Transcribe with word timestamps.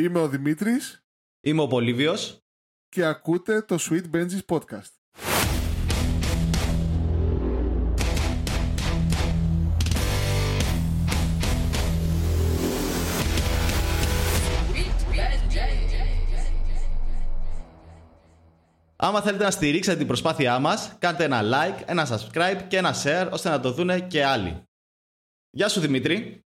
Είμαι 0.00 0.18
ο 0.18 0.28
Δημήτρης 0.28 1.04
Είμαι 1.40 1.62
ο 1.62 1.66
Πολύβιος 1.66 2.44
και 2.88 3.04
ακούτε 3.04 3.62
το 3.62 3.76
Sweet 3.80 4.10
Benji's 4.12 4.44
Podcast. 4.46 4.88
Άμα 18.96 19.22
θέλετε 19.22 19.44
να 19.44 19.50
στηρίξετε 19.50 19.96
την 19.96 20.06
προσπάθειά 20.06 20.58
μας, 20.58 20.96
κάντε 20.98 21.24
ένα 21.24 21.40
like, 21.42 21.82
ένα 21.86 22.06
subscribe 22.06 22.64
και 22.68 22.76
ένα 22.76 22.94
share, 23.04 23.28
ώστε 23.32 23.48
να 23.48 23.60
το 23.60 23.72
δούνε 23.72 24.00
και 24.00 24.24
άλλοι. 24.24 24.62
Γεια 25.50 25.68
σου 25.68 25.80
Δημήτρη. 25.80 26.44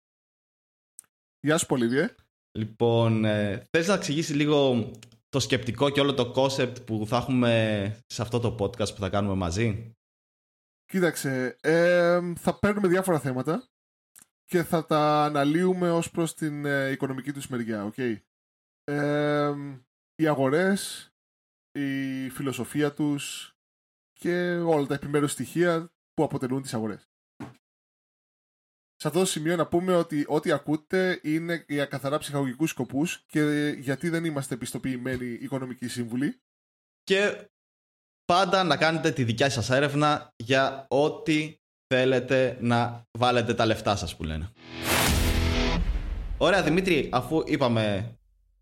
Γεια 1.39 1.57
σου 1.57 1.65
Πολύβιε. 1.65 2.15
Λοιπόν, 2.57 3.25
ε, 3.25 3.63
θες 3.69 3.87
να 3.87 3.93
εξηγήσεις 3.93 4.35
λίγο 4.35 4.91
το 5.29 5.39
σκεπτικό 5.39 5.89
και 5.89 5.99
όλο 5.99 6.13
το 6.13 6.33
concept 6.35 6.85
που 6.85 7.05
θα 7.07 7.17
έχουμε 7.17 7.97
σε 8.05 8.21
αυτό 8.21 8.39
το 8.39 8.55
podcast 8.59 8.93
που 8.95 8.99
θα 8.99 9.09
κάνουμε 9.09 9.35
μαζί; 9.35 9.93
Κοίταξε, 10.85 11.57
ε, 11.61 12.33
θα 12.35 12.59
παίρνουμε 12.59 12.87
διάφορα 12.87 13.19
θέματα 13.19 13.67
και 14.45 14.63
θα 14.63 14.85
τα 14.85 15.23
αναλύουμε 15.23 15.91
ως 15.91 16.11
προς 16.11 16.33
την 16.33 16.65
ε, 16.65 16.89
οικονομική 16.89 17.31
τους 17.31 17.47
μεριά, 17.47 17.91
okay. 17.95 18.17
Ε, 18.83 19.53
οι 20.15 20.27
αγορές, 20.27 21.11
η 21.71 22.29
φιλοσοφία 22.29 22.93
τους 22.93 23.55
και 24.13 24.55
όλα 24.55 24.85
τα 24.85 24.93
επιμέρους 24.93 25.31
στοιχεία 25.31 25.91
που 26.13 26.23
αποτελούν 26.23 26.61
τις 26.61 26.73
αγορές. 26.73 27.12
Σε 29.03 29.09
αυτό 29.09 29.21
το 29.21 29.27
σημείο 29.29 29.55
να 29.55 29.67
πούμε 29.67 29.95
ότι 29.95 30.25
ό,τι 30.27 30.51
ακούτε 30.51 31.19
είναι 31.23 31.65
για 31.67 31.85
καθαρά 31.85 32.17
ψυχαγωγικούς 32.17 32.69
σκοπούς 32.69 33.23
και 33.27 33.75
γιατί 33.79 34.09
δεν 34.09 34.25
είμαστε 34.25 34.53
επιστοποιημένοι 34.53 35.25
οικονομικοί 35.25 35.87
σύμβουλοι. 35.87 36.41
Και 37.03 37.49
πάντα 38.25 38.63
να 38.63 38.77
κάνετε 38.77 39.11
τη 39.11 39.23
δικιά 39.23 39.49
σας 39.49 39.69
έρευνα 39.69 40.29
για 40.35 40.85
ό,τι 40.89 41.55
θέλετε 41.87 42.57
να 42.61 43.03
βάλετε 43.17 43.53
τα 43.53 43.65
λεφτά 43.65 43.95
σας 43.95 44.15
που 44.15 44.23
λένε. 44.23 44.51
Ωραία 46.37 46.63
Δημήτρη, 46.63 47.09
αφού 47.11 47.43
είπαμε 47.45 48.15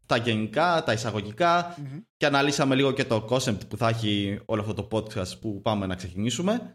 τα 0.06 0.18
γενικά, 0.18 0.84
τα 0.84 0.94
εισαγωγικα 0.94 1.78
και 2.18 2.26
αναλύσαμε 2.26 2.76
λίγο 2.76 2.92
και 2.92 3.06
το 3.06 3.28
concept 3.30 3.68
που 3.68 3.78
θα 3.78 3.88
έχει 3.88 4.40
όλο 4.46 4.62
αυτό 4.62 4.74
το 4.74 4.88
podcast 4.92 5.40
που 5.40 5.62
πάμε 5.62 5.86
να 5.86 5.96
ξεκινήσουμε. 5.96 6.74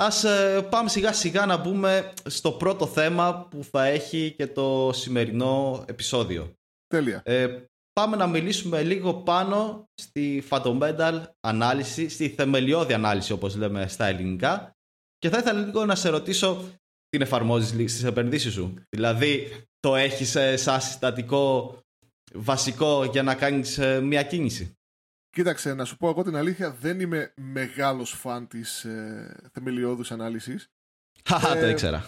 Ας 0.00 0.24
ε, 0.24 0.66
πάμε 0.70 0.88
σιγά 0.88 1.12
σιγά 1.12 1.46
να 1.46 1.56
μπούμε 1.56 2.12
στο 2.24 2.52
πρώτο 2.52 2.86
θέμα 2.86 3.46
που 3.50 3.64
θα 3.70 3.84
έχει 3.84 4.34
και 4.36 4.46
το 4.46 4.90
σημερινό 4.94 5.84
επεισόδιο. 5.88 6.52
Τέλεια. 6.86 7.22
Ε, 7.24 7.64
πάμε 7.92 8.16
να 8.16 8.26
μιλήσουμε 8.26 8.82
λίγο 8.82 9.14
πάνω 9.14 9.84
στη 9.94 10.42
fundamental 10.50 11.22
ανάλυση, 11.40 12.08
στη 12.08 12.28
θεμελιώδη 12.28 12.92
ανάλυση 12.92 13.32
όπως 13.32 13.56
λέμε 13.56 13.88
στα 13.88 14.06
ελληνικά 14.06 14.70
και 15.18 15.28
θα 15.28 15.38
ήθελα 15.38 15.60
λίγο 15.60 15.84
να 15.84 15.94
σε 15.94 16.08
ρωτήσω 16.08 16.64
την 17.08 17.20
εφαρμόζεις 17.20 17.68
στις 17.68 18.04
επενδύσεις 18.04 18.52
σου; 18.52 18.74
Δηλαδή 18.88 19.62
το 19.80 19.96
έχεις 19.96 20.34
ε, 20.34 20.56
σαν 20.56 20.80
συστατικό 20.80 21.78
βασικό 22.34 23.04
για 23.04 23.22
να 23.22 23.34
κάνεις 23.34 23.78
ε, 23.78 24.00
μια 24.00 24.22
κίνηση; 24.22 24.77
Κοίταξε, 25.30 25.74
να 25.74 25.84
σου 25.84 25.96
πω 25.96 26.08
εγώ 26.08 26.22
την 26.22 26.36
αλήθεια, 26.36 26.70
δεν 26.70 27.00
είμαι 27.00 27.32
μεγάλος 27.36 28.10
φαν 28.10 28.48
της 28.48 28.84
ε, 28.84 29.50
θεμελιώδους 29.52 30.12
ανάλυσης. 30.12 30.70
Χαχα, 31.24 31.58
το 31.58 31.66
ήξερα. 31.66 32.06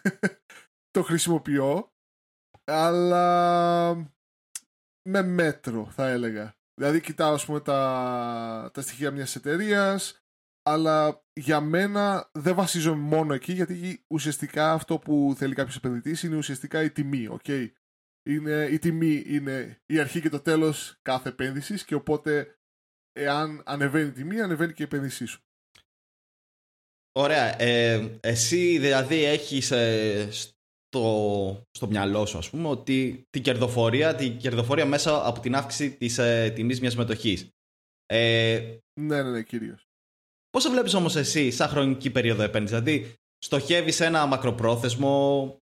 το 0.90 1.02
χρησιμοποιώ, 1.02 1.92
αλλά 2.64 3.94
με 5.08 5.22
μέτρο 5.22 5.90
θα 5.90 6.08
έλεγα. 6.08 6.54
Δηλαδή 6.74 7.00
κοιτάω 7.00 7.34
ας 7.34 7.44
πούμε 7.44 7.60
τα, 7.60 8.70
τα 8.72 8.82
στοιχεία 8.82 9.10
μιας 9.10 9.36
εταιρείας, 9.36 10.24
αλλά 10.62 11.24
για 11.32 11.60
μένα 11.60 12.30
δεν 12.32 12.54
βασίζομαι 12.54 13.02
μόνο 13.02 13.34
εκεί 13.34 13.52
γιατί 13.52 14.04
ουσιαστικά 14.06 14.72
αυτό 14.72 14.98
που 14.98 15.34
θέλει 15.36 15.54
κάποιος 15.54 15.76
επενδυτής 15.76 16.22
είναι 16.22 16.36
ουσιαστικά 16.36 16.82
η 16.82 16.90
τιμή, 16.90 17.28
okay? 17.30 17.68
Είναι, 18.22 18.68
η 18.70 18.78
τιμή 18.78 19.24
είναι 19.26 19.80
η 19.86 19.98
αρχή 19.98 20.20
και 20.20 20.28
το 20.28 20.40
τέλος 20.40 20.98
κάθε 21.02 21.28
επένδυσης 21.28 21.84
και 21.84 21.94
οπότε 21.94 22.58
εάν 23.12 23.62
ανεβαίνει 23.64 24.08
η 24.08 24.12
τιμή 24.12 24.40
ανεβαίνει 24.40 24.72
και 24.72 24.82
η 24.82 24.84
επένδυσή 24.84 25.24
σου. 25.24 25.40
Ωραία. 27.12 27.62
Ε, 27.62 28.18
εσύ 28.20 28.78
δηλαδή 28.78 29.24
έχεις 29.24 29.70
ε, 29.70 30.28
στο, 30.30 31.66
στο 31.70 31.86
μυαλό 31.86 32.26
σου 32.26 32.38
ας 32.38 32.50
πούμε 32.50 32.68
ότι 32.68 33.26
την 33.30 33.42
κερδοφορία, 33.42 34.14
την 34.14 34.36
κερδοφορία 34.36 34.86
μέσα 34.86 35.26
από 35.26 35.40
την 35.40 35.54
αύξηση 35.54 35.96
της 35.96 36.18
ε, 36.18 36.52
τιμής 36.54 36.80
μιας 36.80 36.96
μετοχής. 36.96 37.48
Ε, 38.06 38.78
ναι, 39.00 39.22
ναι, 39.22 39.30
ναι, 39.30 39.42
κυρίως. 39.42 39.84
Πώς 40.50 40.62
το 40.62 40.70
βλέπεις 40.70 40.94
όμως 40.94 41.16
εσύ 41.16 41.50
σαν 41.50 41.68
χρονική 41.68 42.10
περίοδο 42.10 42.42
επένδυσης, 42.42 42.78
δηλαδή 42.78 43.14
στοχεύεις 43.38 44.00
ένα 44.00 44.26
μακροπρόθεσμο 44.26 45.56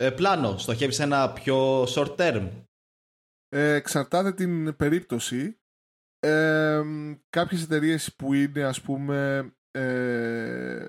ε, 0.00 0.10
πλάνο, 0.10 0.58
στοχεύεις 0.58 0.98
ένα 0.98 1.32
πιο 1.32 1.82
short 1.82 2.16
term. 2.16 2.50
Ε, 3.48 3.74
εξαρτάται 3.74 4.32
την 4.32 4.76
περίπτωση. 4.76 5.60
Ε, 6.18 6.82
κάποιες 7.30 7.62
εταιρείες 7.62 8.14
που 8.14 8.34
είναι 8.34 8.62
ας 8.62 8.80
πούμε 8.80 9.50
ε, 9.70 10.88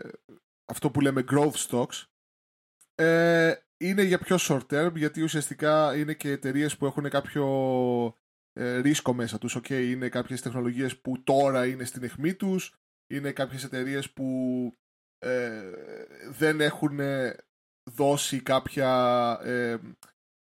αυτό 0.65 0.91
που 0.91 1.01
λέμε 1.01 1.23
growth 1.31 1.67
stocks 1.67 2.03
ε, 2.95 3.55
είναι 3.77 4.03
για 4.03 4.19
πιο 4.19 4.37
short 4.39 4.65
term 4.69 4.91
γιατί 4.95 5.21
ουσιαστικά 5.21 5.97
είναι 5.97 6.13
και 6.13 6.29
εταιρείες 6.29 6.77
που 6.77 6.85
έχουν 6.85 7.09
κάποιο 7.09 7.45
ε, 8.53 8.79
ρίσκο 8.79 9.13
μέσα 9.13 9.37
τους. 9.37 9.57
Okay, 9.57 9.87
είναι 9.89 10.09
κάποιες 10.09 10.41
τεχνολογίες 10.41 10.97
που 10.97 11.23
τώρα 11.23 11.65
είναι 11.65 11.83
στην 11.83 12.03
αιχμή 12.03 12.33
τους, 12.33 12.75
είναι 13.07 13.31
κάποιες 13.31 13.63
εταιρείες 13.63 14.11
που 14.11 14.27
ε, 15.17 15.71
δεν 16.29 16.61
έχουν 16.61 16.99
δώσει 17.83 18.41
κάποια 18.41 18.89
ε, 19.43 19.77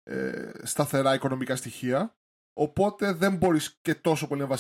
ε, 0.03 0.53
σταθερά 0.63 1.15
οικονομικά 1.15 1.57
στοιχεία. 1.57 2.17
Οπότε 2.53 3.13
δεν 3.13 3.37
μπορείς 3.37 3.79
και 3.83 3.95
τόσο 3.95 4.27
πολύ 4.27 4.41
να, 4.41 4.57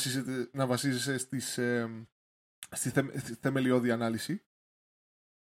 να 0.52 0.66
βασίζεσαι 0.66 1.18
στις, 1.18 1.58
ε, 1.58 2.06
στη, 2.70 2.90
θεμελιώδη 3.40 3.90
ανάλυση. 3.90 4.42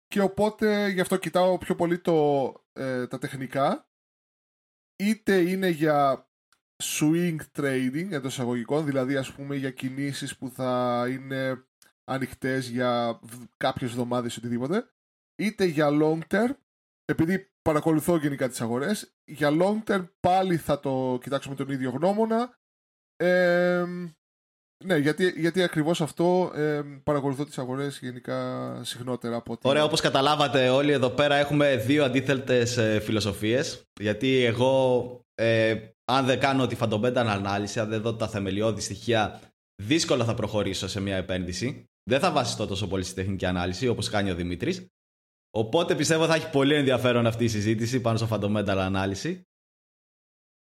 Και 0.07 0.21
οπότε 0.21 0.89
γι' 0.89 1.01
αυτό 1.01 1.17
κοιτάω 1.17 1.57
πιο 1.57 1.75
πολύ 1.75 1.99
το, 1.99 2.53
ε, 2.73 3.07
τα 3.07 3.17
τεχνικά. 3.17 3.89
Είτε 4.95 5.49
είναι 5.49 5.69
για 5.69 6.29
swing 6.83 7.37
trading 7.55 8.07
εντός 8.11 8.33
εισαγωγικών, 8.33 8.85
δηλαδή 8.85 9.15
ας 9.15 9.31
πούμε 9.31 9.55
για 9.55 9.71
κινήσεις 9.71 10.37
που 10.37 10.49
θα 10.49 11.03
είναι 11.09 11.65
ανοιχτές 12.03 12.69
για 12.69 13.19
κάποιες 13.57 13.89
εβδομάδες 13.89 14.37
οτιδήποτε, 14.37 14.89
είτε 15.35 15.65
για 15.65 15.89
long 15.91 16.19
term 16.29 16.55
επειδή 17.05 17.47
παρακολουθώ 17.61 18.17
γενικά 18.17 18.49
τις 18.49 18.61
αγορές, 18.61 19.15
για 19.25 19.49
long 19.51 19.91
term 19.91 20.07
πάλι 20.19 20.57
θα 20.57 20.79
το 20.79 21.17
κοιτάξουμε 21.21 21.55
τον 21.55 21.69
ίδιο 21.69 21.89
γνώμονα. 21.89 22.57
Ε, 23.15 23.85
ναι, 24.83 24.97
γιατί, 24.97 25.33
γιατί 25.37 25.63
ακριβώς 25.63 26.01
αυτό 26.01 26.51
ε, 26.55 26.81
παρακολουθώ 27.03 27.45
τις 27.45 27.57
αγορές 27.57 27.99
γενικά 27.99 28.79
συχνότερα 28.83 29.35
από 29.35 29.53
ότι... 29.53 29.67
Ωραία, 29.67 29.83
όπως 29.83 30.01
καταλάβατε 30.01 30.69
όλοι 30.69 30.91
εδώ 30.91 31.09
πέρα 31.09 31.35
έχουμε 31.35 31.75
δύο 31.75 32.03
αντίθετες 32.03 32.77
ε, 32.77 32.99
φιλοσοφίες. 32.99 33.83
Γιατί 33.99 34.43
εγώ, 34.43 35.19
ε, 35.35 35.75
αν 36.11 36.25
δεν 36.25 36.39
κάνω 36.39 36.67
τη 36.67 36.75
fundamental 36.79 37.25
ανάλυση, 37.27 37.79
αν 37.79 37.89
δεν 37.89 38.01
δω 38.01 38.15
τα 38.15 38.27
θεμελιώδη 38.27 38.81
στοιχεία, 38.81 39.41
δύσκολα 39.83 40.25
θα 40.25 40.33
προχωρήσω 40.33 40.87
σε 40.87 41.01
μια 41.01 41.15
επένδυση. 41.15 41.85
Δεν 42.09 42.19
θα 42.19 42.31
βασιστώ 42.31 42.67
τόσο 42.67 42.87
πολύ 42.87 43.03
στη 43.03 43.13
τεχνική 43.15 43.45
ανάλυση, 43.45 43.87
όπως 43.87 44.09
κάνει 44.09 44.31
ο 44.31 44.35
Δημήτρης. 44.35 44.87
Οπότε 45.55 45.95
πιστεύω 45.95 46.25
θα 46.25 46.35
έχει 46.35 46.49
πολύ 46.49 46.75
ενδιαφέρον 46.75 47.25
αυτή 47.25 47.43
η 47.43 47.47
συζήτηση 47.47 48.01
πάνω 48.01 48.17
στο 48.17 48.27
fundamental 48.31 48.77
ανάλυση. 48.77 49.41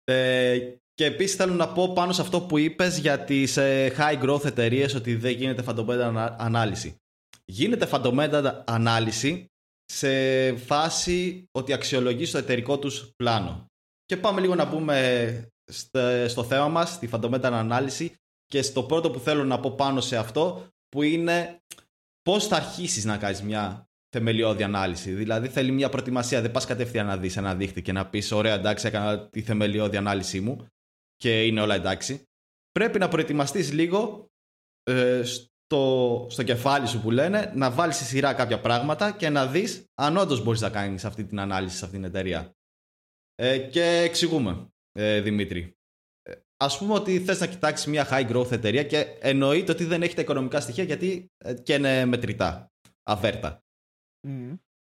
Ε, 0.04 0.58
και 0.94 1.04
επίσης 1.04 1.36
θέλω 1.36 1.54
να 1.54 1.72
πω 1.72 1.92
πάνω 1.92 2.12
σε 2.12 2.20
αυτό 2.20 2.40
που 2.40 2.58
είπες 2.58 2.98
για 2.98 3.24
τις 3.24 3.56
ε, 3.56 3.94
high 3.98 4.22
growth 4.22 4.44
εταιρείες 4.44 4.94
ότι 4.94 5.14
δεν 5.14 5.32
γίνεται 5.32 5.64
fundamental 5.66 6.34
ανάλυση. 6.38 6.96
Γίνεται 7.44 7.88
fundamental 7.92 8.62
ανάλυση 8.66 9.46
σε 9.84 10.56
φάση 10.56 11.44
ότι 11.52 11.72
αξιολογείς 11.72 12.30
το 12.30 12.38
εταιρικό 12.38 12.78
τους 12.78 13.10
πλάνο. 13.16 13.66
Και 14.04 14.16
πάμε 14.16 14.40
λίγο 14.40 14.54
να 14.54 14.68
πούμε 14.68 15.48
στο 16.28 16.44
θέμα 16.44 16.68
μας, 16.68 16.98
τη 16.98 17.08
fundamental 17.12 17.52
ανάλυση 17.52 18.14
και 18.44 18.62
στο 18.62 18.82
πρώτο 18.82 19.10
που 19.10 19.18
θέλω 19.18 19.44
να 19.44 19.60
πω 19.60 19.70
πάνω 19.70 20.00
σε 20.00 20.16
αυτό 20.16 20.66
που 20.88 21.02
είναι 21.02 21.58
πώς 22.22 22.46
θα 22.46 22.56
αρχίσεις 22.56 23.04
να 23.04 23.18
κάνεις 23.18 23.42
μια 23.42 23.88
θεμελιώδη 24.14 24.62
ανάλυση. 24.62 25.12
Δηλαδή 25.12 25.48
θέλει 25.48 25.70
μια 25.70 25.88
προετοιμασία. 25.88 26.40
Δεν 26.40 26.50
πας 26.50 26.66
κατευθείαν 26.66 27.06
να 27.06 27.16
δεις 27.16 27.36
ένα 27.36 27.54
δίχτυ 27.54 27.82
και 27.82 27.92
να 27.92 28.06
πεις: 28.06 28.32
Ωραία, 28.32 28.54
εντάξει, 28.54 28.86
έκανα 28.86 29.28
τη 29.28 29.42
θεμελιώδη 29.42 29.96
ανάλυση 29.96 30.40
μου 30.40 30.66
και 31.16 31.42
είναι 31.42 31.60
όλα 31.60 31.74
εντάξει. 31.74 32.22
Πρέπει 32.72 32.98
να 32.98 33.08
προετοιμαστείς 33.08 33.72
λίγο 33.72 34.30
ε, 34.82 35.22
στο, 35.22 36.26
στο 36.30 36.42
κεφάλι 36.42 36.86
σου 36.86 37.00
που 37.00 37.10
λένε, 37.10 37.52
να 37.54 37.70
βάλεις 37.70 37.96
στη 37.96 38.04
σειρά 38.04 38.34
κάποια 38.34 38.60
πράγματα 38.60 39.10
και 39.12 39.28
να 39.28 39.46
δεις 39.46 39.84
αν 39.94 40.16
όντως 40.16 40.42
μπορείς 40.42 40.60
να 40.60 40.70
κάνεις 40.70 41.04
αυτή 41.04 41.24
την 41.24 41.40
ανάλυση 41.40 41.76
σε 41.76 41.84
αυτήν 41.84 42.00
την 42.00 42.08
εταιρεία. 42.08 42.54
Ε, 43.34 43.58
και 43.58 43.82
εξηγούμε, 43.82 44.68
ε, 44.92 45.20
Δημήτρη. 45.20 45.76
Α 46.56 46.76
πούμε 46.78 46.94
ότι 46.94 47.20
θες 47.20 47.40
να 47.40 47.46
κοιτάξεις 47.46 47.86
μια 47.86 48.08
high 48.10 48.30
growth 48.30 48.52
εταιρεία 48.52 48.84
και 48.84 49.16
εννοείται 49.20 49.72
ότι 49.72 49.84
δεν 49.84 50.02
έχει 50.02 50.14
τα 50.14 50.20
οικονομικά 50.22 50.60
στοιχεία 50.60 50.84
γιατί 50.84 51.30
ε, 51.36 51.54
και 51.54 51.74
είναι 51.74 52.04
μετρητά, 52.04 52.72
αβέρτα. 53.02 53.63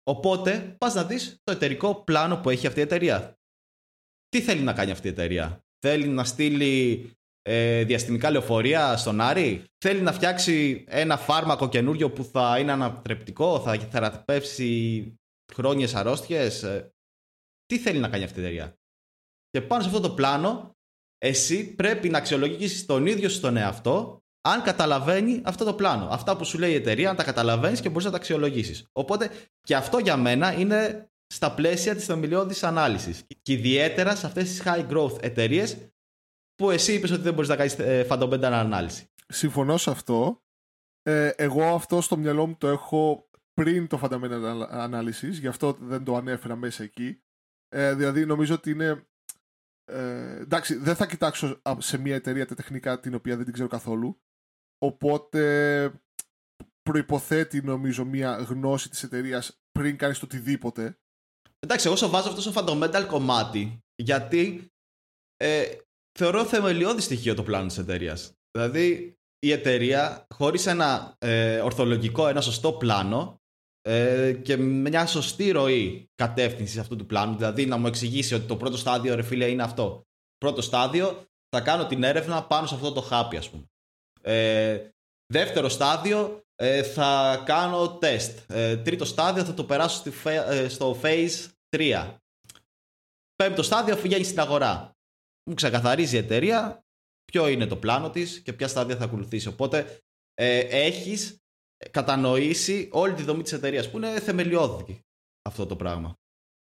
Οπότε 0.02 0.74
πας 0.78 0.94
να 0.94 1.04
δεις 1.04 1.40
το 1.42 1.52
εταιρικό 1.52 1.94
πλάνο 1.94 2.36
που 2.36 2.50
έχει 2.50 2.66
αυτή 2.66 2.78
η 2.78 2.82
εταιρεία. 2.82 3.38
Τι 4.28 4.40
θέλει 4.40 4.60
να 4.60 4.72
κάνει 4.72 4.90
αυτή 4.90 5.06
η 5.06 5.10
εταιρεία; 5.10 5.64
Θέλει 5.78 6.08
να 6.08 6.24
στείλει 6.24 7.10
ε, 7.42 7.84
διαστημικά 7.84 8.30
λεωφορεία 8.30 8.96
στον 8.96 9.20
Άρη; 9.20 9.64
Θέλει 9.78 10.00
να 10.00 10.12
φτιάξει 10.12 10.84
ένα 10.88 11.16
φάρμακο 11.16 11.68
καινούριο 11.68 12.10
που 12.10 12.24
θα 12.24 12.58
είναι 12.58 12.72
ανατρεπτικό, 12.72 13.60
θα 13.60 13.78
θεραπεύσει 13.78 15.14
χρόνιες 15.52 15.94
αρρώστιες; 15.94 16.62
Ε, 16.62 16.94
τι 17.66 17.78
θέλει 17.78 17.98
να 17.98 18.08
κάνει 18.08 18.24
αυτή 18.24 18.40
η 18.40 18.42
εταιρεία; 18.42 18.78
Και 19.50 19.60
πάνω 19.60 19.82
σε 19.82 19.88
αυτό 19.88 20.00
το 20.00 20.14
πλάνο, 20.14 20.76
εσύ 21.18 21.74
πρέπει 21.74 22.08
να 22.08 22.18
αξιολογήσεις 22.18 22.86
τον 22.86 23.06
ίδιο 23.06 23.28
σου 23.28 23.40
τον 23.40 23.56
εαυτό 23.56 24.23
αν 24.44 24.62
καταλαβαίνει 24.62 25.40
αυτό 25.44 25.64
το 25.64 25.74
πλάνο. 25.74 26.08
Αυτά 26.10 26.36
που 26.36 26.44
σου 26.44 26.58
λέει 26.58 26.70
η 26.70 26.74
εταιρεία, 26.74 27.10
αν 27.10 27.16
τα 27.16 27.24
καταλαβαίνεις 27.24 27.80
και 27.80 27.88
μπορείς 27.88 28.04
να 28.04 28.10
τα 28.10 28.16
αξιολογήσεις. 28.16 28.88
Οπότε 28.92 29.30
και 29.60 29.76
αυτό 29.76 29.98
για 29.98 30.16
μένα 30.16 30.52
είναι 30.52 31.08
στα 31.26 31.54
πλαίσια 31.54 31.94
της 31.94 32.04
θεμελιώδης 32.04 32.62
ανάλυσης. 32.62 33.24
Και 33.42 33.52
ιδιαίτερα 33.52 34.16
σε 34.16 34.26
αυτές 34.26 34.48
τις 34.48 34.62
high 34.64 34.88
growth 34.88 35.22
εταιρείες 35.22 35.76
που 36.54 36.70
εσύ 36.70 36.94
είπες 36.94 37.10
ότι 37.10 37.22
δεν 37.22 37.34
μπορείς 37.34 37.48
να 37.48 37.56
κάνεις 37.56 37.78
ε, 37.78 38.06
fundamental 38.10 38.42
ανάλυση. 38.42 39.10
Συμφωνώ 39.28 39.76
σε 39.76 39.90
αυτό. 39.90 40.42
Ε, 41.02 41.28
εγώ 41.28 41.74
αυτό 41.74 42.00
στο 42.00 42.16
μυαλό 42.16 42.46
μου 42.46 42.56
το 42.58 42.68
έχω 42.68 43.28
πριν 43.52 43.86
το 43.86 44.00
fundamental 44.02 44.68
analysis, 44.70 45.30
γι' 45.30 45.46
αυτό 45.46 45.72
δεν 45.80 46.04
το 46.04 46.16
ανέφερα 46.16 46.56
μέσα 46.56 46.82
εκεί. 46.82 47.22
Ε, 47.68 47.94
δηλαδή 47.94 48.26
νομίζω 48.26 48.54
ότι 48.54 48.70
είναι. 48.70 49.06
Ε, 49.84 50.40
εντάξει, 50.40 50.74
δεν 50.74 50.96
θα 50.96 51.06
κοιτάξω 51.06 51.60
σε 51.78 51.98
μια 51.98 52.14
εταιρεία 52.14 52.46
τα 52.46 52.54
τεχνικά 52.54 53.00
την 53.00 53.14
οποία 53.14 53.36
δεν 53.36 53.44
την 53.44 53.52
ξέρω 53.52 53.68
καθόλου. 53.68 54.20
Οπότε 54.78 55.92
προϋποθέτει 56.82 57.62
νομίζω 57.62 58.04
μια 58.04 58.36
γνώση 58.36 58.88
της 58.88 59.02
εταιρείας 59.02 59.58
πριν 59.72 59.96
κάνεις 59.96 60.18
το 60.18 60.24
οτιδήποτε. 60.24 60.98
Εντάξει, 61.58 61.86
εγώ 61.86 61.96
σε 61.96 62.06
βάζω 62.06 62.28
αυτό 62.28 62.40
στο 62.40 62.52
fundamental 62.54 63.04
κομμάτι 63.06 63.78
γιατί 64.02 64.72
ε, 65.36 65.76
θεωρώ 66.18 66.44
θεμελιώδη 66.44 67.00
στοιχείο 67.00 67.34
το 67.34 67.42
πλάνο 67.42 67.66
της 67.66 67.78
εταιρείας. 67.78 68.32
Δηλαδή 68.50 69.16
η 69.38 69.52
εταιρεία 69.52 70.26
χωρίς 70.34 70.66
ένα 70.66 71.16
ε, 71.18 71.60
ορθολογικό, 71.60 72.28
ένα 72.28 72.40
σωστό 72.40 72.72
πλάνο 72.72 73.40
ε, 73.80 74.32
και 74.32 74.56
μια 74.56 75.06
σωστή 75.06 75.50
ροή 75.50 76.10
κατεύθυνσης 76.14 76.78
αυτού 76.78 76.96
του 76.96 77.06
πλάνου, 77.06 77.36
δηλαδή 77.36 77.66
να 77.66 77.76
μου 77.76 77.86
εξηγήσει 77.86 78.34
ότι 78.34 78.46
το 78.46 78.56
πρώτο 78.56 78.76
στάδιο 78.76 79.14
ρε 79.14 79.22
φίλε 79.22 79.46
είναι 79.46 79.62
αυτό. 79.62 80.02
Πρώτο 80.38 80.62
στάδιο 80.62 81.24
θα 81.48 81.60
κάνω 81.60 81.86
την 81.86 82.02
έρευνα 82.02 82.46
πάνω 82.46 82.66
σε 82.66 82.74
αυτό 82.74 82.92
το 82.92 83.00
χάπι 83.00 83.36
ας 83.36 83.50
πούμε. 83.50 83.64
Ε, 84.24 84.88
δεύτερο 85.32 85.68
στάδιο 85.68 86.44
ε, 86.56 86.82
θα 86.82 87.42
κάνω 87.46 87.98
τεστ. 87.98 88.50
Ε, 88.50 88.76
τρίτο 88.76 89.04
στάδιο 89.04 89.44
θα 89.44 89.54
το 89.54 89.64
περάσω 89.64 89.96
στη, 89.96 90.12
ε, 90.28 90.68
στο 90.68 91.00
phase 91.02 91.46
3. 91.76 92.16
Πέμπτο 93.36 93.62
στάδιο 93.62 93.96
πηγαίνει 93.96 94.24
στην 94.24 94.40
αγορά. 94.40 94.96
Μου 95.50 95.54
ξεκαθαρίζει 95.54 96.14
η 96.16 96.18
εταιρεία 96.18 96.84
ποιο 97.24 97.48
είναι 97.48 97.66
το 97.66 97.76
πλάνο 97.76 98.10
της 98.10 98.40
και 98.40 98.52
ποια 98.52 98.68
στάδια 98.68 98.96
θα 98.96 99.04
ακολουθήσει. 99.04 99.48
Οπότε 99.48 99.98
ε, 100.34 100.58
έχεις 100.58 101.38
κατανοήσει 101.90 102.88
όλη 102.92 103.14
τη 103.14 103.22
δομή 103.22 103.42
της 103.42 103.52
εταιρείας 103.52 103.90
που 103.90 103.96
είναι 103.96 104.20
θεμελιώδη 104.20 105.00
αυτό 105.42 105.66
το 105.66 105.76
πράγμα. 105.76 106.14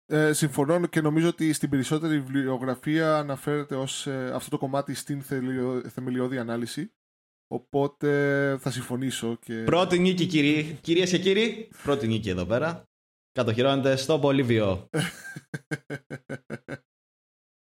Ε, 0.07 0.33
συμφωνώ 0.33 0.87
και 0.87 1.01
νομίζω 1.01 1.29
ότι 1.29 1.53
στην 1.53 1.71
περισσότερη 1.71 2.21
βιβλιογραφία 2.21 3.19
αναφέρεται 3.19 3.77
ως 3.77 4.07
αυτό 4.07 4.51
το 4.51 4.59
κομμάτι 4.59 4.95
στην 4.95 5.23
θεμελιώδη 5.91 6.39
ανάλυση 6.39 6.93
Οπότε 7.47 8.57
θα 8.61 8.71
συμφωνήσω. 8.71 9.39
Και... 9.45 9.55
Πρώτη 9.55 9.99
νίκη, 9.99 10.27
κύριοι. 10.27 10.79
Κυρίες 10.81 11.11
και 11.11 11.19
κύριοι. 11.19 11.69
Πρώτη 11.83 12.07
νίκη 12.07 12.29
εδώ 12.29 12.45
πέρα. 12.45 12.83
Κατοχυρώνεται 13.33 13.97
στο 13.97 14.19
Πολύβιο. 14.19 14.89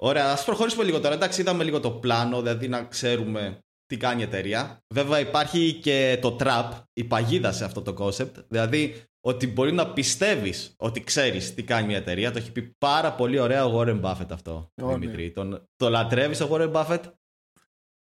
Ωραία, 0.04 0.32
ας 0.32 0.46
προχωρήσουμε 0.46 0.84
λίγο 0.84 1.00
τώρα. 1.00 1.14
Εντάξει, 1.14 1.42
είδαμε 1.42 1.64
λίγο 1.64 1.80
το 1.80 1.92
πλάνο, 1.92 2.42
δηλαδή 2.42 2.68
να 2.68 2.84
ξέρουμε 2.84 3.60
τι 3.86 3.98
κάνει 3.98 4.22
η 4.22 4.24
εταιρεία. 4.24 4.80
Βέβαια, 4.94 5.20
υπάρχει 5.20 5.74
και 5.74 6.20
το 6.22 6.38
trap, 6.40 6.70
η 6.94 7.04
παγίδα 7.04 7.52
σε 7.52 7.66
αυτό 7.66 7.82
το 7.82 7.96
concept. 8.00 8.32
Δηλαδή, 8.48 9.04
ότι 9.26 9.48
μπορεί 9.48 9.72
να 9.72 9.94
πιστεύεις 9.94 10.74
ότι 10.78 11.04
ξέρεις 11.04 11.54
τι 11.54 11.64
κάνει 11.64 11.88
μια 11.88 11.98
εταιρεία. 11.98 12.32
Το 12.32 12.38
έχει 12.38 12.52
πει 12.52 12.76
πάρα 12.78 13.14
πολύ 13.14 13.40
ωραία 13.40 13.66
ο 13.66 13.80
Warren 13.80 14.02
Buffett 14.02 14.32
αυτό. 14.32 14.72
Oh, 14.82 14.88
Δημήτρη. 14.88 15.24
Ναι. 15.24 15.30
Τον, 15.30 15.70
το 15.76 15.90
λατρεύεις 15.90 16.42
ο 16.42 16.50
Warren 16.52 16.72
Buffett; 16.72 17.02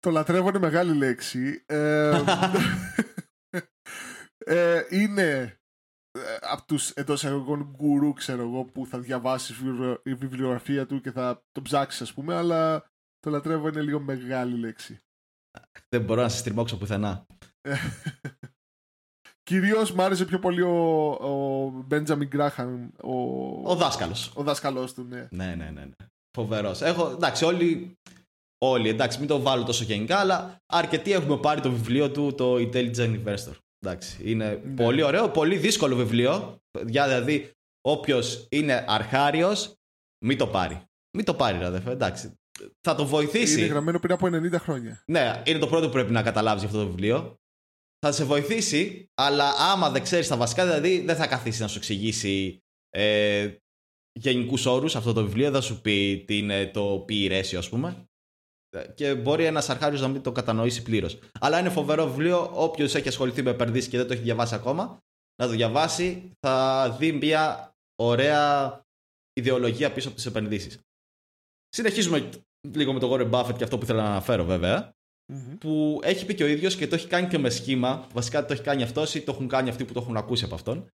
Το 0.03 0.11
λατρεύω 0.11 0.49
είναι 0.49 0.59
μεγάλη 0.59 0.93
λέξη. 0.93 1.63
Ε, 1.65 2.21
ε, 4.37 4.81
είναι 4.89 5.59
ε, 6.11 6.37
από 6.41 6.65
τους 6.65 6.89
εντός 6.89 7.23
εγωγών 7.23 7.63
γκουρού, 7.63 8.13
ξέρω 8.13 8.41
εγώ, 8.41 8.65
που 8.65 8.85
θα 8.85 8.99
διαβάσει 8.99 9.53
η 10.03 10.13
βιβλιογραφία 10.13 10.85
του 10.85 11.01
και 11.01 11.11
θα 11.11 11.43
το 11.51 11.61
ψάξει, 11.61 12.03
ας 12.03 12.13
πούμε, 12.13 12.35
αλλά 12.35 12.91
το 13.19 13.29
λατρεύω 13.29 13.67
είναι 13.67 13.81
λίγο 13.81 13.99
μεγάλη 13.99 14.57
λέξη. 14.57 14.99
Δεν 15.89 16.01
μπορώ 16.01 16.21
να 16.21 16.29
σε 16.29 16.37
στριμώξω 16.37 16.77
πουθενά. 16.77 17.25
Κυρίως 19.49 19.91
μ' 19.91 20.01
άρεσε 20.01 20.25
πιο 20.25 20.39
πολύ 20.39 20.61
ο 20.61 21.83
Μπέντζαμιν 21.85 22.27
Γκράχαμ. 22.27 22.89
Ο, 23.01 23.13
ο 23.71 23.75
δάσκαλος. 23.75 24.31
Ο 24.35 24.43
δάσκαλο 24.43 24.93
του, 24.93 25.03
ναι. 25.03 25.27
Ναι, 25.31 25.55
ναι, 25.55 25.69
ναι. 25.71 25.85
ναι. 25.85 25.95
Φοβερός. 26.37 26.81
Έχω, 26.81 27.09
εντάξει, 27.09 27.45
όλοι 27.45 27.97
όλοι. 28.69 28.89
Εντάξει, 28.89 29.19
μην 29.19 29.27
το 29.27 29.41
βάλω 29.41 29.63
τόσο 29.63 29.83
γενικά, 29.83 30.17
αλλά 30.17 30.61
αρκετοί 30.65 31.11
έχουμε 31.11 31.37
πάρει 31.37 31.61
το 31.61 31.71
βιβλίο 31.71 32.11
του, 32.11 32.33
το 32.35 32.55
Intelligent 32.55 33.19
Investor. 33.23 33.55
Εντάξει, 33.79 34.17
είναι 34.23 34.61
ναι. 34.63 34.83
πολύ 34.83 35.03
ωραίο, 35.03 35.29
πολύ 35.29 35.57
δύσκολο 35.57 35.95
βιβλίο. 35.95 36.57
Δηλαδή, 36.81 37.51
όποιος 37.81 38.47
είναι 38.49 38.85
αρχάριος, 38.87 39.73
μην 40.25 40.37
το 40.37 40.47
πάρει. 40.47 40.81
Μην 41.17 41.25
το 41.25 41.33
πάρει, 41.33 41.63
αδερφέ, 41.63 41.91
εντάξει. 41.91 42.33
Θα 42.81 42.95
το 42.95 43.05
βοηθήσει. 43.05 43.59
Είναι 43.59 43.67
γραμμένο 43.67 43.99
πριν 43.99 44.13
από 44.13 44.27
90 44.27 44.59
χρόνια. 44.59 45.03
Ναι, 45.05 45.41
είναι 45.45 45.59
το 45.59 45.67
πρώτο 45.67 45.85
που 45.85 45.91
πρέπει 45.91 46.11
να 46.11 46.23
καταλάβεις 46.23 46.63
αυτό 46.63 46.77
το 46.77 46.85
βιβλίο. 46.85 47.35
Θα 47.99 48.11
σε 48.11 48.23
βοηθήσει, 48.23 49.09
αλλά 49.13 49.53
άμα 49.57 49.89
δεν 49.89 50.03
ξέρεις 50.03 50.27
τα 50.27 50.37
βασικά, 50.37 50.65
δηλαδή 50.65 50.99
δεν 50.99 51.15
θα 51.15 51.27
καθίσει 51.27 51.61
να 51.61 51.67
σου 51.67 51.77
εξηγήσει 51.77 52.63
ε, 52.89 53.55
γενικούς 54.11 54.65
όρους 54.65 54.95
αυτό 54.95 55.13
το 55.13 55.23
βιβλίο. 55.23 55.51
Δεν 55.51 55.61
θα 55.61 55.67
σου 55.67 55.81
πει 55.81 56.23
τι 56.27 56.37
είναι 56.37 56.67
το 56.67 57.05
PE 57.09 57.31
ratio, 57.31 57.55
ας 57.55 57.69
πούμε 57.69 58.07
και 58.95 59.15
μπορεί 59.15 59.45
ένας 59.45 59.69
αρχάριος 59.69 60.01
να 60.01 60.07
μην 60.07 60.21
το 60.21 60.31
κατανοήσει 60.31 60.83
πλήρως. 60.83 61.19
Αλλά 61.39 61.59
είναι 61.59 61.69
φοβερό 61.69 62.07
βιβλίο. 62.07 62.51
Όποιος 62.53 62.95
έχει 62.95 63.07
ασχοληθεί 63.07 63.41
με 63.41 63.49
επενδύσεις 63.49 63.89
και 63.89 63.97
δεν 63.97 64.07
το 64.07 64.13
έχει 64.13 64.21
διαβάσει 64.21 64.55
ακόμα, 64.55 64.97
να 65.35 65.45
το 65.47 65.51
διαβάσει, 65.51 66.31
θα 66.39 66.89
δει 66.99 67.11
μια 67.11 67.73
ωραία 67.95 68.81
ιδεολογία 69.33 69.91
πίσω 69.91 70.07
από 70.07 70.17
τις 70.17 70.25
επενδύσεις. 70.25 70.79
Συνεχίζουμε 71.69 72.29
λίγο 72.71 72.93
με 72.93 72.99
τον 72.99 73.09
Warren 73.11 73.31
Buffett 73.31 73.57
και 73.57 73.63
αυτό 73.63 73.77
που 73.77 73.83
ήθελα 73.83 74.03
να 74.03 74.09
αναφέρω 74.09 74.45
Που 75.59 75.99
έχει 76.03 76.25
πει 76.25 76.35
και 76.35 76.43
ο 76.43 76.47
ίδιος 76.47 76.75
και 76.75 76.87
το 76.87 76.95
έχει 76.95 77.07
κάνει 77.07 77.27
και 77.27 77.37
με 77.37 77.49
σχήμα. 77.49 78.07
Βασικά 78.13 78.45
το 78.45 78.53
έχει 78.53 78.61
κάνει 78.61 78.83
αυτός 78.83 79.15
ή 79.15 79.21
το 79.21 79.31
έχουν 79.31 79.47
κάνει 79.47 79.69
αυτοί 79.69 79.85
που 79.85 79.93
το 79.93 79.99
έχουν 79.99 80.17
ακούσει 80.17 80.45
από 80.45 80.55
αυτόν. 80.55 80.87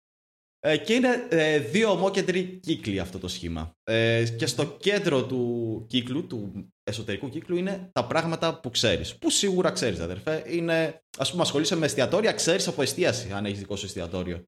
Ε, 0.61 0.77
και 0.77 0.93
είναι 0.93 1.27
ε, 1.29 1.59
δύο 1.59 1.91
ομόκεντροι 1.91 2.43
κύκλοι 2.43 2.99
αυτό 2.99 3.19
το 3.19 3.27
σχήμα. 3.27 3.71
Ε, 3.83 4.25
και 4.37 4.45
στο 4.45 4.65
κέντρο 4.65 5.25
του 5.25 5.85
κύκλου, 5.89 6.27
του 6.27 6.69
εσωτερικού 6.83 7.29
κύκλου, 7.29 7.55
είναι 7.55 7.89
τα 7.91 8.05
πράγματα 8.05 8.59
που 8.59 8.69
ξέρεις. 8.69 9.17
Που 9.17 9.29
σίγουρα 9.29 9.71
ξέρεις, 9.71 9.99
αδερφέ. 9.99 10.43
Είναι, 10.47 11.03
ας 11.17 11.31
πούμε, 11.31 11.41
ασχολείσαι 11.41 11.75
με 11.75 11.85
εστιατόρια, 11.85 12.31
ξέρεις 12.31 12.67
από 12.67 12.81
εστίαση, 12.81 13.31
αν 13.31 13.45
έχεις 13.45 13.59
δικό 13.59 13.75
σου 13.75 13.85
εστιατόριο. 13.85 14.43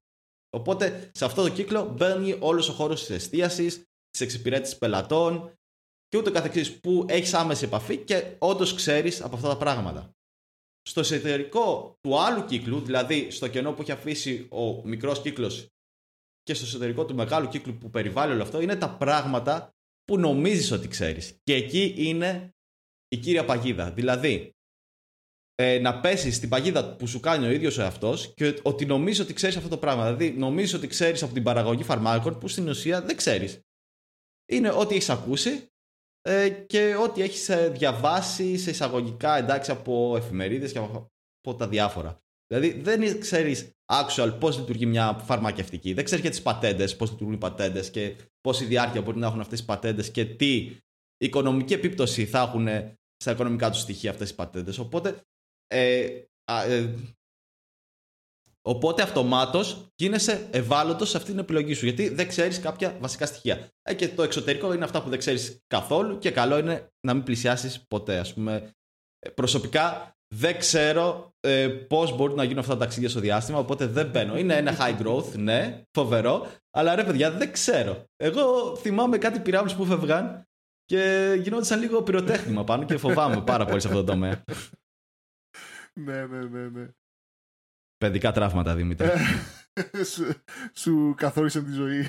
Οπότε 0.50 1.10
σε 1.14 1.24
αυτό 1.24 1.42
το 1.42 1.48
κύκλο 1.48 1.94
μπαίνει 1.96 2.36
όλος 2.38 2.68
ο 2.68 2.72
χώρος 2.72 3.00
της 3.00 3.10
εστίασης, 3.10 3.82
της 4.10 4.20
εξυπηρέτησης 4.20 4.78
πελατών 4.78 5.52
και 6.08 6.18
ούτω 6.18 6.30
καθεξής 6.30 6.80
που 6.80 7.04
έχεις 7.08 7.34
άμεση 7.34 7.64
επαφή 7.64 7.96
και 7.96 8.36
όντως 8.38 8.74
ξέρεις 8.74 9.22
από 9.22 9.36
αυτά 9.36 9.48
τα 9.48 9.56
πράγματα. 9.56 10.10
Στο 10.82 11.00
εσωτερικό 11.00 11.96
του 12.00 12.20
άλλου 12.20 12.44
κύκλου, 12.44 12.80
δηλαδή 12.80 13.30
στο 13.30 13.48
κενό 13.48 13.72
που 13.72 13.82
έχει 13.82 13.92
αφήσει 13.92 14.46
ο 14.50 14.86
μικρός 14.86 15.20
κύκλος 15.20 15.72
και 16.42 16.54
στο 16.54 16.64
εσωτερικό 16.64 17.04
του 17.04 17.14
μεγάλου 17.14 17.48
κύκλου 17.48 17.78
που 17.78 17.90
περιβάλλει 17.90 18.32
όλο 18.32 18.42
αυτό 18.42 18.60
είναι 18.60 18.76
τα 18.76 18.96
πράγματα 18.96 19.74
που 20.04 20.18
νομίζεις 20.18 20.70
ότι 20.70 20.88
ξέρεις. 20.88 21.38
Και 21.42 21.54
εκεί 21.54 21.94
είναι 21.96 22.54
η 23.08 23.16
κύρια 23.16 23.44
παγίδα. 23.44 23.90
Δηλαδή, 23.90 24.54
ε, 25.54 25.78
να 25.78 26.00
πέσεις 26.00 26.36
στην 26.36 26.48
παγίδα 26.48 26.96
που 26.96 27.06
σου 27.06 27.20
κάνει 27.20 27.46
ο 27.46 27.50
ίδιος 27.50 27.78
ο 27.78 27.82
εαυτός 27.82 28.34
και 28.34 28.60
ότι 28.62 28.86
νομίζεις 28.86 29.20
ότι 29.20 29.32
ξέρεις 29.32 29.56
αυτό 29.56 29.68
το 29.68 29.78
πράγμα. 29.78 30.04
Δηλαδή, 30.04 30.38
νομίζεις 30.38 30.74
ότι 30.74 30.86
ξέρεις 30.86 31.22
από 31.22 31.32
την 31.32 31.42
παραγωγή 31.42 31.82
φαρμάκων 31.82 32.38
που 32.38 32.48
στην 32.48 32.68
ουσία 32.68 33.02
δεν 33.02 33.16
ξέρεις. 33.16 33.60
Είναι 34.52 34.70
ό,τι 34.70 34.94
έχεις 34.94 35.10
ακούσει 35.10 35.66
ε, 36.20 36.50
και 36.50 36.94
ό,τι 36.94 37.22
έχεις 37.22 37.48
ε, 37.48 37.68
διαβάσει 37.68 38.58
σε 38.58 38.70
εισαγωγικά 38.70 39.36
εντάξει 39.36 39.70
από 39.70 40.16
εφημερίδες 40.16 40.72
και 40.72 40.78
από 40.78 41.56
τα 41.56 41.68
διάφορα. 41.68 42.21
Δηλαδή 42.52 42.80
δεν 42.80 43.20
ξέρεις 43.20 43.70
actual 43.92 44.36
πώς 44.40 44.58
λειτουργεί 44.58 44.86
μια 44.86 45.12
φαρμακευτική. 45.24 45.92
Δεν 45.92 46.04
ξέρεις 46.04 46.22
για 46.22 46.32
τις 46.32 46.42
πατέντες, 46.42 46.96
πώς 46.96 47.10
λειτουργούν 47.10 47.34
οι 47.34 47.38
πατέντες 47.38 47.90
και 47.90 48.16
πόση 48.40 48.64
διάρκεια 48.64 49.02
μπορεί 49.02 49.18
να 49.18 49.26
έχουν 49.26 49.40
αυτές 49.40 49.60
οι 49.60 49.64
πατέντες 49.64 50.10
και 50.10 50.24
τι 50.24 50.76
οικονομική 51.16 51.72
επίπτωση 51.72 52.26
θα 52.26 52.40
έχουν 52.40 52.68
στα 53.16 53.30
οικονομικά 53.30 53.70
τους 53.70 53.80
στοιχεία 53.80 54.10
αυτές 54.10 54.30
οι 54.30 54.34
πατέντες. 54.34 54.78
Οπότε, 54.78 55.20
ε, 55.66 56.22
ε, 56.44 56.94
οπότε 58.62 59.02
αυτομάτως 59.02 59.88
γίνεσαι 59.94 60.48
ευάλωτος 60.52 61.10
σε 61.10 61.16
αυτή 61.16 61.30
την 61.30 61.38
επιλογή 61.38 61.74
σου, 61.74 61.84
γιατί 61.84 62.08
δεν 62.08 62.28
ξέρεις 62.28 62.60
κάποια 62.60 62.96
βασικά 63.00 63.26
στοιχεία. 63.26 63.68
Ε, 63.82 63.94
και 63.94 64.08
το 64.08 64.22
εξωτερικό 64.22 64.72
είναι 64.72 64.84
αυτά 64.84 65.02
που 65.02 65.08
δεν 65.08 65.18
ξέρεις 65.18 65.58
καθόλου 65.66 66.18
και 66.18 66.30
καλό 66.30 66.58
είναι 66.58 66.88
να 67.06 67.14
μην 67.14 67.22
πλησιάσεις 67.22 67.84
ποτέ. 67.86 68.18
Ας 68.18 68.34
πούμε, 68.34 68.74
ε, 69.18 69.30
προσωπικά 69.30 70.11
δεν 70.34 70.58
ξέρω 70.58 71.34
ε, 71.40 71.68
πώς 71.68 72.16
μπορούν 72.16 72.36
να 72.36 72.42
γίνουν 72.44 72.58
αυτά 72.58 72.72
τα 72.72 72.78
ταξίδια 72.78 73.08
στο 73.08 73.20
διάστημα, 73.20 73.58
οπότε 73.58 73.86
δεν 73.86 74.10
μπαίνω. 74.10 74.38
Είναι 74.38 74.56
ένα 74.56 74.76
high 74.78 75.02
growth, 75.02 75.34
ναι, 75.36 75.82
φοβερό, 75.92 76.50
αλλά 76.70 76.94
ρε 76.94 77.04
παιδιά, 77.04 77.30
δεν 77.30 77.52
ξέρω. 77.52 78.04
Εγώ 78.16 78.76
θυμάμαι 78.76 79.18
κάτι 79.18 79.40
πυράβλους 79.40 79.74
που 79.74 79.84
φεύγαν 79.84 80.48
και 80.84 81.34
γινόντουσαν 81.42 81.80
λίγο 81.80 82.02
πυροτέχνημα 82.02 82.64
πάνω 82.64 82.84
και 82.84 82.96
φοβάμαι 82.96 83.42
πάρα 83.42 83.64
πολύ 83.64 83.80
σε 83.80 83.86
αυτό 83.86 84.04
το 84.04 84.12
τομέα. 84.12 84.44
ναι, 86.00 86.26
ναι, 86.26 86.44
ναι, 86.44 86.68
ναι. 86.68 86.88
Παιδικά 87.96 88.32
τραύματα, 88.32 88.74
Δημήτρη. 88.74 89.08
Ε, 89.90 90.04
σου, 90.04 90.34
σου 90.72 91.14
καθόρισαν 91.16 91.64
τη 91.64 91.72
ζωή. 91.72 92.06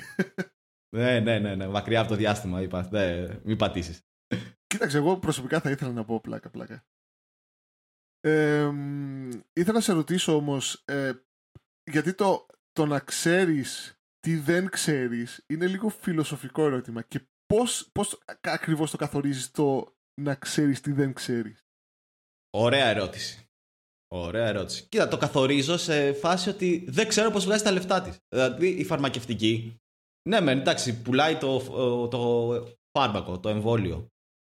ναι, 0.96 1.20
ναι, 1.20 1.38
ναι, 1.38 1.54
ναι. 1.54 1.68
Μακριά 1.68 2.00
από 2.00 2.08
το 2.08 2.16
διάστημα, 2.16 2.62
είπα. 2.62 2.88
Ναι, 2.90 3.26
μην 3.42 3.56
πατήσεις. 3.56 4.00
Κοίταξε, 4.66 4.96
εγώ 4.96 5.18
προσωπικά 5.18 5.60
θα 5.60 5.70
ήθελα 5.70 5.92
να 5.92 6.04
πω 6.04 6.20
πλάκα, 6.20 6.50
πλάκα. 6.50 6.84
Ε, 8.24 8.72
ήθελα 9.52 9.72
να 9.72 9.80
σε 9.80 9.92
ρωτήσω 9.92 10.36
όμως, 10.36 10.82
ε, 10.84 11.12
γιατί 11.90 12.14
το, 12.14 12.46
το 12.72 12.86
να 12.86 13.00
ξέρεις 13.00 13.98
τι 14.18 14.36
δεν 14.36 14.68
ξέρεις 14.68 15.44
είναι 15.46 15.66
λίγο 15.66 15.88
φιλοσοφικό 15.88 16.64
ερώτημα 16.64 17.02
και 17.02 17.20
πώς, 17.46 17.88
πώς 17.92 18.18
ακριβώς 18.40 18.90
το 18.90 18.96
καθορίζεις 18.96 19.50
το 19.50 19.96
να 20.20 20.34
ξέρεις 20.34 20.80
τι 20.80 20.92
δεν 20.92 21.12
ξέρεις; 21.12 21.64
Ωραία 22.56 22.86
ερώτηση. 22.86 23.48
Ωραία 24.08 24.46
ερώτηση. 24.46 24.86
Κοίτα, 24.88 25.08
το 25.08 25.16
καθορίζω 25.16 25.76
σε 25.76 26.12
φάση 26.12 26.48
ότι 26.48 26.84
δεν 26.88 27.08
ξέρω 27.08 27.30
πώς 27.30 27.44
βγάζει 27.44 27.62
τα 27.62 27.70
λεφτά 27.72 28.02
της. 28.02 28.18
Δηλαδή 28.28 28.68
η 28.68 28.84
φαρμακευτική, 28.84 29.80
ναι 30.28 30.40
μεν, 30.40 30.58
εντάξει, 30.58 31.02
πουλάει 31.02 31.36
το, 31.36 31.58
το 32.08 32.50
φάρμακο, 32.98 33.40
το 33.40 33.48
εμβόλιο 33.48 34.08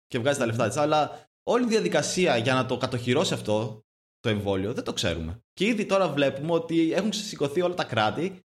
και 0.07 0.19
βγάζει 0.19 0.39
τα 0.39 0.47
λεφτά 0.47 0.69
της, 0.69 0.77
αλλά 0.77 1.28
όλη 1.49 1.65
η 1.65 1.69
διαδικασία 1.69 2.37
για 2.37 2.55
να 2.55 2.67
το 2.67 2.77
κατοχυρώσει 2.77 3.35
αυτό 3.35 3.83
το 4.21 4.29
εμβόλιο 4.29 4.75
δεν 4.75 4.85
το 4.85 4.93
ξέρουμε. 4.93 5.43
Και 5.53 5.65
ήδη 5.65 5.87
τώρα 5.87 6.09
βλέπουμε 6.09 6.53
ότι 6.53 6.93
έχουν 6.93 7.13
σηκωθεί 7.13 7.61
όλα 7.61 7.75
τα 7.75 7.85
κράτη, 7.85 8.41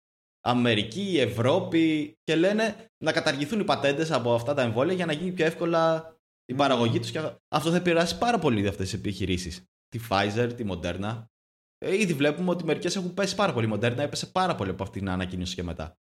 Αμερική, 0.42 1.20
Ευρώπη, 1.20 2.18
και 2.24 2.36
λένε 2.36 2.90
να 3.04 3.12
καταργηθούν 3.12 3.60
οι 3.60 3.64
πατέντες 3.64 4.12
από 4.12 4.34
αυτά 4.34 4.54
τα 4.54 4.62
εμβόλια 4.62 4.94
για 4.94 5.06
να 5.06 5.14
γίνει 5.14 5.32
πιο 5.32 5.46
εύκολα 5.46 6.14
η 6.46 6.54
παραγωγή 6.54 7.00
τους. 7.00 7.12
Και 7.12 7.20
αυτό 7.48 7.70
θα 7.70 7.76
επηρεάσει 7.76 8.18
πάρα 8.18 8.40
πολύ 8.40 8.68
αυτές 8.68 8.90
τις 8.90 9.00
επιχειρήσεις. 9.00 9.64
Τη 9.88 10.00
Pfizer, 10.10 10.54
τη 10.56 10.66
Moderna. 10.68 11.26
Ε, 11.78 12.00
ήδη 12.00 12.14
βλέπουμε 12.14 12.50
ότι 12.50 12.64
μερικές 12.64 12.96
έχουν 12.96 13.14
πέσει 13.14 13.36
πάρα 13.36 13.54
πολύ. 13.54 13.68
Η 13.68 13.72
Moderna 13.74 13.98
έπεσε 13.98 14.28
πάρα 14.28 14.56
πολύ 14.56 14.70
από 14.70 14.84
αυτήν 14.84 15.02
την 15.02 15.10
ανακοίνωση 15.10 15.56
και 15.56 15.64
μετά. 15.64 15.98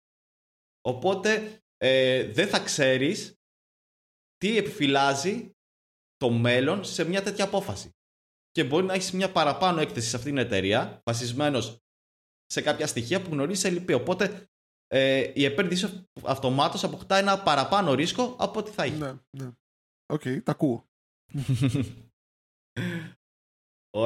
Οπότε 0.82 1.62
ε, 1.78 2.32
δεν 2.32 2.48
θα 2.48 2.60
ξέρεις 2.60 3.34
τι 4.38 4.58
επιφυλάζει 4.58 5.53
το 6.24 6.30
μέλλον 6.30 6.84
σε 6.84 7.04
μια 7.04 7.24
τέτοια 7.24 7.44
απόφαση. 7.44 7.90
Και 8.52 8.64
μπορεί 8.64 8.86
να 8.86 8.94
έχεις 8.94 9.12
μια 9.12 9.32
παραπάνω 9.32 9.82
έκθεση 9.82 10.10
σε 10.10 10.16
αυτήν 10.16 10.36
την 10.36 10.46
εταιρεία, 10.46 11.02
βασισμένος 11.04 11.78
σε 12.46 12.62
κάποια 12.62 12.88
στοιχεία 12.88 13.22
που 13.22 13.30
γνωρίζει 13.32 13.68
ελλιπή. 13.68 13.94
Οπότε 13.94 14.48
ε, 14.88 15.32
η 15.34 15.46
επένδυση 15.46 16.08
αυτομάτως 16.24 16.84
αποκτά 16.84 17.16
ένα 17.16 17.44
παραπάνω 17.44 17.94
ρίσκο 17.94 18.36
από 18.40 18.60
ό,τι 18.60 18.72
θα 18.72 18.86
είχε. 18.86 18.98
Ναι, 18.98 19.14
ναι. 19.38 19.52
OK, 20.14 20.22
okay, 20.24 20.44
τα 20.44 20.52
ακούω. 20.52 20.86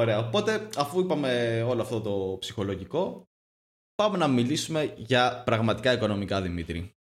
Ωραία. 0.00 0.18
Οπότε, 0.18 0.68
αφού 0.76 1.00
είπαμε 1.00 1.62
όλο 1.62 1.82
αυτό 1.82 2.00
το 2.00 2.36
ψυχολογικό, 2.38 3.28
πάμε 3.94 4.18
να 4.18 4.28
μιλήσουμε 4.28 4.94
για 4.96 5.42
πραγματικά 5.44 5.92
οικονομικά, 5.92 6.42
Δημήτρη. 6.42 6.94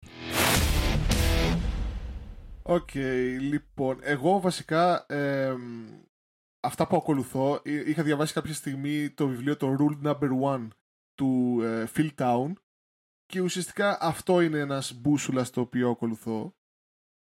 Οκ, 2.69 2.95
λοιπόν, 3.41 3.99
εγώ 4.03 4.41
βασικά 4.41 5.07
αυτά 6.61 6.87
που 6.87 6.97
ακολουθώ, 6.97 7.61
είχα 7.65 8.03
διαβάσει 8.03 8.33
κάποια 8.33 8.55
στιγμή 8.55 9.11
το 9.11 9.29
βιβλίο 9.29 9.57
το 9.57 9.77
Rule 9.79 10.07
Number 10.07 10.31
One 10.43 10.69
του 11.15 11.61
ε, 11.63 11.87
Phil 11.95 12.11
Town 12.19 12.53
και 13.27 13.41
ουσιαστικά 13.41 13.99
αυτό 14.01 14.41
είναι 14.41 14.59
ένας 14.59 14.95
μπούσουλας 14.95 15.51
το 15.51 15.61
οποίο 15.61 15.91
ακολουθώ. 15.91 16.55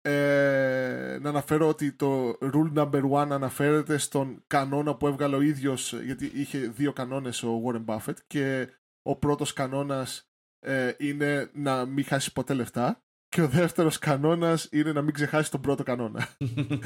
Ε, 0.02 1.18
να 1.22 1.30
αναφέρω 1.30 1.68
ότι 1.68 1.94
το 1.94 2.38
Rule 2.42 2.74
Number 2.76 3.12
One 3.12 3.28
αναφέρεται 3.32 3.98
στον 3.98 4.44
κανόνα 4.48 4.96
που 4.96 5.08
έβγαλε 5.08 5.36
ο 5.36 5.42
ίδιος, 5.42 5.94
γιατί 5.94 6.26
είχε 6.26 6.60
δύο 6.60 6.94
κανόνες 6.94 7.44
ο 7.44 7.62
Warren 7.66 7.86
Buffett 7.86 8.18
και 8.28 8.70
ο 9.02 9.16
πρώτος 9.16 9.54
κανόνας 9.54 10.32
ε, 10.60 10.94
είναι 10.98 11.52
να 11.54 11.86
μην 11.86 12.06
χάσεις 12.06 12.32
ποτέ 12.32 12.54
λεφτά 12.54 13.04
και 13.32 13.42
ο 13.42 13.48
δεύτερος 13.48 14.00
κανόνας 14.00 14.68
είναι 14.72 14.92
να 14.92 15.02
μην 15.02 15.14
ξεχάσει 15.14 15.52
τον 15.52 15.62
πρώτο 15.62 15.84
κανόνα. 15.84 16.28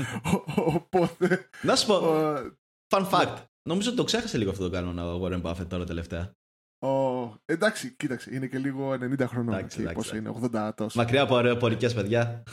Οπότε... 0.75 1.49
Να 1.61 1.75
σου 1.75 1.87
πω, 1.87 1.99
fun 2.89 3.09
fact, 3.09 3.35
νομίζω 3.69 3.87
ότι 3.87 3.97
το 3.97 4.03
ξέχασε 4.03 4.37
λίγο 4.37 4.49
αυτό 4.49 4.63
το 4.63 4.69
κανόνα 4.69 5.13
ο 5.13 5.21
Warren 5.23 5.41
Buffett 5.41 5.67
τώρα 5.67 5.85
τελευταία. 5.85 6.31
Oh, 6.85 7.31
εντάξει, 7.45 7.95
κοίταξε, 7.95 8.35
είναι 8.35 8.47
και 8.47 8.57
λίγο 8.57 8.91
90 8.91 9.19
χρονών. 9.27 9.53
Εντάξει, 9.53 9.79
εντάξει, 9.79 9.95
πόσο 9.95 10.15
είναι, 10.15 10.33
80 10.53 10.71
τόσο. 10.75 10.99
Μακριά 10.99 11.21
από 11.21 11.35
αεροπορικές 11.35 11.93
παιδιά. 11.93 12.43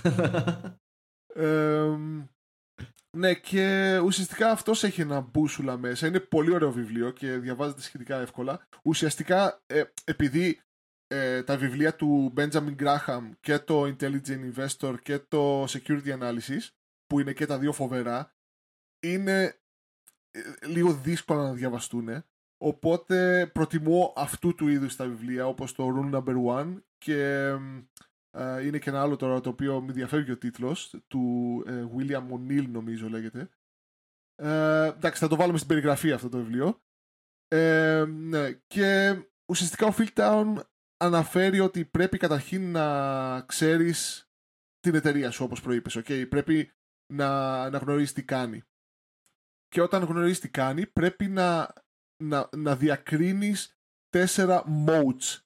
ε, 1.35 1.97
ναι, 3.17 3.35
και 3.35 3.99
ουσιαστικά 4.05 4.51
αυτός 4.51 4.85
έχει 4.85 5.01
ένα 5.01 5.21
μπούσουλα 5.21 5.77
μέσα. 5.77 6.07
Είναι 6.07 6.21
πολύ 6.21 6.55
ωραίο 6.55 6.73
βιβλίο 6.73 7.11
και 7.11 7.39
διαβάζεται 7.39 7.81
σχετικά 7.81 8.21
εύκολα. 8.21 8.61
Ουσιαστικά, 8.83 9.63
ε, 9.67 9.83
επειδή 10.05 10.61
ε, 11.13 11.43
τα 11.43 11.57
βιβλία 11.57 11.97
του 11.97 12.33
Benjamin 12.37 12.77
Graham 12.77 13.31
και 13.41 13.59
το 13.59 13.83
Intelligent 13.83 14.53
Investor 14.53 14.95
και 15.03 15.19
το 15.19 15.65
Security 15.65 16.19
Analysis, 16.19 16.69
που 17.07 17.21
είναι 17.21 17.33
και 17.33 17.47
τα 17.47 17.59
δύο 17.59 17.73
φοβερά, 17.73 18.35
είναι 19.03 19.61
ε, 20.31 20.67
λίγο 20.67 20.93
δύσκολα 20.93 21.43
να 21.43 21.53
διαβαστούν. 21.53 22.25
Οπότε 22.57 23.47
προτιμώ 23.55 24.13
αυτού 24.17 24.55
του 24.55 24.69
είδους 24.69 24.97
τα 24.97 25.07
βιβλία, 25.07 25.47
όπως 25.47 25.75
το 25.75 25.87
Rule 25.97 26.15
Number 26.15 26.45
One 26.45 26.83
και 26.99 27.49
ε, 28.31 28.67
είναι 28.67 28.79
και 28.79 28.91
ένα 28.91 29.01
άλλο 29.01 29.17
τώρα 29.17 29.41
το 29.41 29.49
οποίο 29.49 29.81
με 29.81 29.93
διαφεύγει 29.93 30.31
ο 30.31 30.39
τίτλος, 30.39 30.95
του 31.07 31.63
ε, 31.67 31.87
William 31.97 32.29
O'Neill 32.31 32.67
νομίζω 32.69 33.09
λέγεται. 33.09 33.49
Ε, 34.35 34.87
εντάξει, 34.87 35.21
θα 35.21 35.29
το 35.29 35.37
βάλουμε 35.37 35.57
στην 35.57 35.69
περιγραφή 35.69 36.13
αυτό 36.13 36.29
το 36.29 36.39
βιβλίο. 36.39 36.83
Ε, 37.49 38.05
ναι, 38.09 38.53
και 38.53 39.21
ουσιαστικά 39.51 39.87
ο 39.87 39.95
Town 40.15 40.55
αναφέρει 41.03 41.61
ότι 41.61 41.85
πρέπει 41.85 42.17
καταρχήν 42.17 42.71
να 42.71 43.41
ξέρεις 43.41 44.27
την 44.81 44.95
εταιρεία 44.95 45.31
σου 45.31 45.45
όπως 45.45 45.61
προείπες, 45.61 45.99
okay? 45.99 46.29
πρέπει 46.29 46.73
να, 47.13 47.71
να 47.71 47.79
γνωρίσεις 47.79 48.13
τι 48.13 48.25
κάνει. 48.25 48.63
Και 49.69 49.81
όταν 49.81 50.05
γνωρίζεις 50.05 50.41
τι 50.41 50.49
κάνει 50.49 50.87
πρέπει 50.87 51.29
να, 51.29 51.73
να, 52.23 52.49
να 52.57 52.77
διακρίνεις 52.77 53.77
τέσσερα 54.09 54.65
modes. 54.87 55.41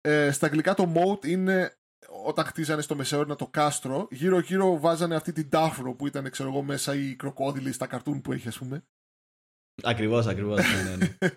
Ε, 0.00 0.30
στα 0.30 0.46
αγγλικά 0.46 0.74
το 0.74 0.92
mode 0.96 1.26
είναι 1.26 1.76
όταν 2.24 2.44
χτίζανε 2.44 2.82
στο 2.82 2.96
Μεσαίωνα 2.96 3.36
το 3.36 3.46
κάστρο, 3.46 4.08
γύρω 4.10 4.38
γύρω 4.38 4.78
βάζανε 4.78 5.14
αυτή 5.14 5.32
την 5.32 5.48
τάφρο 5.48 5.94
που 5.94 6.06
ήταν 6.06 6.30
ξέρω 6.30 6.48
εγώ 6.48 6.62
μέσα 6.62 6.94
οι 6.94 7.16
κροκόδιλοι 7.16 7.72
στα 7.72 7.86
καρτούν 7.86 8.20
που 8.20 8.32
έχει 8.32 8.48
ας 8.48 8.58
πούμε. 8.58 8.86
Ακριβώς, 9.82 10.26
ακριβώς. 10.26 10.60
Ναι, 10.84 10.96
ναι. 10.96 11.16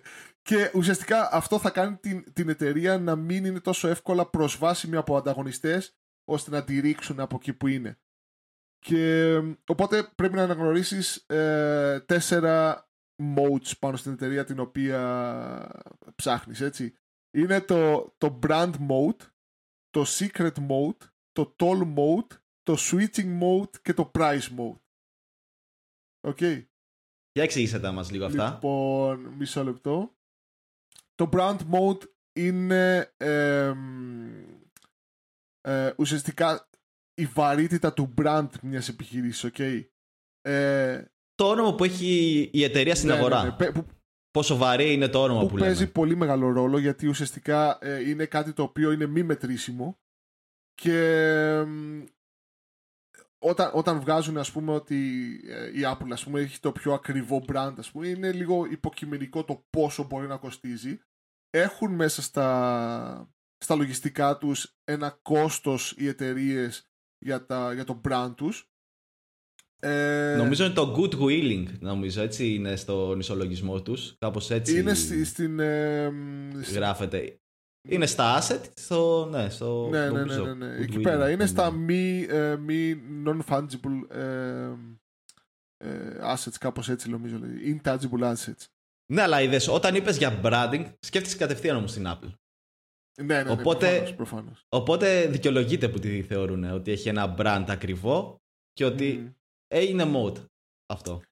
ναι. 0.50 0.56
και 0.56 0.70
ουσιαστικά 0.74 1.28
αυτό 1.32 1.58
θα 1.58 1.70
κάνει 1.70 1.96
την, 1.96 2.32
την 2.32 2.48
εταιρεία 2.48 2.98
να 2.98 3.16
μην 3.16 3.44
είναι 3.44 3.60
τόσο 3.60 3.88
εύκολα 3.88 4.26
προσβάσιμη 4.26 4.96
από 4.96 5.16
ανταγωνιστές 5.16 5.94
ώστε 6.24 6.50
να 6.50 6.64
τη 6.64 6.80
ρίξουν 6.80 7.20
από 7.20 7.36
εκεί 7.36 7.52
που 7.52 7.66
είναι. 7.66 7.98
Και 8.78 9.34
οπότε 9.66 10.12
πρέπει 10.14 10.34
να 10.34 10.42
αναγνωρίσεις 10.42 11.16
ε, 11.16 12.00
τέσσερα 12.00 12.88
modes 13.36 13.78
πάνω 13.78 13.96
στην 13.96 14.12
εταιρεία 14.12 14.44
την 14.44 14.58
οποία 14.58 15.82
ψάχνεις, 16.14 16.60
έτσι. 16.60 16.94
Είναι 17.30 17.60
το, 17.60 18.14
το 18.18 18.38
brand 18.42 18.72
mode, 18.88 19.20
το 19.90 20.04
secret 20.06 20.54
mode, 20.68 20.98
το 21.32 21.54
toll 21.58 21.94
mode, 21.94 22.36
το 22.62 22.76
switching 22.78 23.40
mode 23.42 23.80
και 23.82 23.94
το 23.94 24.10
price 24.14 24.48
mode. 24.58 24.80
OK. 26.20 26.36
Okay. 26.40 26.64
Για 27.32 27.42
εξήγησε 27.42 27.80
τα 27.80 27.92
μας 27.92 28.10
λίγο 28.10 28.24
αυτά. 28.24 28.52
Λοιπόν, 28.52 29.20
μισό 29.20 29.64
λεπτό. 29.64 30.14
Το 31.20 31.28
brand 31.32 31.58
moat 31.72 32.02
είναι 32.32 33.12
ε, 33.16 33.74
ουσιαστικά 35.96 36.68
η 37.14 37.26
βαρύτητα 37.26 37.92
του 37.92 38.14
brand 38.16 38.48
μιας 38.62 38.88
επιχείρησης, 38.88 39.50
okay. 39.54 39.84
Ε, 40.40 41.04
το 41.34 41.48
όνομα 41.48 41.74
που 41.74 41.84
έχει 41.84 42.50
η 42.52 42.64
εταιρεία 42.64 42.94
στην 42.94 43.08
ναι, 43.08 43.14
αγορά. 43.14 43.56
Ναι, 43.60 43.68
ναι, 43.68 43.82
Πόσο 44.30 44.56
βαρύ 44.56 44.92
είναι 44.92 45.08
το 45.08 45.22
όνομα 45.22 45.40
που, 45.40 45.48
που 45.48 45.56
παίζει 45.56 45.92
πολύ 45.92 46.16
μεγάλο 46.16 46.52
ρόλο 46.52 46.78
γιατί 46.78 47.06
ουσιαστικά 47.06 47.78
ε, 47.80 48.08
είναι 48.08 48.26
κάτι 48.26 48.52
το 48.52 48.62
οποίο 48.62 48.92
είναι 48.92 49.06
μη 49.06 49.22
μετρήσιμο 49.22 49.98
και 50.74 51.66
όταν, 53.38 53.70
όταν 53.74 54.00
βγάζουν 54.00 54.38
ας 54.38 54.52
πούμε 54.52 54.72
ότι 54.72 55.30
ε, 55.48 55.66
η 55.66 55.80
Apple 55.84 56.10
ας 56.12 56.24
πούμε 56.24 56.40
έχει 56.40 56.60
το 56.60 56.72
πιο 56.72 56.92
ακριβό 56.92 57.44
brand 57.48 57.74
ας 57.78 57.90
πούμε 57.90 58.08
είναι 58.08 58.32
λίγο 58.32 58.64
υποκειμενικό 58.64 59.44
το 59.44 59.64
πόσο 59.70 60.04
μπορεί 60.04 60.26
να 60.26 60.36
κοστίζει 60.36 61.00
έχουν 61.50 61.94
μέσα 61.94 62.22
στα, 62.22 63.30
στα 63.58 63.74
λογιστικά 63.74 64.36
τους 64.36 64.76
ένα 64.84 65.18
κόστος 65.22 65.94
οι 65.96 66.06
εταιρείες 66.06 66.90
για, 67.18 67.46
για 67.74 67.84
το 67.84 68.00
brand 68.08 68.32
τους 68.36 68.70
ε... 69.82 70.34
Νομίζω 70.36 70.64
είναι 70.64 70.74
το 70.74 70.94
good 70.96 71.20
willing, 71.20 71.66
νομίζω, 71.78 72.22
έτσι 72.22 72.54
είναι 72.54 72.76
στον 72.76 73.18
ισολογισμό 73.18 73.82
τους, 73.82 74.16
κάπως 74.18 74.50
έτσι 74.50 74.78
είναι 74.78 74.94
στη, 74.94 75.24
στην... 75.24 75.60
Ε, 75.60 76.12
γράφεται. 76.72 77.40
Είναι 77.88 78.06
στα 78.06 78.40
asset, 78.40 78.60
στο, 78.74 79.28
ναι, 79.30 79.48
στο 79.48 79.88
ναι, 79.90 80.10
ναι, 80.10 80.24
ναι, 80.24 80.36
ναι, 80.36 80.54
ναι. 80.54 80.76
Εκεί 80.76 81.00
πέρα. 81.00 81.30
Είναι 81.30 81.46
στα 81.46 81.70
μη, 81.70 82.26
ε, 82.28 82.56
μη 82.56 83.02
non-fungible 83.26 84.16
ε, 84.16 84.72
ε, 85.76 86.18
assets, 86.22 86.54
κάπως 86.60 86.88
έτσι 86.88 87.10
νομίζω. 87.10 87.40
Intangible 87.64 88.34
assets. 88.34 88.64
Ναι, 89.10 89.22
αλλά 89.22 89.40
είδες, 89.40 89.68
όταν 89.68 89.94
είπες 89.94 90.16
για 90.16 90.40
branding, 90.44 90.92
σκέφτεσαι 91.00 91.36
κατευθείαν 91.36 91.76
όμως 91.76 91.92
την 91.92 92.04
Apple. 92.06 92.32
Ναι, 93.22 93.34
ναι, 93.34 93.42
ναι 93.42 93.50
οπότε, 93.50 94.12
προφανώς, 94.16 94.64
Οπότε 94.68 95.26
δικαιολογείται 95.26 95.88
που 95.88 95.98
τη 95.98 96.22
θεωρούν 96.22 96.64
ότι 96.64 96.90
έχει 96.90 97.08
ένα 97.08 97.34
brand 97.38 97.64
ακριβό 97.68 98.42
και 98.72 98.84
ότι 98.84 99.36
ε, 99.66 99.82
είναι 99.82 100.04
mode 100.14 100.44
αυτό. 100.86 101.22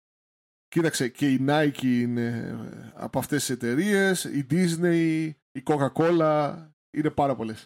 Κοίταξε, 0.69 1.09
και 1.09 1.31
η 1.31 1.45
Nike 1.49 1.83
είναι 1.83 2.59
από 2.95 3.19
αυτές 3.19 3.39
τις 3.39 3.51
εταιρείες, 3.51 4.25
η 4.25 4.47
Disney, 4.51 5.31
η 5.53 5.63
Coca-Cola, 5.65 6.57
είναι 6.97 7.11
πάρα 7.11 7.35
πολλές. 7.37 7.65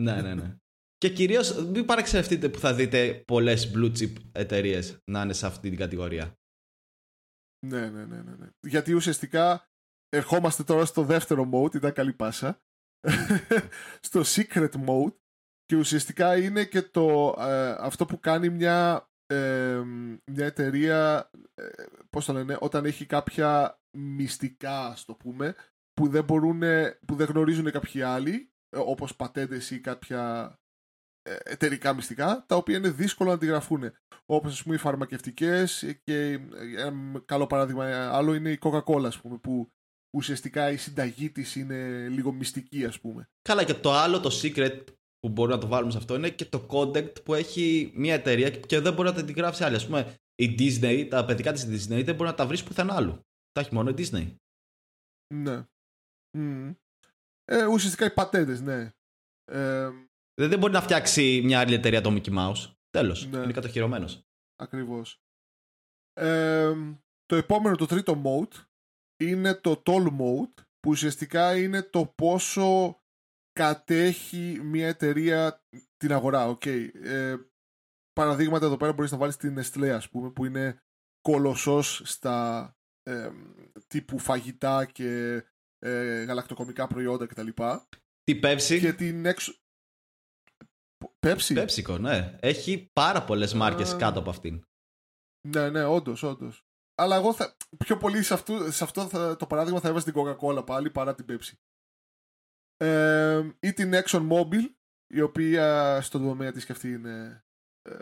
ναι, 0.00 0.22
ναι, 0.22 0.34
ναι. 0.34 0.56
Και 0.98 1.08
κυρίως 1.08 1.64
μην 1.64 1.84
παραξενευτείτε 1.84 2.48
που 2.48 2.58
θα 2.58 2.74
δείτε 2.74 3.22
πολλές 3.26 3.72
blue 3.74 3.92
chip 3.98 4.12
εταιρείες 4.32 4.98
να 5.04 5.22
είναι 5.22 5.32
σε 5.32 5.46
αυτή 5.46 5.68
την 5.68 5.78
κατηγορία. 5.78 6.38
Ναι, 7.68 7.88
ναι, 7.88 8.04
ναι, 8.04 8.16
ναι. 8.16 8.34
ναι. 8.38 8.46
Γιατί 8.60 8.92
ουσιαστικά 8.92 9.68
ερχόμαστε 10.08 10.64
τώρα 10.64 10.84
στο 10.84 11.02
δεύτερο 11.02 11.50
mode, 11.52 11.74
ήταν 11.74 11.92
καλή 11.92 12.12
πάσα. 12.12 12.62
στο 14.00 14.20
secret 14.24 14.70
mode 14.86 15.14
και 15.64 15.76
ουσιαστικά 15.76 16.36
είναι 16.36 16.64
και 16.64 16.82
το, 16.82 17.34
ε, 17.38 17.76
αυτό 17.78 18.06
που 18.06 18.20
κάνει 18.20 18.48
μια 18.48 19.08
μια 20.24 20.46
εταιρεία, 20.46 21.30
ε, 21.54 21.64
πώς 22.10 22.24
το 22.24 22.32
λένε, 22.32 22.56
όταν 22.60 22.84
έχει 22.84 23.06
κάποια 23.06 23.80
μυστικά, 23.96 24.86
ας 24.86 25.04
το 25.04 25.14
πούμε, 25.14 25.54
που 25.92 26.08
δεν, 26.08 26.24
μπορούν, 26.24 26.60
που 27.06 27.14
δεν 27.14 27.26
γνωρίζουν 27.26 27.70
κάποιοι 27.70 28.02
άλλοι, 28.02 28.52
ε, 28.76 28.78
όπως 28.78 29.16
πατέντες 29.16 29.70
ή 29.70 29.80
κάποια 29.80 30.52
ε, 30.52 30.63
εταιρικά 31.24 31.94
μυστικά, 31.94 32.44
τα 32.48 32.56
οποία 32.56 32.76
είναι 32.76 32.90
δύσκολο 32.90 33.28
να 33.28 33.34
αντιγραφούν. 33.34 33.92
Όπως 34.26 34.52
ας 34.52 34.62
πούμε 34.62 34.74
οι 34.74 34.78
φαρμακευτικές 34.78 35.96
και 36.04 36.40
ένα 36.76 37.22
καλό 37.24 37.46
παράδειγμα 37.46 38.08
άλλο 38.12 38.34
είναι 38.34 38.50
η 38.50 38.58
Coca-Cola, 38.60 39.04
ας 39.04 39.20
πούμε, 39.20 39.38
που 39.38 39.72
ουσιαστικά 40.16 40.70
η 40.70 40.76
συνταγή 40.76 41.30
της 41.30 41.56
είναι 41.56 42.08
λίγο 42.08 42.32
μυστική, 42.32 42.84
ας 42.84 43.00
πούμε. 43.00 43.28
Καλά 43.42 43.64
και 43.64 43.74
το 43.74 43.92
άλλο, 43.92 44.20
το 44.20 44.30
secret 44.42 44.84
που 45.18 45.28
μπορούμε 45.28 45.54
να 45.54 45.60
το 45.60 45.66
βάλουμε 45.66 45.92
σε 45.92 45.98
αυτό 45.98 46.14
είναι 46.14 46.30
και 46.30 46.44
το 46.44 46.66
content 46.70 47.24
που 47.24 47.34
έχει 47.34 47.92
μια 47.94 48.14
εταιρεία 48.14 48.50
και 48.50 48.80
δεν 48.80 48.92
μπορεί 48.94 49.08
να 49.08 49.14
τα 49.14 49.20
αντιγράψει 49.20 49.64
άλλη. 49.64 49.76
Α 49.76 49.84
πούμε, 49.84 50.14
η 50.34 50.54
Disney, 50.58 51.06
τα 51.10 51.24
παιδικά 51.24 51.52
της 51.52 51.64
Disney 51.64 52.04
δεν 52.04 52.14
μπορεί 52.14 52.30
να 52.30 52.34
τα 52.34 52.46
βρεις 52.46 52.62
πουθενά 52.62 52.94
άλλου. 52.94 53.20
Τα 53.52 53.60
έχει 53.60 53.74
μόνο 53.74 53.90
η 53.90 53.94
Disney. 53.98 54.36
Ναι. 55.34 55.66
Mm. 56.38 56.74
Ε, 57.44 57.64
ουσιαστικά 57.64 58.04
οι 58.04 58.10
πατέντες, 58.10 58.60
ναι. 58.60 58.90
Ε, 59.44 59.90
δεν 60.34 60.58
μπορεί 60.58 60.72
να 60.72 60.82
φτιάξει 60.82 61.40
μια 61.44 61.60
άλλη 61.60 61.74
εταιρεία 61.74 62.00
το 62.00 62.10
Mickey 62.10 62.38
Mouse. 62.38 62.74
Τέλος. 62.90 63.26
Ναι. 63.26 63.38
Είναι 63.38 63.52
κατοχυρωμένος. 63.52 64.26
Ακριβώς. 64.56 65.22
Ε, 66.12 66.72
το 67.24 67.36
επόμενο, 67.36 67.76
το 67.76 67.86
τρίτο 67.86 68.22
mode, 68.24 68.64
είναι 69.22 69.54
το 69.54 69.82
tall 69.86 70.06
mode, 70.06 70.54
που 70.78 70.90
ουσιαστικά 70.90 71.56
είναι 71.56 71.82
το 71.82 72.06
πόσο 72.06 72.98
κατέχει 73.52 74.60
μια 74.62 74.88
εταιρεία 74.88 75.64
την 75.96 76.12
αγορά. 76.12 76.58
Okay. 76.58 76.94
Ε, 76.94 77.36
παραδείγματα 78.12 78.66
εδώ 78.66 78.76
πέρα 78.76 78.92
μπορείς 78.92 79.10
να 79.10 79.18
βάλεις 79.18 79.36
την 79.36 79.58
Nestlé 79.58 79.88
ας 79.88 80.08
πούμε 80.08 80.30
που 80.30 80.44
είναι 80.44 80.82
κολοσσός 81.20 82.02
στα 82.04 82.68
ε, 83.02 83.30
τύπου 83.86 84.18
φαγητά 84.18 84.84
και 84.84 85.42
ε, 85.78 86.22
γαλακτοκομικά 86.24 86.86
προϊόντα 86.86 87.26
κτλ. 87.26 87.48
Τι 88.22 88.40
Pepsi. 88.42 88.78
Και 88.80 88.92
την 88.92 89.26
έξω... 89.26 89.54
Pepsi. 91.24 91.64
Pepsico, 91.64 92.00
ναι. 92.00 92.36
Έχει 92.40 92.90
πάρα 92.92 93.24
πολλές 93.24 93.54
μάρκες 93.54 93.96
κάτω 93.96 94.18
από 94.18 94.30
αυτήν. 94.30 94.62
Ναι, 95.48 95.70
ναι, 95.70 95.84
όντως, 95.84 96.22
όντως. 96.22 96.64
Αλλά 96.94 97.16
εγώ 97.16 97.34
θα, 97.34 97.56
πιο 97.78 97.96
πολύ 97.96 98.22
σε 98.22 98.34
αυτό, 98.34 98.72
σε 98.72 98.84
αυτό 98.84 99.08
θα, 99.08 99.36
το 99.36 99.46
παράδειγμα 99.46 99.80
θα 99.80 99.88
έβαζα 99.88 100.12
την 100.12 100.14
Coca-Cola 100.16 100.66
πάλι 100.66 100.90
παρά 100.90 101.14
την 101.14 101.26
Pepsi 101.28 101.52
ή 103.60 103.72
την 103.72 103.92
ExxonMobil 103.94 104.68
η 105.14 105.20
οποία 105.20 105.98
στον 106.02 106.22
τομέα 106.22 106.52
της 106.52 106.64
και 106.64 106.72
αυτή 106.72 106.88
είναι 106.88 107.44
ε, 107.82 107.94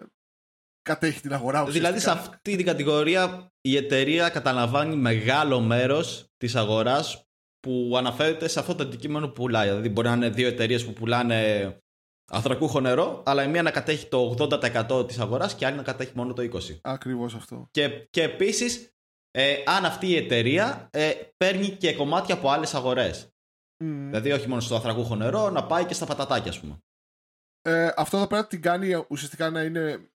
κατέχει 0.83 1.21
την 1.21 1.33
αγορά 1.33 1.61
ουσιαστικά. 1.61 1.89
Δηλαδή 1.89 2.05
σε 2.05 2.11
αυτή 2.11 2.57
την 2.57 2.67
κατηγορία 2.67 3.53
η 3.61 3.77
εταιρεία 3.77 4.29
καταλαμβάνει 4.29 4.97
μεγάλο 4.97 5.61
μέρος 5.61 6.27
της 6.37 6.57
αγοράς 6.57 7.27
που 7.61 7.95
αναφέρεται 7.97 8.49
σε 8.49 8.59
αυτό 8.59 8.75
το 8.75 8.83
αντικείμενο 8.83 9.27
που 9.27 9.33
πουλάει. 9.33 9.69
Δηλαδή 9.69 9.89
μπορεί 9.89 10.09
να 10.09 10.15
είναι 10.15 10.31
δύο 10.31 10.49
εταιρείες 10.49 10.85
που 10.85 10.93
πουλάνε 10.93 11.82
ανθρακούχο 12.33 12.81
νερό, 12.81 13.23
αλλά 13.27 13.43
η 13.43 13.49
μία 13.49 13.63
να 13.63 13.71
κατέχει 13.71 14.07
το 14.07 14.35
80% 14.39 15.07
της 15.07 15.19
αγοράς 15.19 15.55
και 15.55 15.65
η 15.65 15.67
άλλη 15.67 15.77
να 15.77 15.83
κατέχει 15.83 16.13
μόνο 16.15 16.33
το 16.33 16.43
20%. 16.43 16.79
Ακριβώς 16.83 17.35
αυτό. 17.35 17.69
Και, 17.71 17.89
και 18.11 18.23
επίσης, 18.23 18.95
ε, 19.31 19.63
αν 19.67 19.85
αυτή 19.85 20.07
η 20.07 20.17
εταιρεία 20.17 20.89
ε, 20.93 21.13
παίρνει 21.37 21.71
και 21.71 21.95
κομμάτια 21.95 22.35
από 22.35 22.51
άλλες 22.51 22.75
αγορές. 22.75 23.27
Mm. 23.27 23.87
Δηλαδή 24.09 24.33
όχι 24.33 24.49
μόνο 24.49 24.61
στο 24.61 24.77
αθρακούχο 24.77 25.17
νερό, 25.17 25.51
να 25.51 25.67
πάει 25.67 25.85
και 25.85 25.95
στα 25.95 26.07
πατατάκια, 26.07 26.51
ας 26.51 26.61
πούμε. 26.61 26.79
Ε, 27.63 27.93
αυτό 27.97 28.19
θα 28.19 28.27
πρέπει 28.27 28.43
να 28.43 28.49
την 28.49 28.63
κάνει 28.63 29.05
ουσιαστικά 29.09 29.51
να 29.51 29.63
είναι 29.63 30.11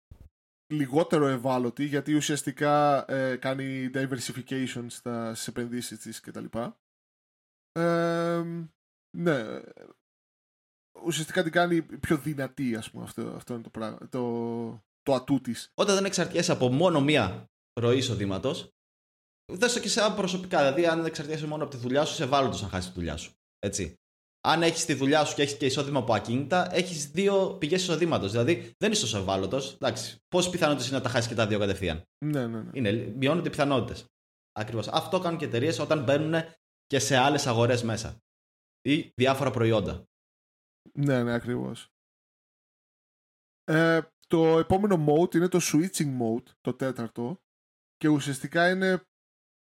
λιγότερο 0.74 1.28
ευάλωτη, 1.28 1.86
γιατί 1.86 2.14
ουσιαστικά 2.14 3.06
ε, 3.12 3.36
κάνει 3.36 3.90
diversification 3.94 4.86
στα, 4.88 5.34
στις 5.34 5.48
επενδύσεις 5.48 6.00
της 6.00 6.20
κτλ. 6.20 6.46
Ε, 7.72 8.44
ναι, 9.18 9.62
ουσιαστικά 11.06 11.44
την 11.44 11.52
κάνει 11.52 11.82
πιο 11.82 12.18
δυνατή, 12.18 12.76
ας 12.76 12.90
πούμε, 12.92 13.04
αυτό, 13.04 13.22
αυτό 13.36 13.54
είναι 13.54 13.64
το 13.64 13.70
πράγμα, 13.70 13.98
το, 14.10 14.84
το 15.02 15.14
ατού 15.14 15.42
της. 15.42 15.72
Όταν 15.74 15.96
δεν 15.96 16.06
εξαρτιέσαι 16.06 16.52
από 16.52 16.70
μόνο 16.70 17.02
μία 17.02 17.50
ροή 17.80 17.98
εισοδήματος, 17.98 18.70
δες 19.54 19.80
και 19.80 19.90
σε 19.90 20.02
προσωπικά. 20.16 20.58
Δηλαδή, 20.58 20.86
αν 20.86 21.06
εξαρτιέσαι 21.06 21.48
μόνο 21.48 21.64
από 21.64 21.72
τη 21.72 21.78
δουλειά 21.78 22.06
σου, 22.06 22.14
σε 22.14 22.24
ευάλωτος 22.24 22.62
να 22.62 22.68
χάσεις 22.68 22.90
τη 22.90 22.96
δουλειά 22.96 23.18
σου. 23.18 23.32
Έτσι. 23.60 23.96
Αν 24.42 24.64
έχεις 24.64 24.86
τη 24.86 24.94
δουλειά 24.94 25.26
σου 25.26 25.36
και 25.36 25.42
έχεις 25.42 25.58
και 25.58 25.66
εισόδημα 25.66 26.00
από 26.00 26.14
ακίνητα, 26.14 26.76
έχεις 26.76 27.12
δύο 27.12 27.56
πηγές 27.60 27.82
εισοδήματος. 27.82 28.32
Δηλαδή 28.32 28.74
δεν 28.78 28.92
είσαι 28.92 29.02
τόσο 29.02 29.18
ευάλωτος. 29.18 29.78
Πόσε 30.28 30.50
πιθανότητες 30.50 30.88
είναι 30.88 30.98
να 30.98 31.04
τα 31.04 31.10
χάσεις 31.10 31.28
και 31.28 31.36
τα 31.36 31.48
δύο 31.48 31.60
κατευθείαν; 31.60 32.04
Ναι, 32.26 32.48
ναι, 32.48 32.62
ναι. 32.62 32.70
Είναι, 32.74 32.92
μειώνονται 32.92 33.48
οι 33.48 33.52
πιθανότητες. 33.52 34.06
Ακριβώς. 34.52 34.88
Αυτό 34.88 35.20
κάνουν 35.20 35.40
και 35.40 35.46
εταιρείες 35.46 35.80
όταν 35.80 36.04
μπαίνουν 36.04 36.44
και 36.86 37.00
σε 37.00 37.18
άλλες 37.18 37.48
αγορές 37.48 37.84
μέσα. 37.84 38.18
Ή 38.82 39.12
διάφορα 39.16 39.52
προϊόντα. 39.52 40.04
Ναι, 40.98 41.24
ναι, 41.24 41.34
ακριβώς. 41.34 41.92
Ε, 43.64 44.02
το 44.28 44.60
επόμενο 44.60 45.06
mode 45.08 45.36
είναι 45.36 45.48
το 45.48 45.60
switching 45.62 46.18
mode, 46.20 46.46
το 46.62 46.74
τέταρτο. 46.74 47.42
Και 47.98 48.08
ουσιαστικά 48.08 48.70
είναι 48.70 49.02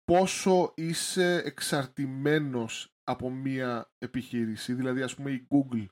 πόσο 0.03 0.73
είσαι 0.75 1.41
εξαρτημένος 1.45 2.93
από 3.03 3.29
μία 3.29 3.91
επιχείρηση. 3.97 4.73
Δηλαδή, 4.73 5.01
ας 5.01 5.15
πούμε, 5.15 5.31
η 5.31 5.47
Google. 5.49 5.85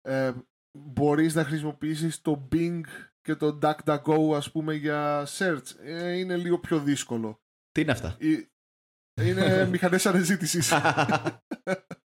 Ε, 0.00 0.32
μπορείς 0.78 1.34
να 1.34 1.44
χρησιμοποιήσεις 1.44 2.20
το 2.20 2.48
Bing 2.52 2.80
και 3.20 3.34
το 3.34 3.58
DuckDuckGo, 3.62 4.32
ας 4.34 4.50
πούμε, 4.50 4.74
για 4.74 5.26
search. 5.28 5.76
Ε, 5.78 6.18
είναι 6.18 6.36
λίγο 6.36 6.58
πιο 6.58 6.80
δύσκολο. 6.80 7.40
Τι 7.70 7.80
είναι 7.80 7.92
αυτά; 7.92 8.16
Είναι 9.20 9.66
μηχανές 9.66 10.06
αναζήτησης. 10.06 10.72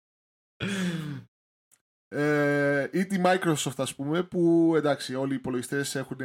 ε, 2.07 2.87
ή 2.91 3.05
τη 3.05 3.21
Microsoft, 3.23 3.77
ας 3.77 3.95
πούμε, 3.95 4.23
που 4.23 4.73
εντάξει, 4.75 5.15
όλοι 5.15 5.33
οι 5.33 5.35
υπολογιστές 5.35 5.95
έχουν, 5.95 6.19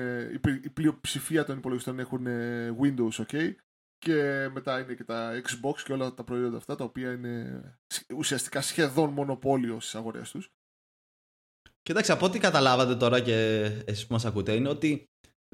η 0.62 0.68
πλειοψηφία 0.68 1.45
των 1.45 1.57
υπολογιστών 1.57 1.99
έχουν 1.99 2.27
Windows, 2.81 3.27
ok 3.27 3.53
και 4.03 4.49
μετά 4.53 4.81
είναι 4.81 4.95
και 4.95 5.05
τα 5.05 5.42
Xbox 5.42 5.81
και 5.85 5.92
όλα 5.92 6.14
τα 6.14 6.25
προϊόντα 6.25 6.57
αυτά 6.57 6.75
τα 6.75 6.85
οποία 6.85 7.12
είναι 7.12 7.62
ουσιαστικά 8.16 8.61
σχεδόν 8.61 9.11
μονοπόλιο 9.11 9.81
στις 9.81 9.95
αγορές 9.95 10.31
τους. 10.31 10.53
Κοιτάξτε, 11.83 12.12
από 12.12 12.27
ό,τι 12.27 12.38
καταλάβατε 12.38 12.97
τώρα 12.97 13.21
και 13.21 13.62
εσείς 13.85 14.07
που 14.07 14.12
μας 14.12 14.25
ακούτε 14.25 14.53
είναι 14.53 14.68
ότι 14.68 15.05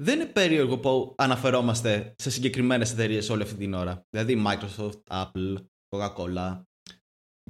δεν 0.01 0.19
είναι 0.19 0.29
περίεργο 0.29 0.79
που 0.79 1.15
αναφερόμαστε 1.17 2.15
σε 2.17 2.29
συγκεκριμένες 2.29 2.91
εταιρείες 2.91 3.29
όλη 3.29 3.41
αυτή 3.41 3.55
την 3.55 3.73
ώρα. 3.73 4.05
Δηλαδή 4.09 4.43
Microsoft, 4.47 5.03
Apple, 5.07 5.55
Coca-Cola 5.89 6.61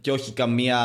και 0.01 0.11
όχι 0.11 0.33
καμία 0.33 0.77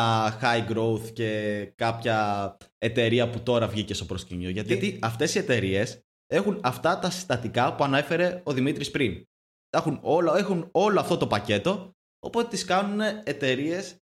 high 0.43 0.73
growth 0.73 1.13
και 1.13 1.73
κάποια 1.75 2.57
εταιρεία 2.79 3.31
που 3.31 3.41
τώρα 3.43 3.69
βγήκε 3.69 3.95
στο 3.95 4.05
προσκήνιο. 4.05 4.51
Γιατί, 4.51 4.75
Γιατί 4.77 4.99
αυτές 5.03 5.35
οι 5.35 5.39
εταιρείες 5.39 6.01
έχουν 6.27 6.61
αυτά 6.63 6.99
τα 6.99 7.11
συστατικά 7.11 7.75
που 7.75 7.85
ανέφερε 7.85 8.43
ο 8.45 8.53
Δημήτρης 8.53 8.91
πριν. 8.91 9.25
Έχουν 9.71 9.99
όλο, 10.03 10.35
έχουν 10.35 10.69
όλο 10.73 11.01
αυτό 11.01 11.17
το 11.17 11.27
πακέτο, 11.27 11.91
οπότε 12.19 12.49
τις 12.49 12.65
κάνουν 12.65 13.01
εταιρείες 13.25 13.97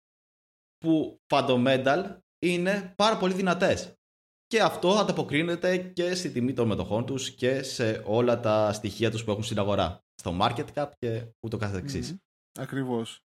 που 0.78 1.19
fundamental 1.28 2.17
είναι 2.39 2.93
πάρα 2.95 3.17
πολύ 3.17 3.34
δυνατές. 3.34 3.93
Και 4.47 4.62
αυτό 4.62 4.89
ανταποκρίνεται 4.89 5.78
και 5.78 6.15
στη 6.15 6.32
τιμή 6.32 6.54
των 6.54 6.67
μετοχών 6.67 7.06
τους 7.06 7.32
και 7.32 7.63
σε 7.63 8.04
όλα 8.06 8.39
τα 8.39 8.74
στοιχεία 8.74 9.12
τους 9.12 9.24
που 9.24 9.32
έχουν 9.32 9.43
στην 9.43 9.60
αγορά. 9.60 10.04
Στο 10.15 10.38
market 10.41 10.65
cap 10.74 10.89
και 10.97 11.26
ούτω 11.39 11.58
καθεξής. 11.58 12.13
Mm, 12.13 12.17
ακριβώς. 12.60 13.19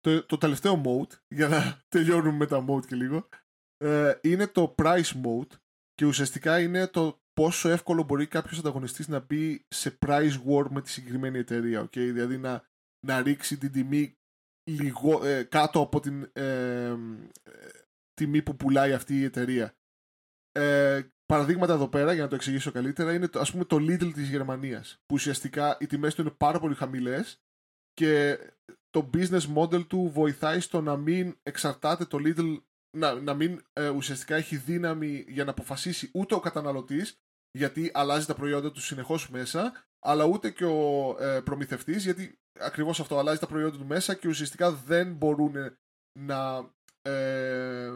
Το, 0.00 0.24
το 0.26 0.38
τελευταίο 0.38 0.82
mode, 0.84 1.18
για 1.28 1.48
να 1.48 1.78
τελειώνουμε 1.94 2.36
με 2.36 2.46
τα 2.46 2.64
mode 2.68 2.86
και 2.86 2.94
λίγο, 2.94 3.28
ε, 3.76 4.18
είναι 4.20 4.46
το 4.46 4.74
price 4.78 5.22
mode 5.24 5.58
και 5.94 6.04
ουσιαστικά 6.04 6.60
είναι 6.60 6.86
το 6.86 7.20
πόσο 7.32 7.68
εύκολο 7.68 8.02
μπορεί 8.02 8.26
κάποιος 8.26 8.58
ανταγωνιστής 8.58 9.08
να 9.08 9.20
μπει 9.20 9.64
σε 9.68 9.98
price 10.06 10.42
war 10.46 10.66
με 10.70 10.82
τη 10.82 10.90
συγκεκριμένη 10.90 11.38
εταιρεία. 11.38 11.82
Okay? 11.82 11.88
Δηλαδή 12.12 12.38
να, 12.38 12.68
να 13.06 13.22
ρίξει 13.22 13.58
την 13.58 13.72
τιμή 13.72 14.18
λιγο, 14.70 15.24
ε, 15.24 15.42
κάτω 15.42 15.80
από 15.80 16.00
την 16.00 16.30
ε, 16.32 16.96
τιμή 18.14 18.42
που 18.42 18.56
πουλάει 18.56 18.92
αυτή 18.92 19.18
η 19.18 19.24
εταιρεία. 19.24 19.74
Ε, 20.52 21.00
παραδείγματα 21.26 21.72
εδώ 21.72 21.88
πέρα, 21.88 22.12
για 22.12 22.22
να 22.22 22.28
το 22.28 22.34
εξηγήσω 22.34 22.72
καλύτερα, 22.72 23.14
είναι 23.14 23.28
το, 23.28 23.40
ας 23.40 23.50
πούμε 23.50 23.64
το 23.64 23.76
Lidl 23.76 24.12
της 24.14 24.28
Γερμανίας, 24.28 24.94
που 25.06 25.14
ουσιαστικά 25.14 25.76
οι 25.80 25.86
τιμές 25.86 26.14
του 26.14 26.20
είναι 26.20 26.30
πάρα 26.30 26.58
πολύ 26.60 26.74
χαμηλές 26.74 27.40
και 28.00 28.38
το 28.90 29.10
business 29.14 29.54
model 29.56 29.86
του 29.86 30.10
βοηθάει 30.14 30.60
στο 30.60 30.80
να 30.80 30.96
μην 30.96 31.36
εξαρτάται 31.42 32.04
το 32.04 32.18
Lidl, 32.20 32.62
να, 32.96 33.14
να 33.14 33.34
μην 33.34 33.62
ε, 33.72 33.88
ουσιαστικά 33.88 34.36
έχει 34.36 34.56
δύναμη 34.56 35.24
για 35.28 35.44
να 35.44 35.50
αποφασίσει 35.50 36.10
ούτε 36.12 36.34
ο 36.34 36.40
καταναλωτής, 36.40 37.20
γιατί 37.58 37.90
αλλάζει 37.94 38.26
τα 38.26 38.34
προϊόντα 38.34 38.72
του 38.72 38.80
συνεχώς 38.80 39.30
μέσα, 39.30 39.72
αλλά 39.98 40.24
ούτε 40.24 40.50
και 40.50 40.64
ο 40.64 41.16
ε, 41.20 41.40
προμηθευτής, 41.40 42.04
γιατί 42.04 42.38
ακριβώς 42.60 43.00
αυτό 43.00 43.18
αλλάζει 43.18 43.38
τα 43.38 43.46
προϊόντα 43.46 43.78
του 43.78 43.86
μέσα 43.86 44.14
και 44.14 44.28
ουσιαστικά 44.28 44.72
δεν 44.72 45.12
μπορούν 45.12 45.54
να 46.18 46.70
ε, 47.02 47.90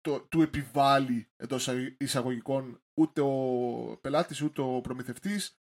το, 0.00 0.20
του 0.20 0.42
επιβάλλει 0.42 1.28
εντός 1.36 1.68
εισαγωγικών 1.98 2.80
ούτε 3.00 3.20
ο 3.20 3.98
πελάτης 4.00 4.42
ούτε 4.42 4.60
ο 4.60 4.80
προμηθευτής 4.80 5.58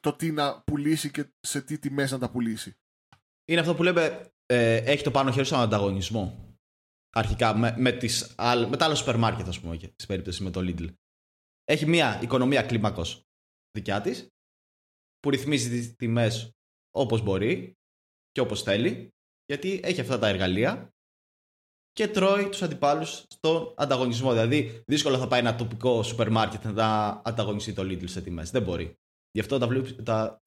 το 0.00 0.12
τι 0.12 0.32
να 0.32 0.62
πουλήσει 0.62 1.10
και 1.10 1.26
σε 1.40 1.62
τι 1.62 1.78
τιμές 1.78 2.10
να 2.10 2.18
τα 2.18 2.30
πουλήσει. 2.30 2.76
Είναι 3.44 3.60
αυτό 3.60 3.74
που 3.74 3.82
λέμε 3.82 4.32
ε, 4.46 4.76
έχει 4.76 5.02
το 5.02 5.10
πάνω 5.10 5.32
χέρι 5.32 5.46
στον 5.46 5.60
ανταγωνισμό. 5.60 6.54
Αρχικά 7.12 7.56
με, 7.56 7.74
με, 7.78 7.92
τις, 7.92 8.34
με 8.68 8.76
τα 8.76 8.84
άλλα 8.84 8.94
σούπερ 8.94 9.16
μάρκετ, 9.16 9.48
ας 9.48 9.60
πούμε, 9.60 9.76
στην 9.78 10.06
περίπτωση 10.06 10.42
με 10.42 10.50
το 10.50 10.60
Lidl. 10.60 10.94
Έχει 11.64 11.86
μια 11.86 12.22
οικονομία 12.22 12.62
κλίμακος 12.62 13.22
δικιά 13.72 14.00
της 14.00 14.28
που 15.18 15.30
ρυθμίζει 15.30 15.68
τις 15.68 15.96
τιμές 15.96 16.50
όπως 16.90 17.22
μπορεί 17.22 17.74
και 18.30 18.40
όπως 18.40 18.62
θέλει 18.62 19.08
γιατί 19.46 19.80
έχει 19.82 20.00
αυτά 20.00 20.18
τα 20.18 20.28
εργαλεία 20.28 20.94
και 21.92 22.08
τρώει 22.08 22.48
τους 22.48 22.62
αντιπάλους 22.62 23.24
στον 23.28 23.74
ανταγωνισμό. 23.76 24.32
Δηλαδή, 24.32 24.82
δύσκολα 24.86 25.18
θα 25.18 25.26
πάει 25.26 25.40
ένα 25.40 25.54
τοπικό 25.54 26.02
σούπερ 26.02 26.30
μάρκετ 26.30 26.64
να 26.64 27.08
ανταγωνιστεί 27.24 27.72
το 27.72 27.82
Lidl 27.82 28.08
σε 28.08 28.22
τιμές. 28.22 28.50
Δεν 28.50 28.62
μπορεί. 28.62 28.94
Γι' 29.30 29.40
αυτό 29.40 29.58
τα, 29.58 29.68
τα... 30.02 30.42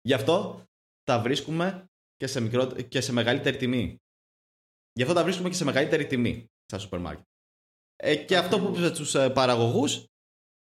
Γι' 0.00 0.14
αυτό 0.14 0.62
τα 1.02 1.20
βρίσκουμε 1.20 1.90
και 2.16 2.26
σε, 2.26 2.40
μικρό... 2.40 2.66
και 2.66 3.00
σε 3.00 3.12
μεγαλύτερη 3.12 3.56
τιμή. 3.56 3.96
Γι' 4.92 5.02
αυτό 5.02 5.14
τα 5.14 5.22
βρίσκουμε 5.22 5.48
και 5.48 5.54
σε 5.54 5.64
μεγαλύτερη 5.64 6.06
τιμή 6.06 6.46
στα 6.64 6.78
σούπερ 6.78 7.00
μάρκετ. 7.00 7.26
Ε, 7.96 8.16
και 8.16 8.36
αυτό 8.36 8.60
που 8.60 8.76
είπε 8.76 8.90
του 8.90 9.18
ε, 9.18 9.28
παραγωγούς. 9.28 10.04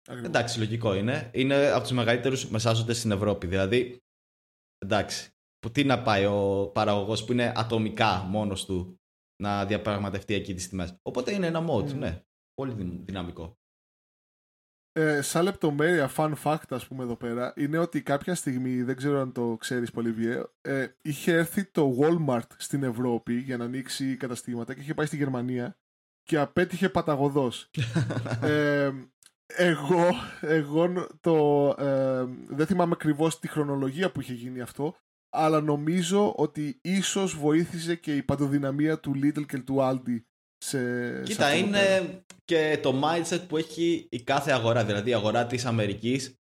Εντάξει, 0.08 0.58
λογικό 0.58 0.94
είναι. 0.94 1.30
Είναι 1.34 1.70
από 1.70 1.82
τους 1.82 1.90
μεγαλύτερους 1.90 2.48
μεσάζοντες 2.48 2.98
στην 2.98 3.10
Ευρώπη. 3.10 3.46
Δηλαδή, 3.46 3.98
εντάξει. 4.78 5.30
Που 5.58 5.70
τι 5.70 5.84
να 5.84 6.02
πάει 6.02 6.24
ο 6.24 6.70
παραγωγός 6.74 7.24
που 7.24 7.32
είναι 7.32 7.52
ατομικά 7.56 8.16
μόνος 8.16 8.64
του 8.64 8.99
να 9.40 9.66
διαπραγματευτεί 9.66 10.34
εκεί 10.34 10.54
τις 10.54 10.68
τιμές. 10.68 10.98
Οπότε 11.02 11.32
είναι 11.34 11.46
ένα 11.46 11.64
mode, 11.68 11.88
mm. 11.88 11.94
ναι. 11.94 12.22
Πολύ 12.54 13.02
δυναμικό. 13.04 13.58
Ε, 14.92 15.22
σαν 15.22 15.44
λεπτομέρεια, 15.44 16.10
fun 16.16 16.32
fact, 16.42 16.68
ας 16.68 16.86
πούμε 16.86 17.02
εδώ 17.02 17.16
πέρα, 17.16 17.52
είναι 17.56 17.78
ότι 17.78 18.02
κάποια 18.02 18.34
στιγμή, 18.34 18.82
δεν 18.82 18.96
ξέρω 18.96 19.20
αν 19.20 19.32
το 19.32 19.56
ξέρεις 19.60 19.90
πολύ 19.90 20.10
βιέ, 20.10 20.42
ε, 20.60 20.86
είχε 21.02 21.32
έρθει 21.32 21.64
το 21.64 21.96
Walmart 22.00 22.46
στην 22.56 22.82
Ευρώπη 22.82 23.34
για 23.34 23.56
να 23.56 23.64
ανοίξει 23.64 24.16
καταστήματα 24.16 24.74
και 24.74 24.80
είχε 24.80 24.94
πάει 24.94 25.06
στη 25.06 25.16
Γερμανία 25.16 25.76
και 26.22 26.38
απέτυχε 26.38 26.88
παταγωδός. 26.88 27.70
ε, 28.42 28.90
εγώ, 29.46 30.08
εγώ 30.40 31.06
το, 31.20 31.66
ε, 31.78 32.24
δεν 32.48 32.66
θυμάμαι 32.66 32.92
ακριβώς 32.94 33.38
τη 33.38 33.48
χρονολογία 33.48 34.12
που 34.12 34.20
είχε 34.20 34.32
γίνει 34.32 34.60
αυτό, 34.60 34.96
αλλά 35.30 35.60
νομίζω 35.60 36.32
ότι 36.36 36.78
ίσως 36.82 37.36
βοήθησε 37.36 37.94
και 37.94 38.16
η 38.16 38.22
παντοδυναμία 38.22 38.98
του 39.00 39.12
Lidl 39.22 39.46
και 39.46 39.58
του 39.58 39.76
Aldi 39.80 40.20
σε, 40.64 41.22
Κοίτα, 41.22 41.54
είναι 41.54 42.22
και 42.44 42.78
το 42.82 43.02
mindset 43.04 43.40
που 43.48 43.56
έχει 43.56 44.06
η 44.10 44.22
κάθε 44.22 44.52
αγορά. 44.52 44.84
Δηλαδή 44.84 45.10
η 45.10 45.14
αγορά 45.14 45.46
της 45.46 45.64
Αμερικής, 45.64 46.34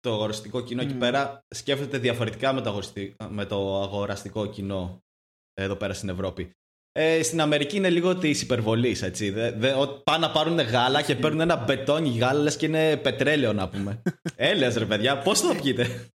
το 0.00 0.12
αγοραστικό 0.12 0.60
κοινό 0.60 0.82
mm. 0.82 0.84
εκεί 0.84 0.94
πέρα 0.94 1.44
σκέφτεται 1.54 1.98
διαφορετικά 1.98 2.52
με 2.52 2.60
το, 2.60 2.82
με 3.28 3.44
το 3.44 3.82
αγοραστικό 3.82 4.46
κοινό 4.46 5.02
εδώ 5.54 5.76
πέρα 5.76 5.94
στην 5.94 6.08
Ευρώπη. 6.08 6.50
Ε, 6.92 7.22
στην 7.22 7.40
Αμερική 7.40 7.76
είναι 7.76 7.90
λίγο 7.90 8.16
της 8.16 8.42
υπερβολής, 8.42 9.02
έτσι. 9.02 9.30
Δε, 9.30 9.50
δε, 9.50 9.72
πάνε 10.04 10.26
να 10.26 10.32
πάρουν 10.32 10.60
γάλα 10.60 11.02
και 11.02 11.14
παίρνουν 11.14 11.40
ένα 11.40 11.56
μπετόνι 11.56 12.18
γάλα, 12.18 12.42
λες 12.42 12.56
και 12.56 12.66
είναι 12.66 12.96
πετρέλαιο 12.96 13.52
να 13.52 13.68
πούμε. 13.68 14.02
Έλεας 14.36 14.74
ρε 14.74 14.86
παιδιά, 14.86 15.18
πώς 15.18 15.40
το 15.40 15.54
πιείτε 15.62 16.10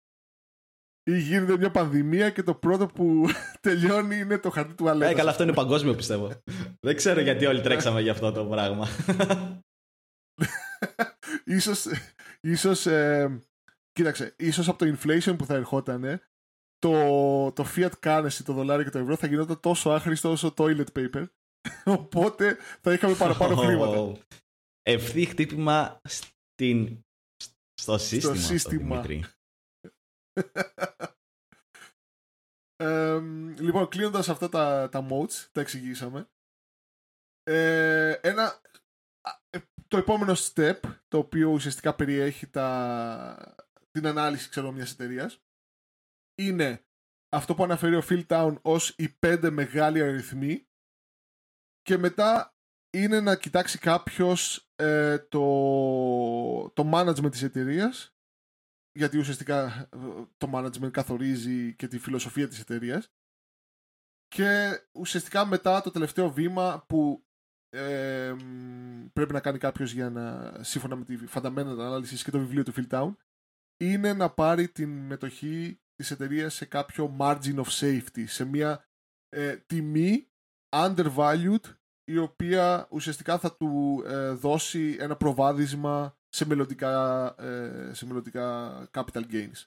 ή 1.05 1.19
γίνεται 1.19 1.57
μια 1.57 1.71
πανδημία 1.71 2.31
και 2.31 2.43
το 2.43 2.55
πρώτο 2.55 2.87
που 2.87 3.27
τελειώνει 3.61 4.17
είναι 4.17 4.39
το 4.39 4.51
χαρτί 4.51 4.75
του 4.75 4.89
Αλέτα. 4.89 5.11
Ε, 5.11 5.15
καλά, 5.15 5.31
αυτό 5.31 5.43
είναι 5.43 5.53
παγκόσμιο 5.53 5.95
πιστεύω. 5.95 6.31
Δεν 6.81 6.97
ξέρω 6.97 7.21
γιατί 7.21 7.47
όλοι 7.47 7.61
τρέξαμε 7.61 8.01
για 8.01 8.13
αυτό 8.13 8.33
το 8.33 8.45
πράγμα. 8.45 8.89
ίσως, 11.45 11.87
ίσως 12.41 12.87
ε, 12.87 13.41
κοίταξε, 13.93 14.35
ίσως 14.39 14.69
από 14.69 14.79
το 14.79 14.97
inflation 14.97 15.35
που 15.39 15.47
θα 15.47 15.55
ερχόταν 15.55 16.21
το, 16.79 17.53
το 17.53 17.67
fiat 17.77 17.93
currency, 18.03 18.41
το 18.45 18.53
δολάριο 18.53 18.85
και 18.85 18.91
το 18.91 18.99
ευρώ 18.99 19.17
θα 19.17 19.27
γινόταν 19.27 19.61
τόσο 19.61 19.91
άχρηστο 19.91 20.31
όσο 20.31 20.55
toilet 20.57 20.87
paper. 20.97 21.25
Οπότε 21.99 22.57
θα 22.81 22.93
είχαμε 22.93 23.15
παραπάνω 23.15 23.57
χρήματα. 23.57 24.13
Ευθύ 24.83 25.25
χτύπημα 25.25 26.01
στην, 26.09 27.01
στο 27.75 27.99
σύστημα. 27.99 28.35
Στο 28.35 28.45
σύστημα 28.45 29.05
λοιπόν, 33.59 33.89
κλείνοντας 33.89 34.29
αυτά 34.29 34.49
τα, 34.49 34.89
τα 34.89 35.07
modes, 35.11 35.49
τα 35.53 35.61
εξηγήσαμε. 35.61 36.29
Ε, 37.43 38.13
ένα, 38.23 38.61
ε, 39.51 39.59
το 39.89 39.97
επόμενο 39.97 40.33
step, 40.33 40.79
το 41.09 41.19
οποίο 41.19 41.51
ουσιαστικά 41.51 41.95
περιέχει 41.95 42.47
τα, 42.47 43.55
την 43.91 44.07
ανάλυση 44.07 44.49
ξέρω, 44.49 44.73
μιας 44.73 44.93
εταιρείας, 44.93 45.43
είναι 46.35 46.85
αυτό 47.33 47.55
που 47.55 47.65
αναφέρει 47.65 47.97
ο 47.97 48.03
Phil 48.09 48.27
Town 48.27 48.57
ως 48.63 48.95
οι 48.99 49.09
πέντε 49.09 49.51
μεγάλοι 49.51 50.03
αριθμοί 50.03 50.67
και 51.83 51.97
μετά 51.97 52.57
είναι 52.91 53.21
να 53.21 53.37
κοιτάξει 53.37 53.79
κάποιος 53.79 54.71
ε, 54.75 55.19
το, 55.19 55.41
το 56.71 56.91
management 56.95 57.31
της 57.31 57.43
εταιρείας 57.43 58.17
γιατί 58.93 59.19
ουσιαστικά 59.19 59.89
ε, 59.93 59.99
το 60.37 60.51
management 60.55 60.91
καθορίζει 60.91 61.75
και 61.75 61.89
τη 61.89 61.99
φιλοσοφία 61.99 62.49
της 62.49 62.61
εταιρείας. 62.61 63.13
και 64.29 64.81
ουσιαστικά 64.93 65.47
μετά 65.47 65.81
το 65.81 65.91
τελευταίο 65.91 66.31
βήμα 66.31 66.85
που 66.89 67.27
ε, 67.69 68.37
πρέπει 69.13 69.33
να 69.33 69.41
κάνει 69.41 69.59
κάποιος 69.59 69.93
για 69.93 70.11
να 70.11 70.57
σύμφωνα 70.65 70.97
με 70.97 71.05
τη 71.05 71.19
fundamental 71.35 71.79
ανάλυση 71.79 72.25
και 72.25 72.31
το 72.31 72.39
βιβλίο 72.39 72.63
του 72.63 72.73
Phil 72.77 72.89
Town 72.89 73.15
είναι 73.77 74.13
να 74.13 74.31
πάρει 74.31 74.69
την 74.69 75.07
μετοχή 75.07 75.81
της 75.95 76.11
εταιρείας 76.11 76.55
σε 76.55 76.65
κάποιο 76.65 77.17
margin 77.19 77.55
of 77.55 77.65
safety 77.65 78.25
σε 78.27 78.45
μια 78.45 78.85
ε, 79.29 79.57
τιμή 79.57 80.29
undervalued 80.75 81.77
η 82.05 82.17
οποία 82.17 82.89
ουσιαστικά 82.91 83.39
θα 83.39 83.57
του 83.57 84.03
ε, 84.07 84.31
δώσει 84.31 84.97
ένα 85.01 85.17
προβάδισμα 85.17 86.17
σε 86.35 86.47
μελλοντικά, 86.47 87.25
ε, 87.39 87.91
σε 87.95 88.07
μελλοντικά 88.07 88.89
capital 88.95 89.23
gains. 89.33 89.67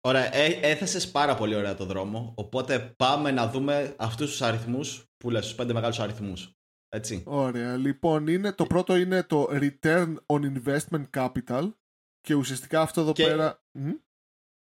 Ωραία, 0.00 0.34
ε, 0.34 0.58
έθεσες 0.62 1.10
πάρα 1.10 1.34
πολύ 1.34 1.54
ωραία 1.54 1.74
το 1.74 1.84
δρόμο, 1.84 2.32
οπότε 2.36 2.94
πάμε 2.96 3.30
να 3.30 3.50
δούμε 3.50 3.94
αυτούς 3.98 4.30
τους 4.30 4.42
αριθμούς 4.42 5.04
που 5.16 5.30
λες, 5.30 5.44
τους 5.44 5.54
πέντε 5.54 5.72
μεγάλους 5.72 6.00
αριθμούς. 6.00 6.52
Έτσι. 6.88 7.22
Ωραία, 7.26 7.76
λοιπόν, 7.76 8.26
είναι, 8.26 8.52
το 8.52 8.66
πρώτο 8.66 8.96
είναι 8.96 9.22
το 9.22 9.48
Return 9.50 10.14
on 10.26 10.52
Investment 10.52 11.04
Capital 11.16 11.72
και 12.20 12.34
ουσιαστικά 12.34 12.80
αυτό 12.80 13.00
εδώ 13.00 13.12
πέρα... 13.12 13.62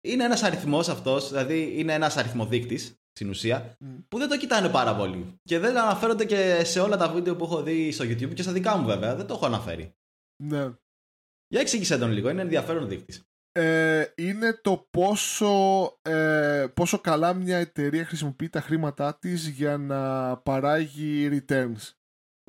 Είναι 0.05 0.25
ένας 0.25 0.43
αριθμός 0.43 0.89
αυτός, 0.89 1.29
δηλαδή 1.29 1.81
είναι 1.81 1.93
ένας 1.93 2.17
αριθμοδείκτης 2.17 3.03
στην 3.11 3.29
ουσία, 3.29 3.77
που 4.09 4.19
δεν 4.19 4.29
το 4.29 4.39
κοιτάνε 4.39 4.69
πάρα 4.69 4.97
πολύ. 4.97 5.41
Και 5.43 5.59
δεν 5.59 5.79
αναφέρονται 5.79 6.25
και 6.25 6.65
σε 6.65 6.81
όλα 6.81 6.97
τα 6.97 7.09
βίντεο 7.09 7.37
που 7.37 7.45
έχω 7.45 7.63
δει 7.63 7.93
στο 7.93 8.05
YouTube 8.05 8.35
και 8.35 8.43
στα 8.43 8.53
δικά 8.53 8.77
μου 8.77 8.87
βέβαια. 8.87 9.15
Δεν 9.15 9.27
το 9.27 9.35
έχω 9.35 9.47
αναφέρει. 9.47 9.95
Ναι. 10.43 10.71
Για 11.49 11.61
εξήγησέ 11.61 11.99
τον 11.99 12.11
λίγο, 12.11 12.29
είναι 12.29 12.43
ενδιαφέρον 12.43 12.89
δείκτης. 12.89 13.23
Ε, 13.53 14.05
είναι 14.17 14.53
το 14.63 14.89
πόσο, 14.91 15.53
ε, 16.03 16.67
πόσο 16.75 16.99
καλά 16.99 17.35
μια 17.35 17.59
εταιρεία 17.59 18.05
χρησιμοποιεί 18.05 18.49
τα 18.49 18.61
χρήματά 18.61 19.19
της 19.19 19.49
για 19.49 19.77
να 19.77 20.37
παράγει 20.37 21.29
returns. 21.33 21.91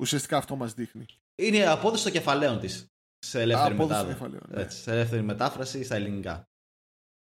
Ουσιαστικά 0.02 0.36
αυτό 0.36 0.56
μας 0.56 0.74
δείχνει. 0.74 1.06
Είναι 1.42 1.56
η 1.56 1.64
απόδοση 1.64 2.02
των 2.02 2.12
κεφαλαίων 2.12 2.60
της 2.60 2.86
σε 3.18 3.40
ελεύθερη, 3.40 3.74
Απόδοση 3.74 3.88
μετάδοση. 3.90 4.14
κεφαλαίων, 4.14 4.42
ναι. 4.48 4.60
Έτσι, 4.60 4.82
σε 4.82 4.92
ελεύθερη 4.92 5.22
μετάφραση 5.22 5.84
στα 5.84 5.94
ελληνικά. 5.94 6.48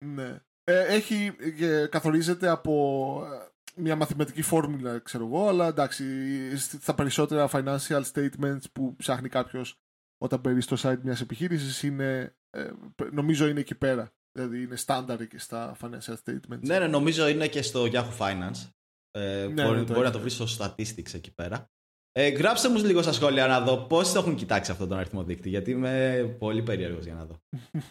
Ναι. 0.05 0.41
Ε, 0.63 0.95
έχει, 0.95 1.35
ε, 1.59 1.87
καθορίζεται 1.87 2.47
από 2.47 3.23
ε, 3.25 3.81
μια 3.81 3.95
μαθηματική 3.95 4.41
φόρμουλα, 4.41 4.99
ξέρω 4.99 5.25
εγώ, 5.25 5.47
αλλά 5.47 5.67
εντάξει, 5.67 6.57
στα 6.57 6.95
περισσότερα 6.95 7.49
financial 7.51 8.03
statements 8.13 8.61
που 8.71 8.95
ψάχνει 8.95 9.29
κάποιος 9.29 9.79
όταν 10.17 10.39
μπαίνει 10.39 10.61
στο 10.61 10.75
site 10.79 10.99
μιας 11.01 11.21
επιχείρησης 11.21 11.83
είναι, 11.83 12.35
ε, 12.49 12.69
νομίζω 13.11 13.47
είναι 13.47 13.59
εκεί 13.59 13.75
πέρα. 13.75 14.11
Δηλαδή 14.31 14.61
είναι 14.61 14.75
στάνταρ 14.75 15.27
και 15.27 15.39
στα 15.39 15.77
financial 15.81 16.15
statements. 16.23 16.59
Ναι, 16.59 16.79
ναι, 16.79 16.87
νομίζω 16.87 17.27
είναι 17.27 17.47
και 17.47 17.61
στο 17.61 17.83
Yahoo 17.91 18.17
Finance. 18.17 18.69
Ε, 19.11 19.47
Ναι, 19.53 19.63
μπορεί 19.63 19.79
ναι, 19.79 19.85
το 19.85 19.93
μπορεί 19.93 19.99
να 19.99 20.03
έχει. 20.03 20.11
το 20.11 20.19
βρεις 20.19 20.33
στο 20.33 20.45
Statistics 20.57 21.13
εκεί 21.13 21.33
πέρα. 21.33 21.71
Ε, 22.11 22.27
γράψτε 22.29 22.69
μου 22.69 22.77
λίγο 22.85 23.01
στα 23.01 23.11
σχόλια 23.11 23.47
να 23.47 23.61
δω 23.61 23.77
πώς 23.77 24.11
το 24.11 24.19
έχουν 24.19 24.35
κοιτάξει 24.35 24.71
αυτόν 24.71 24.87
τον 24.87 24.97
αριθμό 24.97 25.23
δείκτη, 25.23 25.49
γιατί 25.49 25.71
είμαι 25.71 26.35
πολύ 26.39 26.63
περίεργος 26.63 27.03
για 27.05 27.13
να 27.13 27.25
δω. 27.25 27.41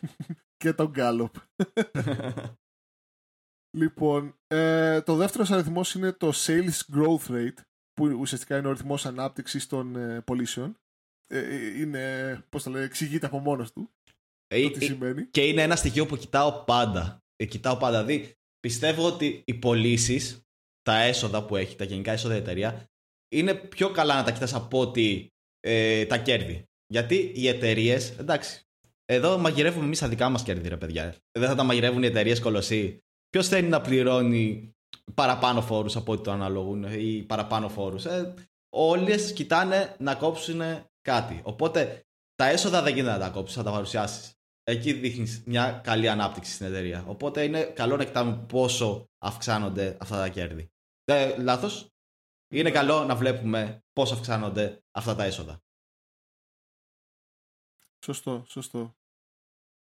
και 0.62 0.72
τον 0.72 0.92
Gallup. 0.96 1.30
λοιπόν, 3.78 4.38
ε, 4.46 5.00
το 5.00 5.14
δεύτερος 5.16 5.50
αριθμός 5.50 5.94
είναι 5.94 6.12
το 6.12 6.32
sales 6.34 6.80
growth 6.94 7.26
rate, 7.28 7.58
που 7.92 8.16
ουσιαστικά 8.20 8.56
είναι 8.58 8.68
ο 8.68 8.72
ρυθμός 8.72 9.06
ανάπτυξης 9.06 9.66
των 9.66 9.96
ε, 9.96 10.20
πωλήσεων. 10.20 10.76
Ε, 11.26 11.80
είναι, 11.80 12.44
πώς 12.48 12.62
το 12.62 12.70
λέει, 12.70 12.82
εξηγείται 12.82 13.26
από 13.26 13.38
μόνος 13.38 13.72
του 13.72 13.90
Ε, 14.46 14.62
το 14.62 14.70
τι 14.70 14.84
ε, 14.84 14.88
σημαίνει. 14.88 15.24
και 15.30 15.44
είναι 15.44 15.62
ένα 15.62 15.76
στοιχείο 15.76 16.06
που 16.06 16.16
κοιτάω 16.16 16.52
πάντα. 16.64 17.18
Ε, 17.36 17.44
κοιτάω 17.44 17.76
πάντα. 17.76 18.04
Δηλαδή, 18.04 18.32
πιστεύω 18.60 19.06
ότι 19.06 19.42
οι 19.46 19.54
πωλήσεις, 19.54 20.40
τα 20.82 21.02
έσοδα 21.02 21.44
που 21.44 21.56
έχει, 21.56 21.76
τα 21.76 21.84
γενικά 21.84 22.12
έσοδα 22.12 22.34
η 22.34 22.38
εταιρεία, 22.38 22.84
είναι 23.34 23.54
πιο 23.54 23.90
καλά 23.90 24.14
να 24.14 24.24
τα 24.24 24.32
κοιτάς 24.32 24.54
από 24.54 24.80
ότι 24.80 25.26
ε, 25.60 26.04
τα 26.06 26.18
κέρδη. 26.18 26.64
Γιατί 26.86 27.32
οι 27.34 27.48
εταιρείες, 27.48 28.18
εντάξει, 28.18 28.60
εδώ 29.04 29.38
μαγειρεύουμε 29.38 29.84
εμείς 29.84 29.98
τα 29.98 30.08
δικά 30.08 30.28
μας 30.28 30.42
κέρδη, 30.42 30.68
ρε 30.68 30.76
παιδιά. 30.76 31.14
Δεν 31.38 31.48
θα 31.48 31.54
τα 31.54 31.62
μαγειρεύουν 31.62 32.02
οι 32.02 32.06
εταιρείες 32.06 32.40
κολοσσοί. 32.40 32.98
Ποιος 33.30 33.48
θέλει 33.48 33.68
να 33.68 33.80
πληρώνει 33.80 34.74
παραπάνω 35.14 35.62
φόρους 35.62 35.96
από 35.96 36.12
ό,τι 36.12 36.22
το 36.22 36.30
αναλογούν 36.30 36.82
ή 36.82 37.22
παραπάνω 37.22 37.68
φόρους. 37.68 38.04
Ε, 38.04 38.34
Όλες 38.68 39.32
κοιτάνε 39.32 39.94
να 39.98 40.14
κόψουν 40.14 40.60
κάτι. 41.06 41.40
Οπότε 41.44 42.06
τα 42.34 42.46
έσοδα 42.46 42.82
δεν 42.82 42.94
γίνεται 42.94 43.12
να 43.12 43.18
τα 43.18 43.30
κόψεις, 43.30 43.56
θα 43.56 43.62
τα 43.62 43.70
παρουσιάσεις. 43.70 44.34
Εκεί 44.62 44.92
δείχνεις 44.92 45.42
μια 45.46 45.80
καλή 45.84 46.08
ανάπτυξη 46.08 46.52
στην 46.52 46.66
εταιρεία. 46.66 47.04
Οπότε 47.06 47.42
είναι 47.44 47.64
καλό 47.64 47.96
να 47.96 48.04
κοιτάμε 48.04 48.44
πόσο 48.48 49.08
αυξάνονται 49.18 49.96
αυτά 50.00 50.16
τα 50.16 50.28
κέρδη. 50.28 50.70
Δεν 51.04 51.42
λάθος. 51.42 51.88
Είναι 52.52 52.70
καλό 52.70 53.04
να 53.04 53.14
βλέπουμε 53.16 53.84
πόσο 53.92 54.14
αυξάνονται 54.14 54.82
αυτά 54.90 55.14
τα 55.14 55.24
έσοδα. 55.24 55.60
Σωστό, 58.04 58.44
σωστό. 58.48 58.96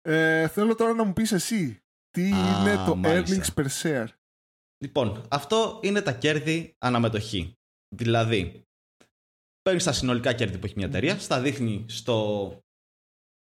Ε, 0.01 0.47
θέλω 0.47 0.75
τώρα 0.75 0.93
να 0.93 1.03
μου 1.03 1.13
πεις 1.13 1.31
εσύ 1.31 1.83
τι 2.09 2.31
Α, 2.31 2.37
είναι 2.37 2.75
το 2.85 2.95
μάλιστα. 2.95 3.35
earnings 3.35 3.59
per 3.59 3.67
share; 3.81 4.07
Λοιπόν, 4.83 5.27
αυτό 5.31 5.79
είναι 5.83 6.01
τα 6.01 6.13
κέρδη 6.13 6.75
αναμετοχή. 6.77 7.53
Δηλαδή, 7.95 8.63
παίρνει 9.69 9.83
τα 9.83 9.91
συνολικά 9.91 10.33
κέρδη 10.33 10.57
που 10.57 10.65
έχει 10.65 10.73
μια 10.77 10.85
εταιρεία, 10.85 11.19
στα 11.19 11.41
δείχνει 11.41 11.85
στο, 11.87 12.49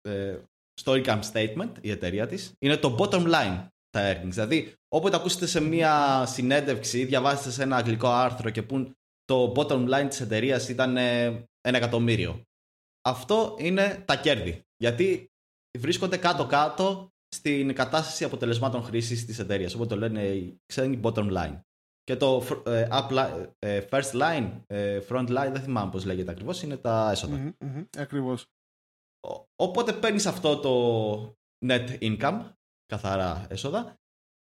ε, 0.00 0.38
στο 0.74 0.92
income 0.92 1.20
statement 1.32 1.72
η 1.80 1.90
εταιρεία 1.90 2.26
της. 2.26 2.52
Είναι 2.58 2.76
το 2.76 2.96
bottom 2.98 3.34
line 3.34 3.66
τα 3.90 4.12
earnings. 4.12 4.30
Δηλαδή, 4.30 4.74
όποτε 4.88 5.16
ακούσετε 5.16 5.46
σε 5.46 5.60
μια 5.60 6.24
συνέντευξη 6.26 6.98
ή 6.98 7.04
διαβάσετε 7.04 7.50
σε 7.50 7.62
ένα 7.62 7.76
αγγλικό 7.76 8.08
άρθρο 8.08 8.50
και 8.50 8.62
πούν 8.62 8.96
το 9.24 9.52
bottom 9.56 9.88
line 9.88 10.06
της 10.08 10.20
εταιρείας 10.20 10.68
ήταν 10.68 10.96
ε, 10.96 11.24
ένα 11.60 11.76
εκατομμύριο. 11.76 12.42
Αυτό 13.02 13.56
είναι 13.58 14.02
τα 14.06 14.16
κέρδη. 14.16 14.62
Γιατί 14.76 15.30
βρίσκονται 15.78 16.16
κάτω-κάτω 16.16 17.08
στην 17.28 17.74
κατάσταση 17.74 18.24
αποτελεσμάτων 18.24 18.82
χρήσης 18.82 19.24
της 19.24 19.38
εταιρείας. 19.38 19.74
Οπότε 19.74 19.94
το 19.94 20.00
λένε 20.00 20.22
οι 20.22 20.60
ξένοι 20.66 21.00
bottom 21.02 21.32
line. 21.32 21.60
Και 22.08 22.16
το 22.16 22.42
fr- 22.48 22.66
ε, 22.66 22.88
up 22.92 23.08
li- 23.10 23.46
ε, 23.58 23.84
first 23.90 24.12
line, 24.12 24.60
ε, 24.66 25.00
front 25.08 25.28
line, 25.28 25.50
δεν 25.52 25.62
θυμάμαι 25.62 25.90
πώς 25.90 26.04
λέγεται 26.04 26.30
ακριβώς, 26.30 26.62
είναι 26.62 26.76
τα 26.76 27.10
έσοδα. 27.10 27.36
Μμμ, 27.36 27.50
μμμ, 27.60 27.84
Ακριβώς. 27.98 28.46
Ο- 29.28 29.44
Οπότε 29.56 29.92
παίρνεις 29.92 30.26
αυτό 30.26 30.58
το 30.58 31.36
net 31.66 31.98
income, 32.00 32.50
καθαρά 32.86 33.46
έσοδα, 33.50 33.96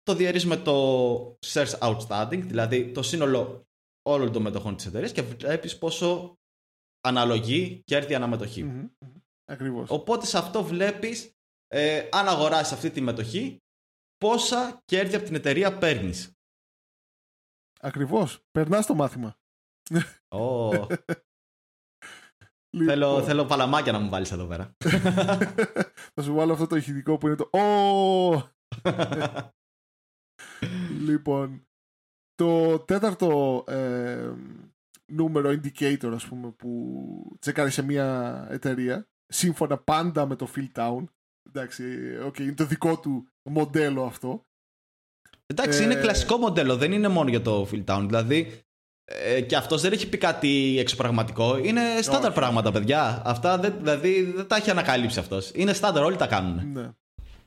το 0.03 0.15
διαιρείς 0.15 0.47
με 0.47 0.57
το 0.57 1.37
shares 1.47 1.79
outstanding, 1.79 2.41
δηλαδή 2.45 2.93
το 2.93 3.03
σύνολο 3.03 3.63
όλων 4.03 4.33
των 4.33 4.43
μετοχών 4.43 4.77
της 4.77 4.87
εταιρείας 4.87 5.13
και 5.13 5.23
βλέπεις 5.23 5.79
πόσο 5.79 6.35
αναλογεί 7.01 7.81
κέρδη 7.85 8.15
αναμετοχή. 8.15 8.63
Μμμ, 8.65 8.77
μμμ. 8.99 9.15
Ακριβώς. 9.45 9.91
Οπότε 9.91 10.27
σε 10.27 10.39
αυτό 10.39 10.63
βλέπεις 10.65 11.31
ε, 11.67 12.09
αν 12.13 12.29
αγοράσεις 12.29 12.73
αυτή 12.73 12.91
τη 12.91 13.01
μετοχή 13.01 13.59
πόσα 14.17 14.81
κέρδη 14.85 15.15
από 15.17 15.25
την 15.25 15.35
εταιρεία 15.35 15.79
παίρνεις. 15.79 16.33
Ακριβώς. 17.81 18.45
Περνάς 18.51 18.87
το 18.87 18.95
μάθημα. 18.95 19.37
Ω, 20.29 20.87
Λοιπόν, 22.71 22.89
θέλω, 22.89 23.23
θέλω 23.23 23.45
παλαμάκια 23.45 23.93
να 23.93 23.99
μου 23.99 24.09
βάλεις 24.09 24.33
εδώ 24.33 24.47
πέρα. 24.47 24.77
θα 26.15 26.23
σου 26.23 26.35
βάλω 26.35 26.53
αυτό 26.53 26.67
το 26.67 26.77
ηχητικό 26.77 27.19
που 27.19 27.27
είναι 27.27 27.37
το 27.37 27.51
«Ω». 27.59 28.57
λοιπόν, 31.09 31.67
το 32.35 32.79
τέταρτο 32.79 33.65
ε, 33.67 34.33
νούμερο 35.13 35.51
indicator, 35.51 36.11
ας 36.15 36.27
πούμε, 36.27 36.51
που 36.51 37.37
τσεκάρει 37.39 37.71
σε 37.71 37.83
μια 37.83 38.47
εταιρεία, 38.51 39.09
σύμφωνα 39.27 39.79
πάντα 39.79 40.27
με 40.27 40.37
το 40.37 40.49
Fill 40.55 40.69
Town, 40.75 41.05
εντάξει, 41.49 42.17
okay, 42.23 42.41
είναι 42.41 42.55
το 42.55 42.67
δικό 42.67 43.01
του 43.01 43.29
μοντέλο 43.51 44.05
αυτό, 44.05 44.45
Εντάξει, 45.51 45.81
Ε, 45.81 45.85
είναι 45.85 45.95
κλασικό 45.95 46.37
μοντέλο, 46.37 46.77
δεν 46.77 46.93
είναι 46.93 47.09
μόνο 47.09 47.29
για 47.31 47.43
το 47.43 47.69
Fill 47.73 47.85
Town. 47.85 48.03
Δηλαδή, 48.07 48.63
ε, 49.05 49.41
και 49.41 49.57
αυτός 49.57 49.81
δεν 49.83 49.93
έχει 49.93 50.09
πει 50.09 50.19
κάτι 50.19 50.77
εξωπραγματικό. 50.79 51.59
Είναι 51.59 51.83
στάνταρ 52.03 52.31
Όχι. 52.31 52.39
πράγματα, 52.39 52.73
παιδιά. 52.73 53.23
Αυτά 53.25 53.59
δεν, 53.59 53.75
δηλαδή, 53.79 54.23
δεν 54.23 54.47
τα 54.47 54.57
έχει 54.57 54.71
ανακαλύψει 54.71 55.19
αυτός. 55.19 55.51
Είναι 55.55 55.73
στάνταρ, 55.73 56.03
όλοι 56.05 56.17
τα 56.17 56.27
κάνουν. 56.27 56.73
Ναι. 56.73 56.91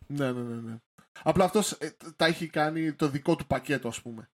Ναι, 0.07 0.31
ναι, 0.31 0.41
ναι, 0.41 0.61
ναι. 0.69 0.75
Απλά 1.23 1.43
αυτός 1.45 1.71
ε, 1.71 1.95
τα 2.15 2.25
έχει 2.25 2.47
κάνει 2.47 2.93
το 2.93 3.07
δικό 3.07 3.35
του 3.35 3.47
πακέτο, 3.47 3.87
ας 3.87 4.01
πούμε. 4.01 4.29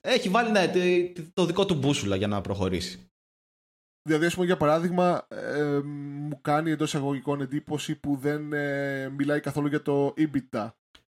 Έχει 0.00 0.28
βάλει 0.28 0.50
ναι, 0.50 0.68
τη- 0.68 1.12
τη- 1.14 1.22
το 1.22 1.44
δικό 1.46 1.66
του 1.66 1.74
μπούσουλα 1.74 2.16
για 2.16 2.26
να 2.26 2.40
προχωρήσει. 2.40 3.10
Δηλαδή, 4.02 4.26
ας 4.26 4.34
πούμε, 4.34 4.46
για 4.46 4.56
παράδειγμα, 4.56 5.26
ε, 5.28 5.80
μου 5.84 6.38
κάνει 6.40 6.70
εντός 6.70 6.88
εισαγωγικών 6.88 7.40
εντύπωση 7.40 7.94
που 7.94 8.16
δεν 8.16 8.52
ε, 8.52 9.08
μιλάει 9.08 9.40
καθόλου 9.40 9.66
για 9.68 9.82
το 9.82 10.14
EBITDA 10.16 10.68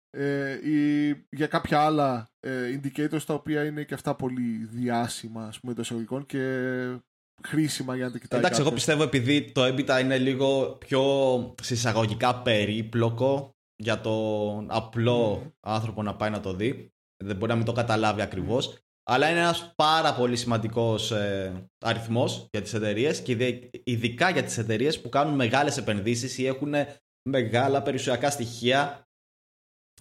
ε, 0.09 0.51
ή 0.71 1.09
για 1.29 1.47
κάποια 1.47 1.79
άλλα 1.79 2.29
ε, 2.39 2.79
indicators 2.79 3.21
τα 3.25 3.33
οποία 3.33 3.65
είναι 3.65 3.83
και 3.83 3.93
αυτά 3.93 4.15
πολύ 4.15 4.67
διάσημα, 4.71 5.45
ας 5.45 5.59
πούμε, 5.59 5.71
εντό 5.71 5.81
εισαγωγικών 5.81 6.25
και 6.25 6.41
χρήσιμα 7.47 7.95
για 7.95 8.05
να 8.05 8.11
τα 8.11 8.17
κοιτάει 8.17 8.39
Εντάξει, 8.39 8.59
εγώ 8.61 8.69
κάποιος. 8.69 8.85
πιστεύω 8.85 9.07
επειδή 9.07 9.51
το 9.51 9.65
EBITDA 9.65 9.99
είναι 10.01 10.17
λίγο 10.17 10.75
πιο 10.79 11.03
συσσαγωγικά 11.61 12.41
περίπλοκο 12.41 13.51
για 13.83 14.01
τον 14.01 14.67
απλό 14.69 15.35
Μμμ. 15.43 15.49
άνθρωπο 15.67 16.01
να 16.03 16.15
πάει 16.15 16.29
να 16.29 16.39
το 16.39 16.53
δει. 16.53 16.91
Δεν 17.23 17.35
μπορεί 17.35 17.51
να 17.51 17.57
μην 17.57 17.65
το 17.65 17.71
καταλάβει 17.71 18.21
ακριβώς. 18.21 18.77
Αλλά 19.09 19.29
είναι 19.29 19.39
ένας 19.39 19.73
πάρα 19.75 20.13
πολύ 20.13 20.35
σημαντικός 20.35 21.11
ε, 21.11 21.67
αριθμός 21.85 22.47
για 22.51 22.61
τις 22.61 22.73
εταιρείες 22.73 23.21
και 23.21 23.31
ειδε- 23.31 23.69
ειδικά 23.83 24.29
για 24.29 24.43
τις 24.43 24.57
εταιρείες 24.57 25.01
που 25.01 25.09
κάνουν 25.09 25.35
μεγάλες 25.35 25.77
επενδύσεις 25.77 26.37
ή 26.37 26.45
έχουν 26.45 26.73
μεγάλα 27.29 27.81
περιουσιακά 27.81 28.29
στοιχεία 28.29 29.06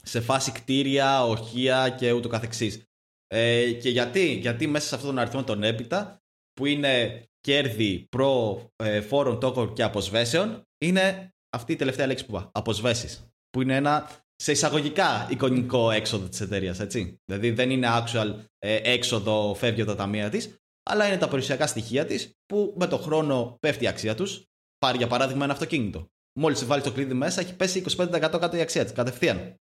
σε 0.09 0.21
φάση 0.21 0.53
κτίρια, 0.53 1.25
οχεία 1.25 1.89
και 1.89 2.13
ούτω 2.13 2.29
καθεξής. 2.29 2.83
Ε, 3.27 3.73
και 3.73 3.89
γιατί, 3.89 4.33
γιατί 4.33 4.67
μέσα 4.67 4.87
σε 4.87 4.95
αυτόν 4.95 5.11
τον 5.11 5.19
αριθμό 5.19 5.45
των 5.45 5.63
έπειτα 5.63 6.21
που 6.53 6.67
είναι 6.67 7.25
κέρδη 7.41 8.07
προ 8.09 8.65
ε, 8.77 9.01
φόρων 9.01 9.41
τόκων 9.41 9.73
και 9.73 9.83
αποσβέσεων 9.83 10.63
είναι 10.85 11.35
αυτή 11.57 11.73
η 11.73 11.77
τελευταία 11.77 12.07
λέξη 12.07 12.27
που 12.27 12.37
είπα, 12.37 12.51
αποσβέσεις. 12.53 13.31
Που 13.51 13.63
είναι 13.63 13.77
ένα 13.77 14.11
σε 14.37 14.53
εισαγωγικά 14.53 15.29
εικονικό 15.31 15.91
έξοδο 15.91 16.29
της 16.29 16.41
εταιρείας, 16.41 16.81
έτσι. 16.81 17.21
Δηλαδή 17.25 17.51
δεν 17.51 17.71
είναι 17.71 17.87
actual 17.91 18.35
ε, 18.59 18.93
έξοδο 18.93 19.55
φεύγει 19.55 19.81
από 19.81 19.91
τα 19.91 19.97
ταμεία 19.97 20.31
της, 20.31 20.55
αλλά 20.91 21.07
είναι 21.07 21.19
τα 21.19 21.29
περιουσιακά 21.29 21.67
στοιχεία 21.67 22.07
της 22.07 22.31
που 22.47 22.75
με 22.77 22.87
το 22.87 22.99
χρόνο 22.99 23.57
πέφτει 23.61 23.85
η 23.85 23.89
αξία 23.89 24.15
τους. 24.15 24.43
Πάρει 24.79 24.97
για 24.97 25.07
παράδειγμα 25.07 25.45
ένα 25.45 25.53
αυτοκίνητο. 25.53 26.07
Μόλις 26.39 26.65
βάλει 26.65 26.83
το 26.83 26.93
κλειδί 26.93 27.15
μέσα 27.15 27.41
έχει 27.41 27.57
πέσει 27.57 27.85
25% 27.97 28.19
κάτω 28.21 28.57
η 28.57 28.61
αξία 28.61 28.85
της, 28.85 28.93
κατευθείαν. 28.93 29.57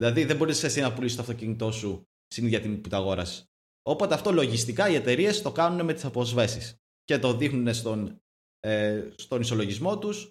Δηλαδή 0.00 0.24
δεν 0.24 0.36
μπορείς 0.36 0.62
εσύ 0.62 0.80
να 0.80 0.92
πουλήσεις 0.92 1.16
το 1.16 1.22
αυτοκίνητό 1.22 1.72
σου 1.72 2.08
στην 2.26 2.44
ίδια 2.46 2.60
τιμή 2.60 2.76
που 2.76 2.88
τα 2.88 2.96
αγόρασες. 2.96 3.46
Οπότε 3.82 4.14
αυτό 4.14 4.32
λογιστικά 4.32 4.88
οι 4.88 4.94
εταιρείες 4.94 5.42
το 5.42 5.52
κάνουν 5.52 5.84
με 5.84 5.92
τις 5.92 6.04
αποσβέσεις 6.04 6.76
και 7.04 7.18
το 7.18 7.36
δείχνουν 7.36 7.74
στον, 7.74 8.20
ε, 8.60 9.10
στον 9.16 9.40
ισολογισμό 9.40 9.98
τους 9.98 10.30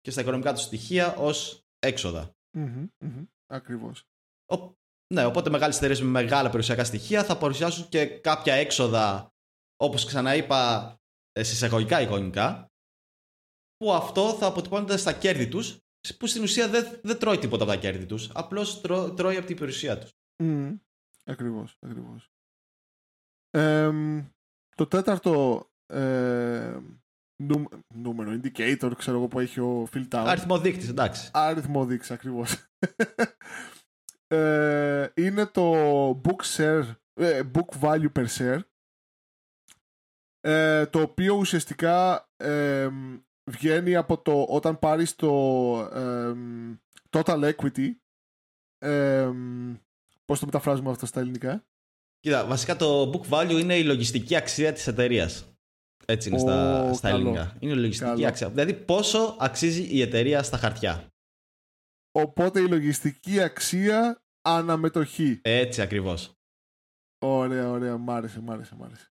και 0.00 0.10
στα 0.10 0.20
οικονομικά 0.20 0.52
τους 0.52 0.62
στοιχεία 0.62 1.16
ως 1.16 1.64
έξοδα. 1.78 2.34
Mm-hmm, 2.58 2.86
mm-hmm. 3.04 3.26
Ακριβώς. 3.46 4.06
Ναι, 5.12 5.24
οπότε 5.24 5.50
μεγάλες 5.50 5.76
εταιρείες 5.76 6.00
με 6.00 6.08
μεγάλα 6.08 6.48
περιουσιακά 6.48 6.84
στοιχεία 6.84 7.24
θα 7.24 7.38
παρουσιάσουν 7.38 7.88
και 7.88 8.06
κάποια 8.06 8.54
έξοδα, 8.54 9.32
όπως 9.76 10.04
ξαναείπα, 10.04 10.94
ε, 11.32 11.42
συσσαγωγικά 11.42 12.00
εικονικά, 12.00 12.70
που 13.76 13.92
αυτό 13.92 14.34
θα 14.34 14.46
αποτυπώνεται 14.46 14.96
στα 14.96 15.12
κέρδη 15.12 15.48
τους, 15.48 15.78
που 16.18 16.26
στην 16.26 16.42
ουσία 16.42 16.68
δεν, 16.68 16.98
δεν 17.02 17.18
τρώει 17.18 17.38
τίποτα 17.38 17.62
από 17.62 17.72
τα 17.72 17.78
κέρδη 17.78 18.06
τους. 18.06 18.30
Απλώς 18.34 18.80
τρώει 19.16 19.36
από 19.36 19.46
την 19.46 19.56
περιουσία 19.56 19.98
τους. 19.98 20.10
Mm, 20.42 20.78
ακριβώς, 21.24 21.78
ακριβώς. 21.80 22.30
το 24.76 24.86
τέταρτο 24.86 25.66
ε, 25.86 26.78
νούμερο, 27.94 28.40
indicator, 28.42 28.92
ξέρω 28.96 29.16
εγώ 29.16 29.28
που 29.28 29.40
έχει 29.40 29.60
ο 29.60 29.88
Phil 29.92 30.08
Tower. 30.08 30.24
Αριθμό 30.26 30.58
δείκτη, 30.58 30.88
εντάξει. 30.88 31.30
Αριθμό 31.32 31.86
δείκτη, 31.86 32.12
ακριβώς. 32.12 32.64
ε, 34.26 35.08
είναι 35.14 35.46
το 35.46 35.72
book, 36.10 36.56
share, 36.56 36.94
ε, 37.14 37.42
book 37.54 37.80
value 37.80 38.12
per 38.12 38.26
share 38.26 38.60
ε, 40.44 40.86
το 40.86 41.00
οποίο 41.00 41.34
ουσιαστικά 41.34 42.28
ε, 42.36 42.88
βγαίνει 43.50 43.96
από 43.96 44.22
το 44.22 44.42
όταν 44.42 44.78
πάρεις 44.78 45.14
το 45.14 45.80
total 47.10 47.52
equity 47.52 47.90
πώς 50.24 50.38
το 50.38 50.46
μεταφράζουμε 50.46 50.90
αυτό 50.90 51.06
στα 51.06 51.20
ελληνικά; 51.20 51.64
Κοίτα, 52.20 52.46
βασικά 52.46 52.76
το 52.76 53.10
book 53.10 53.28
value 53.28 53.58
είναι 53.60 53.76
η 53.76 53.84
λογιστική 53.84 54.36
αξία 54.36 54.72
της 54.72 54.86
εταιρείας. 54.86 55.56
Έτσι 56.06 56.28
είναι 56.28 56.38
στα, 56.38 56.92
στα 56.92 57.08
ελληνικά. 57.08 57.56
Είναι 57.60 57.72
η 57.72 57.76
λογιστική 57.76 58.26
αξία. 58.26 58.50
Δηλαδή 58.50 58.74
πόσο 58.74 59.36
αξίζει 59.38 59.82
η 59.96 60.00
εταιρεία 60.00 60.42
στα 60.42 60.56
χαρτιά. 60.56 61.08
Οπότε 62.12 62.60
η 62.60 62.68
λογιστική 62.68 63.40
αξία 63.40 64.22
αναμετοχή. 64.42 65.40
Έτσι 65.42 65.82
ακριβώς. 65.82 66.32
Ωραία, 67.18 67.70
ωραία. 67.70 67.96
Μ' 67.98 68.10
άρεσε, 68.10 68.40
μ' 68.40 68.50
άρεσε, 68.50 68.74
μ' 68.74 68.82
άρεσε. 68.82 69.11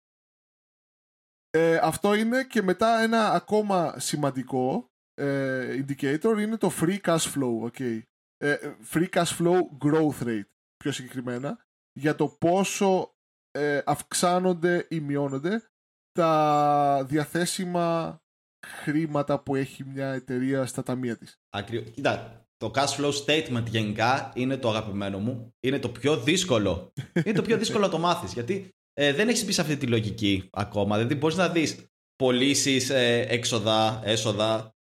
Ε, 1.55 1.79
αυτό 1.81 2.13
είναι 2.13 2.43
και 2.43 2.61
μετά 2.61 2.99
ένα 3.01 3.31
ακόμα 3.31 3.99
σημαντικό 3.99 4.89
ε, 5.13 5.83
indicator 5.83 6.37
είναι 6.39 6.57
το 6.57 6.71
free 6.81 6.97
cash 7.01 7.33
flow. 7.33 7.71
Okay. 7.71 8.01
Ε, 8.37 8.55
free 8.93 9.09
cash 9.09 9.37
flow 9.37 9.59
growth 9.85 10.23
rate 10.23 10.49
πιο 10.77 10.91
συγκεκριμένα 10.91 11.65
για 11.99 12.15
το 12.15 12.27
πόσο 12.27 13.15
ε, 13.51 13.81
αυξάνονται 13.85 14.87
ή 14.89 14.99
μειώνονται 14.99 15.63
τα 16.11 17.05
διαθέσιμα 17.07 18.19
χρήματα 18.67 19.43
που 19.43 19.55
έχει 19.55 19.83
μια 19.83 20.13
εταιρεία 20.13 20.65
στα 20.65 20.83
ταμεία 20.83 21.17
της. 21.17 21.35
Ακριβώς. 21.49 21.91
Κοίτα, 21.91 22.45
το 22.57 22.71
cash 22.75 22.99
flow 22.99 23.11
statement 23.25 23.65
γενικά 23.65 24.31
είναι 24.35 24.57
το 24.57 24.69
αγαπημένο 24.69 25.19
μου. 25.19 25.55
Είναι 25.59 25.79
το 25.79 25.89
πιο 25.89 26.17
δύσκολο. 26.17 26.93
είναι 27.25 27.35
το 27.35 27.41
πιο 27.41 27.57
δύσκολο 27.57 27.85
να 27.85 27.91
το 27.91 27.97
μάθεις. 27.97 28.33
Γιατί 28.33 28.69
ε, 28.97 29.13
δεν 29.13 29.29
έχεις 29.29 29.45
μπει 29.45 29.51
σε 29.51 29.61
αυτή 29.61 29.77
τη 29.77 29.87
λογική 29.87 30.49
ακόμα. 30.51 30.95
Δηλαδή 30.95 31.15
μπορείς 31.15 31.35
να 31.37 31.49
δεις 31.49 31.85
πωλήσεις, 32.15 32.89
ε, 32.89 33.25
έξοδα, 33.29 34.01
έσοδα 34.03 34.75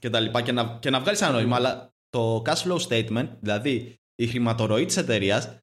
κτλ. 0.00 0.24
Και, 0.24 0.42
και 0.42 0.52
να, 0.52 0.78
και 0.78 0.90
να 0.90 1.00
βγάλεις 1.00 1.20
ένα 1.20 1.30
νόημα. 1.30 1.56
Αλλά 1.56 1.94
το 2.08 2.42
cash 2.46 2.62
flow 2.62 2.78
statement, 2.88 3.28
δηλαδή 3.40 4.00
η 4.14 4.26
χρηματορροή 4.26 4.84
της 4.84 4.96
εταιρείας, 4.96 5.56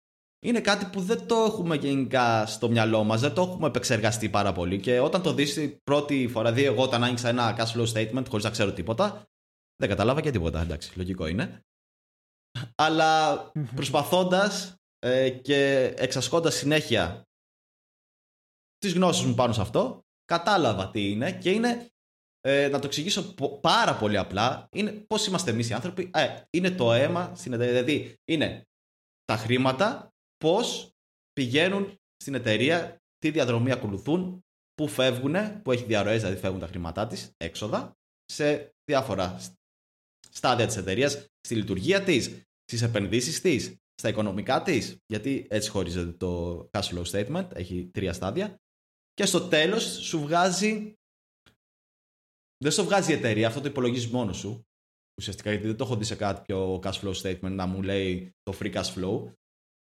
είναι 0.45 0.61
κάτι 0.61 0.85
που 0.85 1.01
δεν 1.01 1.27
το 1.27 1.35
έχουμε 1.35 1.75
γενικά 1.75 2.45
στο 2.45 2.69
μυαλό 2.69 3.03
μας, 3.03 3.21
δεν 3.21 3.33
το 3.33 3.41
έχουμε 3.41 3.67
επεξεργαστεί 3.67 4.29
πάρα 4.29 4.51
πολύ. 4.51 4.79
Και 4.79 4.99
όταν 4.99 5.21
το 5.21 5.33
δεις 5.33 5.77
πρώτη 5.83 6.27
φορά, 6.27 6.51
δηλαδή 6.51 6.73
εγώ 6.73 6.83
όταν 6.83 7.03
άνοιξα 7.03 7.29
ένα 7.29 7.57
cash 7.57 7.77
flow 7.77 7.93
statement 7.93 8.23
χωρίς 8.29 8.43
να 8.43 8.49
ξέρω 8.49 8.71
τίποτα, 8.73 9.27
δεν 9.75 9.89
κατάλαβα 9.89 10.21
και 10.21 10.31
τίποτα. 10.31 10.61
Εντάξει, 10.61 10.97
λογικό 10.97 11.27
είναι. 11.27 11.61
Αλλά 12.75 13.37
προσπαθώντας 13.75 14.75
ε, 14.99 15.29
και 15.29 15.93
εξασκώντας 15.97 16.55
συνέχεια 16.55 17.28
τις 18.79 18.93
γνώσεις 18.93 19.25
μου 19.25 19.33
πάνω 19.33 19.53
σε 19.53 19.61
αυτό, 19.61 20.03
κατάλαβα 20.25 20.91
τι 20.91 21.11
είναι 21.11 21.31
και 21.31 21.51
είναι, 21.51 21.87
ε, 22.41 22.67
να 22.67 22.79
το 22.79 22.87
εξηγήσω 22.87 23.33
πάρα 23.61 23.95
πολύ 23.95 24.17
απλά, 24.17 24.67
είναι 24.71 24.91
πώς 24.91 25.27
είμαστε 25.27 25.51
εμείς 25.51 25.69
οι 25.69 25.73
άνθρωποι. 25.73 26.09
Ε, 26.13 26.41
είναι 26.49 26.71
το 26.71 26.93
αίμα 26.93 27.35
στην 27.35 27.53
εταιρεία, 27.53 27.83
δηλαδή 27.83 28.15
είναι 28.25 28.67
τα 29.25 29.37
χρήματα, 29.37 30.13
πώς 30.37 30.89
πηγαίνουν 31.33 31.97
στην 32.15 32.33
εταιρεία, 32.33 32.97
τι 33.17 33.31
διαδρομή 33.31 33.71
ακολουθούν, 33.71 34.43
πού 34.73 34.87
φεύγουν, 34.87 35.61
που 35.61 35.71
έχει 35.71 35.83
διαρροές, 35.83 36.21
δηλαδή 36.21 36.39
φεύγουν 36.39 36.59
τα 36.59 36.67
χρήματά 36.67 37.07
της, 37.07 37.31
έξοδα, 37.37 37.97
σε 38.25 38.73
διάφορα 38.85 39.39
στάδια 40.29 40.65
της 40.65 40.77
εταιρείας, 40.77 41.25
στη 41.39 41.55
λειτουργία 41.55 42.03
της, 42.03 42.41
στις 42.63 42.81
επενδύσεις 42.81 43.41
της, 43.41 43.75
στα 43.95 44.09
οικονομικά 44.09 44.61
της, 44.61 44.97
γιατί 45.05 45.47
έτσι 45.49 45.69
χωρίζεται 45.69 46.11
το 46.11 46.59
cash 46.71 46.81
flow 46.81 47.03
statement, 47.03 47.47
έχει 47.53 47.89
τρία 47.93 48.13
στάδια, 48.13 48.59
και 49.19 49.25
στο 49.25 49.47
τέλος 49.47 49.83
σου 49.83 50.19
βγάζει 50.19 50.93
δεν 52.57 52.71
σου 52.71 52.83
βγάζει 52.83 53.11
η 53.11 53.15
εταιρεία, 53.15 53.47
αυτό 53.47 53.61
το 53.61 53.67
υπολογίζεις 53.67 54.11
μόνος 54.11 54.37
σου. 54.37 54.65
Ουσιαστικά 55.19 55.49
γιατί 55.49 55.67
δεν 55.67 55.77
το 55.77 55.83
έχω 55.83 55.95
δει 55.95 56.03
σε 56.03 56.15
κάτι 56.15 56.41
πιο 56.41 56.79
cash 56.83 56.99
flow 57.01 57.13
statement 57.13 57.51
να 57.51 57.65
μου 57.65 57.81
λέει 57.81 58.31
το 58.43 58.57
free 58.59 58.73
cash 58.73 58.93
flow. 58.93 59.33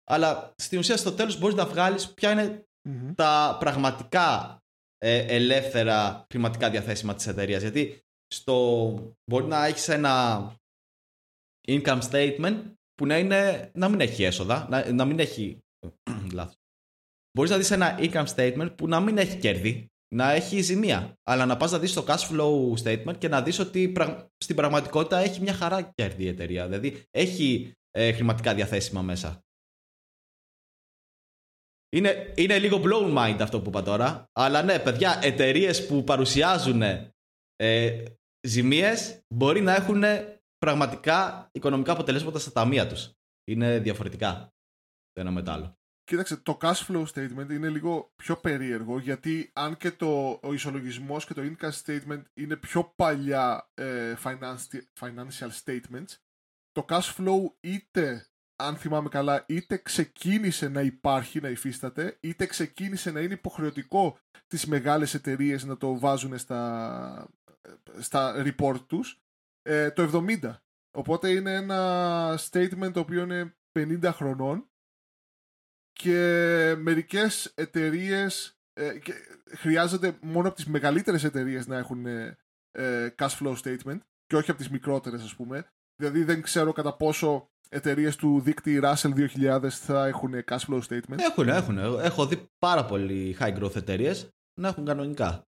Αλλά 0.10 0.54
στην 0.58 0.80
ουσία 0.80 0.98
στο 0.98 1.14
τέλος 1.14 1.40
μπορείς 1.40 1.56
να 1.56 1.66
βγάλεις 1.66 2.14
ποια 2.14 2.32
είναι 2.32 2.68
τα 3.16 3.58
πραγματικά 3.60 4.60
ε, 4.98 5.36
ελεύθερα 5.36 6.26
χρηματικά 6.30 6.70
διαθέσιμα 6.70 7.16
της 7.16 7.28
εταιρείας. 7.28 7.62
Γιατί 7.62 8.02
στο, 8.28 8.56
μπορεί 9.32 9.46
να 9.46 9.66
έχεις 9.66 9.88
ένα 9.88 10.56
income 11.68 12.02
statement 12.02 12.64
που 12.94 13.06
να, 13.06 13.18
είναι, 13.18 13.72
να 13.74 13.90
μην 13.90 14.02
έχει 14.02 14.24
έσοδα, 14.24 14.68
να, 14.70 14.92
να 14.92 15.06
μην 15.06 15.20
έχει 15.20 15.60
λάθος, 16.38 16.67
μπορείς 17.38 17.52
να 17.52 17.58
δεις 17.58 17.72
ένα 17.72 17.98
income 18.00 18.26
statement 18.36 18.74
που 18.76 18.88
να 18.88 19.00
μην 19.00 19.18
έχει 19.18 19.38
κέρδη, 19.38 19.92
να 20.16 20.32
έχει 20.32 20.62
ζημία. 20.62 21.14
Αλλά 21.24 21.46
να 21.46 21.58
πας 21.58 21.72
να 21.72 21.80
δεις 21.80 21.94
το 21.94 22.06
cash 22.08 22.30
flow 22.32 22.74
statement 22.84 23.18
και 23.18 23.28
να 23.28 23.42
δεις 23.42 23.60
ότι 23.60 23.94
στην 24.38 24.56
πραγματικότητα 24.56 25.18
έχει 25.18 25.42
μια 25.42 25.54
χαρά 25.54 25.82
κέρδη 25.82 26.24
η 26.24 26.28
εταιρεία. 26.28 26.68
Δηλαδή 26.68 27.04
έχει 27.12 27.74
ε, 27.92 28.12
χρηματικά 28.12 28.54
διαθέσιμα 28.54 29.02
μέσα. 29.02 29.42
Είναι, 31.90 32.34
είναι 32.36 32.60
λίγο 32.60 32.82
blown 32.84 33.18
mind 33.18 33.38
αυτό 33.40 33.62
που 33.62 33.70
είπα 33.70 33.84
τώρα. 33.84 34.26
Αλλά 34.32 34.64
ναι, 34.64 34.80
παιδιά, 34.80 35.20
εταιρείες 35.24 35.88
που 35.88 36.04
παρουσιάζουν 36.04 36.82
ε, 37.56 38.04
ζημίες 38.48 39.20
μπορεί 39.34 39.62
να 39.62 39.76
έχουν 39.76 40.04
πραγματικά 40.58 41.50
οικονομικά 41.52 41.92
αποτελέσματα 41.92 42.40
στα 42.40 42.52
ταμεία 42.52 42.88
τους. 42.88 43.12
Είναι 43.48 43.80
διαφορετικά 43.80 44.54
το 45.12 45.22
ένα 45.22 45.32
με 45.32 45.42
το 45.42 45.52
άλλο. 45.52 45.77
Κοίταξε, 46.08 46.38
το 46.38 46.58
cash 46.62 46.86
flow 46.88 47.06
statement 47.06 47.50
είναι 47.50 47.70
λίγο 47.70 48.12
πιο 48.16 48.38
περίεργο 48.38 49.00
γιατί 49.00 49.52
αν 49.54 49.78
και 49.78 49.92
το, 49.92 50.40
ο 50.44 50.54
ισολογισμός 50.54 51.26
και 51.26 51.34
το 51.34 51.42
income 51.42 51.72
statement 51.86 52.22
είναι 52.34 52.56
πιο 52.56 52.94
παλιά 52.96 53.70
ε, 53.74 54.14
financial 55.00 55.50
statements, 55.64 56.16
το 56.72 56.86
cash 56.90 57.16
flow 57.18 57.54
είτε, 57.60 58.28
αν 58.56 58.76
θυμάμαι 58.76 59.10
καλά, 59.10 59.46
είτε 59.48 59.78
ξεκίνησε 59.78 60.68
να 60.68 60.82
υπάρχει, 60.82 61.40
να 61.40 61.50
υφίσταται, 61.50 62.18
είτε 62.20 62.46
ξεκίνησε 62.46 63.12
να 63.12 63.20
είναι 63.20 63.34
υποχρεωτικό 63.34 64.20
τις 64.48 64.66
μεγάλες 64.66 65.14
εταιρείες 65.14 65.64
να 65.64 65.78
το 65.78 66.00
βάζουν 66.00 66.38
στα, 66.38 67.30
στα 68.00 68.44
report 68.46 68.80
τους 68.88 69.22
ε, 69.62 69.92
το 69.92 70.26
70. 70.42 70.56
Οπότε 70.92 71.30
είναι 71.30 71.54
ένα 71.54 72.40
statement 72.50 72.92
το 72.94 73.00
οποίο 73.00 73.22
είναι 73.22 73.56
50 73.80 74.10
χρονών 74.14 74.70
και 75.98 76.76
μερικές 76.78 77.52
εταιρείες 77.56 78.58
ε, 78.74 78.92
χρειάζεται 79.56 80.18
μόνο 80.22 80.48
από 80.48 80.56
τις 80.56 80.66
μεγαλύτερες 80.66 81.24
εταιρείες 81.24 81.68
να 81.68 81.78
έχουν 81.78 82.06
ε, 82.06 82.38
ε, 82.72 83.14
cash 83.18 83.38
flow 83.40 83.56
statement 83.64 83.98
και 84.26 84.36
όχι 84.36 84.50
από 84.50 84.60
τις 84.60 84.70
μικρότερες 84.70 85.24
ας 85.24 85.36
πούμε. 85.36 85.68
Δηλαδή 85.96 86.24
δεν 86.24 86.42
ξέρω 86.42 86.72
κατά 86.72 86.94
πόσο 86.96 87.50
εταιρείες 87.70 88.16
του 88.16 88.40
δίκτυ 88.40 88.80
Russell 88.84 89.28
2000 89.40 89.70
θα 89.70 90.06
έχουν 90.06 90.34
cash 90.48 90.66
flow 90.68 90.82
statement. 90.82 91.18
Έχουν, 91.18 91.48
έχουν. 91.48 91.78
Έχω 91.78 92.26
δει 92.26 92.50
πάρα 92.60 92.86
πολλοί 92.86 93.38
high 93.40 93.58
growth 93.60 93.76
εταιρείες 93.76 94.30
να 94.60 94.68
έχουν 94.68 94.86
κανονικά. 94.86 95.47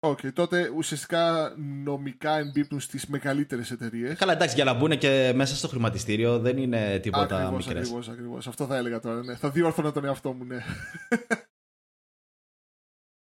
OK, 0.00 0.18
okay, 0.22 0.32
τότε 0.32 0.68
ουσιαστικά 0.68 1.54
νομικά 1.58 2.38
εμπίπτουν 2.38 2.80
στις 2.80 3.06
μεγαλύτερες 3.06 3.70
εταιρείες. 3.70 4.18
Καλά, 4.18 4.32
εντάξει, 4.32 4.54
για 4.54 4.64
να 4.64 4.74
μπουν 4.74 4.98
και 4.98 5.32
μέσα 5.34 5.56
στο 5.56 5.68
χρηματιστήριο 5.68 6.38
δεν 6.38 6.58
είναι 6.58 6.98
τίποτα 6.98 7.36
ακριβώς, 7.36 7.66
μικρές. 7.66 7.82
Ακριβώς, 7.82 8.08
ακριβώς. 8.08 8.46
Αυτό 8.46 8.66
θα 8.66 8.76
έλεγα 8.76 9.00
τώρα, 9.00 9.22
ναι. 9.22 9.36
Θα 9.36 9.50
διόρθωνα 9.50 9.92
τον 9.92 10.04
εαυτό 10.04 10.32
μου, 10.32 10.44
ναι. 10.44 10.58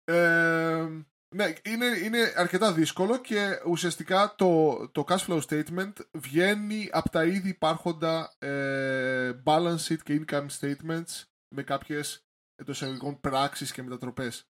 ε, 0.04 0.88
Ναι, 1.36 1.54
είναι, 1.64 1.86
είναι 2.04 2.34
αρκετά 2.36 2.74
δύσκολο 2.74 3.18
και 3.18 3.62
ουσιαστικά 3.68 4.36
το, 4.38 4.78
το 4.92 5.04
cash 5.08 5.26
flow 5.28 5.42
statement 5.42 5.94
βγαίνει 6.12 6.90
από 6.92 7.10
τα 7.10 7.26
ήδη 7.26 7.50
υπάρχοντα 7.50 8.36
ε, 8.40 9.42
balance 9.44 9.86
sheet 9.88 10.02
και 10.04 10.24
income 10.26 10.48
statements 10.60 11.24
με 11.56 11.64
κάποιες 11.64 12.26
εντός 12.56 12.76
εισαγωγικών 12.76 13.20
πράξεις 13.20 13.72
και 13.72 13.84
μετατροπές. 13.84 14.51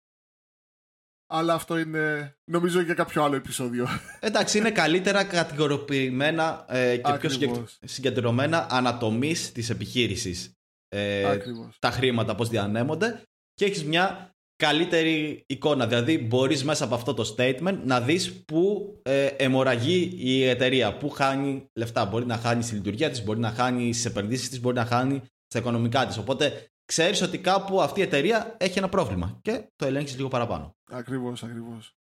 Αλλά 1.27 1.53
αυτό 1.53 1.77
είναι 1.77 2.35
νομίζω 2.51 2.81
για 2.81 2.93
κάποιο 2.93 3.23
άλλο 3.23 3.35
επεισόδιο. 3.35 3.87
Εντάξει, 4.19 4.57
είναι 4.57 4.71
καλύτερα 4.71 5.23
κατηγοροποιημένα 5.23 6.65
ε, 6.69 6.97
και 6.97 7.27
πιο 7.27 7.65
συγκεντρωμένα 7.83 8.67
ανατομής 8.69 9.51
της 9.51 9.69
επιχείρησης. 9.69 10.51
Ε, 10.87 11.37
τα 11.79 11.91
χρήματα 11.91 12.35
πώς 12.35 12.49
διανέμονται 12.49 13.21
και 13.53 13.65
έχεις 13.65 13.83
μια 13.83 14.35
καλύτερη 14.55 15.43
εικόνα. 15.47 15.87
Δηλαδή 15.87 16.17
μπορείς 16.17 16.63
μέσα 16.63 16.83
από 16.83 16.95
αυτό 16.95 17.13
το 17.13 17.35
statement 17.37 17.77
να 17.83 18.01
δεις 18.01 18.43
πού 18.45 18.95
ε, 19.03 19.25
αιμορραγεί 19.25 20.13
η 20.15 20.43
εταιρεία, 20.43 20.97
πού 20.97 21.09
χάνει 21.09 21.69
λεφτά. 21.73 22.05
Μπορεί 22.05 22.25
να 22.25 22.37
χάνει 22.37 22.63
στη 22.63 22.75
λειτουργία 22.75 23.09
της, 23.09 23.23
μπορεί 23.23 23.39
να 23.39 23.51
χάνει 23.51 23.93
στις 23.93 24.05
επενδύσεις 24.05 24.49
της, 24.49 24.59
μπορεί 24.59 24.75
να 24.75 24.85
χάνει 24.85 25.21
στα 25.47 25.59
οικονομικά 25.59 26.05
της. 26.05 26.17
Οπότε 26.17 26.69
ξέρεις 26.85 27.21
ότι 27.21 27.37
κάπου 27.39 27.81
αυτή 27.81 27.99
η 27.99 28.03
εταιρεία 28.03 28.55
έχει 28.59 28.77
ένα 28.77 28.89
πρόβλημα 28.89 29.39
και 29.41 29.69
το 29.75 29.85
ελέγχεις 29.85 30.15
λίγο 30.15 30.27
παραπάνω. 30.27 30.75
Ακριβώς, 30.91 31.43
ακριβώς. 31.43 31.95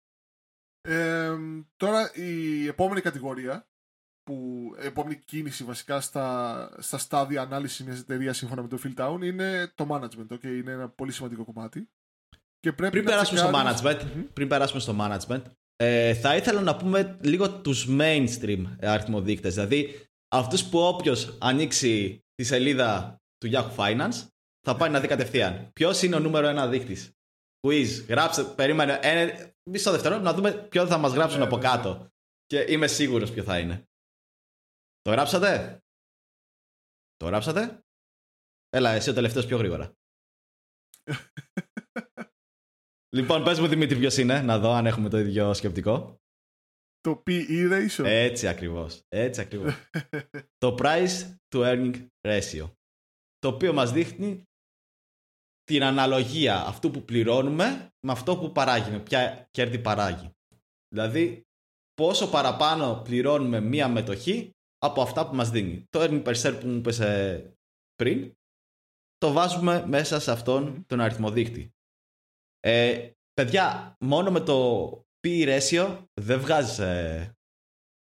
Ε, 0.81 1.37
τώρα 1.77 2.15
η 2.15 2.67
επόμενη 2.67 3.01
κατηγορία 3.01 3.69
που 4.23 4.71
επόμενη 4.79 5.17
κίνηση 5.17 5.65
βασικά 5.65 6.01
στα, 6.01 6.69
στα 6.79 6.99
στάδια 6.99 7.43
ανάλυσης 7.43 7.85
μιας 7.85 7.99
εταιρείας 7.99 8.37
σύμφωνα 8.37 8.63
με 8.63 8.69
το 8.69 8.79
Field 8.85 9.05
Town 9.05 9.19
είναι 9.23 9.73
το 9.75 9.87
management. 9.91 10.35
Okay? 10.35 10.45
Είναι 10.45 10.73
ένα 10.73 10.89
πολύ 10.89 11.13
σημαντικό 11.13 11.45
κομμάτι. 11.45 11.89
Και 12.61 12.73
πρέπει 12.73 12.93
πριν, 12.93 13.05
περάσουμε 13.05 13.39
στο 13.39 13.51
management, 13.55 14.01
πριν 14.33 14.49
περάσουμε 14.49 14.81
στο 14.81 14.97
management, 14.99 15.43
ε, 15.77 16.15
θα 16.15 16.37
ήθελα 16.37 16.61
να 16.61 16.77
πούμε 16.77 17.19
λίγο 17.23 17.51
τους 17.51 17.87
mainstream 17.91 18.65
αριθμοδείκτες. 18.81 19.55
Δηλαδή, 19.55 20.09
αυτούς 20.29 20.65
που 20.65 20.79
όποιος 20.79 21.37
ανοίξει 21.41 22.25
τη 22.35 22.45
σελίδα 22.45 23.21
του 23.39 23.51
Yahoo 23.53 23.77
Finance, 23.77 24.27
θα 24.61 24.77
πάει 24.77 24.91
να 24.91 25.01
δει 25.01 25.07
κατευθείαν. 25.07 25.71
Ποιος 25.73 26.03
είναι 26.03 26.17
ο 26.17 26.19
νούμερο 26.19 26.47
ένα 26.47 26.69
δείκτης; 26.69 27.13
Quiz, 27.67 28.05
γράψτε, 28.09 28.45
περίμενε 28.45 28.99
ένα, 29.03 29.53
μισό 29.71 29.91
δευτερόλεπτο 29.91 30.31
να 30.31 30.37
δούμε 30.37 30.53
ποιο 30.53 30.87
θα 30.87 30.99
μας 30.99 31.13
γράψουν 31.13 31.39
ναι, 31.39 31.45
από 31.45 31.57
ναι, 31.57 31.63
κάτω. 31.63 31.95
Ναι. 31.95 32.09
Και 32.47 32.73
είμαι 32.73 32.87
σίγουρος 32.87 33.31
ποιο 33.33 33.43
θα 33.43 33.59
είναι. 33.59 33.89
Το 35.01 35.11
γράψατε; 35.11 35.79
Το 37.17 37.27
γράψατε; 37.27 37.85
Έλα, 38.69 38.91
εσύ 38.91 39.11
ο 39.11 39.13
τελευταίος 39.13 39.47
πιο 39.47 39.57
γρήγορα. 39.57 39.95
Λοιπόν, 43.17 43.45
πες 43.45 43.61
μου 43.61 43.67
Δημήτρη 43.67 43.99
ποιος 43.99 44.17
είναι, 44.17 44.41
να 44.41 44.59
δω 44.59 44.73
αν 44.73 44.87
έχουμε 44.87 45.09
το 45.09 45.19
ίδιο 45.19 45.55
σκεπτικό. 45.55 46.21
Το 47.01 47.23
PE 47.27 47.71
ratio. 47.73 48.05
Έτσι 48.05 48.49
ακριβώς, 48.49 49.03
έτσι 49.09 49.41
ακριβώς. 49.41 49.75
το 50.65 50.77
price 50.79 51.37
to 51.49 51.59
earning 51.59 52.07
ratio. 52.27 52.71
Το 53.39 53.49
οποίο 53.49 53.73
μας 53.73 53.93
δείχνει 53.93 54.45
την 55.71 55.83
αναλογία 55.83 56.67
αυτού 56.67 56.91
που 56.91 57.05
πληρώνουμε 57.05 57.93
με 58.07 58.13
αυτό 58.13 58.37
που 58.37 58.53
παράγει, 58.53 58.91
με 58.91 58.99
ποια 58.99 59.49
κέρδη 59.51 59.79
παράγει. 59.79 60.31
Δηλαδή, 60.95 61.43
πόσο 61.95 62.31
παραπάνω 62.31 63.01
πληρώνουμε 63.05 63.61
μία 63.61 63.89
μετοχή 63.89 64.51
από 64.79 65.03
αυτά 65.03 65.29
που 65.29 65.35
μας 65.35 65.51
δίνει. 65.51 65.85
Το 65.89 66.01
earning 66.01 66.25
per 66.25 66.35
share 66.35 66.59
που 66.61 66.67
μου 66.67 66.81
πέσε 66.81 67.53
πριν, 67.95 68.33
το 69.17 69.33
βάζουμε 69.33 69.87
μέσα 69.87 70.21
σε 70.21 70.31
αυτόν 70.31 70.85
τον 70.87 71.01
αριθμοδείκτη. 71.01 71.71
Ε, 72.61 73.11
παιδιά, 73.33 73.97
μόνο 74.01 74.31
με 74.31 74.41
το 74.41 74.89
P 75.27 75.29
ratio 75.29 76.07
δεν 76.21 76.41
βγάζεις 76.41 76.79
ε, 76.79 77.35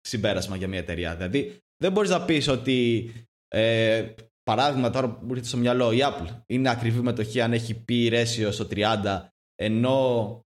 συμπέρασμα 0.01 0.55
για 0.55 0.67
μια 0.67 0.79
εταιρεία. 0.79 1.15
Δηλαδή, 1.15 1.57
δεν 1.77 1.91
μπορείς 1.91 2.09
να 2.09 2.25
πεις 2.25 2.47
ότι. 2.47 3.11
Ε, 3.47 4.13
παράδειγμα, 4.49 4.89
τώρα 4.89 5.09
που 5.09 5.25
έρχεται 5.29 5.47
στο 5.47 5.57
μυαλό, 5.57 5.91
η 5.91 5.99
Apple 6.01 6.41
είναι 6.45 6.69
ακριβή 6.69 7.01
μετοχή 7.01 7.41
αν 7.41 7.53
έχει 7.53 7.85
P 7.89 8.11
ratio 8.11 8.49
στο 8.51 8.67
30, 8.71 9.25
ενώ 9.55 10.41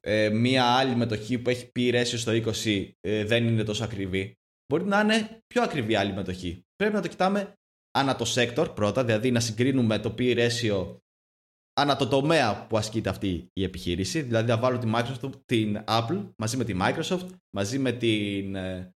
ε, 0.00 0.28
μια 0.28 0.64
άλλη 0.64 0.94
μετοχή 0.94 1.38
που 1.38 1.50
έχει 1.50 1.72
P 1.76 1.94
ratio 1.94 2.04
στο 2.04 2.32
20 2.64 2.90
ε, 3.00 3.24
δεν 3.24 3.46
είναι 3.46 3.64
τόσο 3.64 3.84
ακριβή. 3.84 4.34
Μπορεί 4.72 4.84
να 4.84 5.00
είναι 5.00 5.42
πιο 5.46 5.62
ακριβή 5.62 5.94
άλλη 5.94 6.12
μετοχή. 6.12 6.62
Πρέπει 6.76 6.94
να 6.94 7.00
το 7.00 7.08
κοιτάμε 7.08 7.52
ανά 7.98 8.16
το 8.16 8.24
sector 8.34 8.74
πρώτα, 8.74 9.04
δηλαδή 9.04 9.30
να 9.30 9.40
συγκρίνουμε 9.40 9.98
το 9.98 10.14
P 10.18 10.48
ratio 10.48 10.96
ανά 11.80 11.96
το 11.96 12.08
τομέα 12.08 12.66
που 12.66 12.76
ασκείται 12.76 13.08
αυτή 13.08 13.50
η 13.52 13.62
επιχείρηση. 13.62 14.20
Δηλαδή, 14.20 14.48
να 14.48 14.58
βάλω 14.58 14.78
τη 14.78 14.90
Microsoft, 14.94 15.40
την 15.44 15.84
Apple 15.86 16.30
μαζί 16.36 16.56
με 16.56 16.64
τη 16.64 16.74
Microsoft, 16.80 17.28
μαζί 17.56 17.78
με, 17.78 17.92
την, 17.92 18.54
ε, 18.54 18.94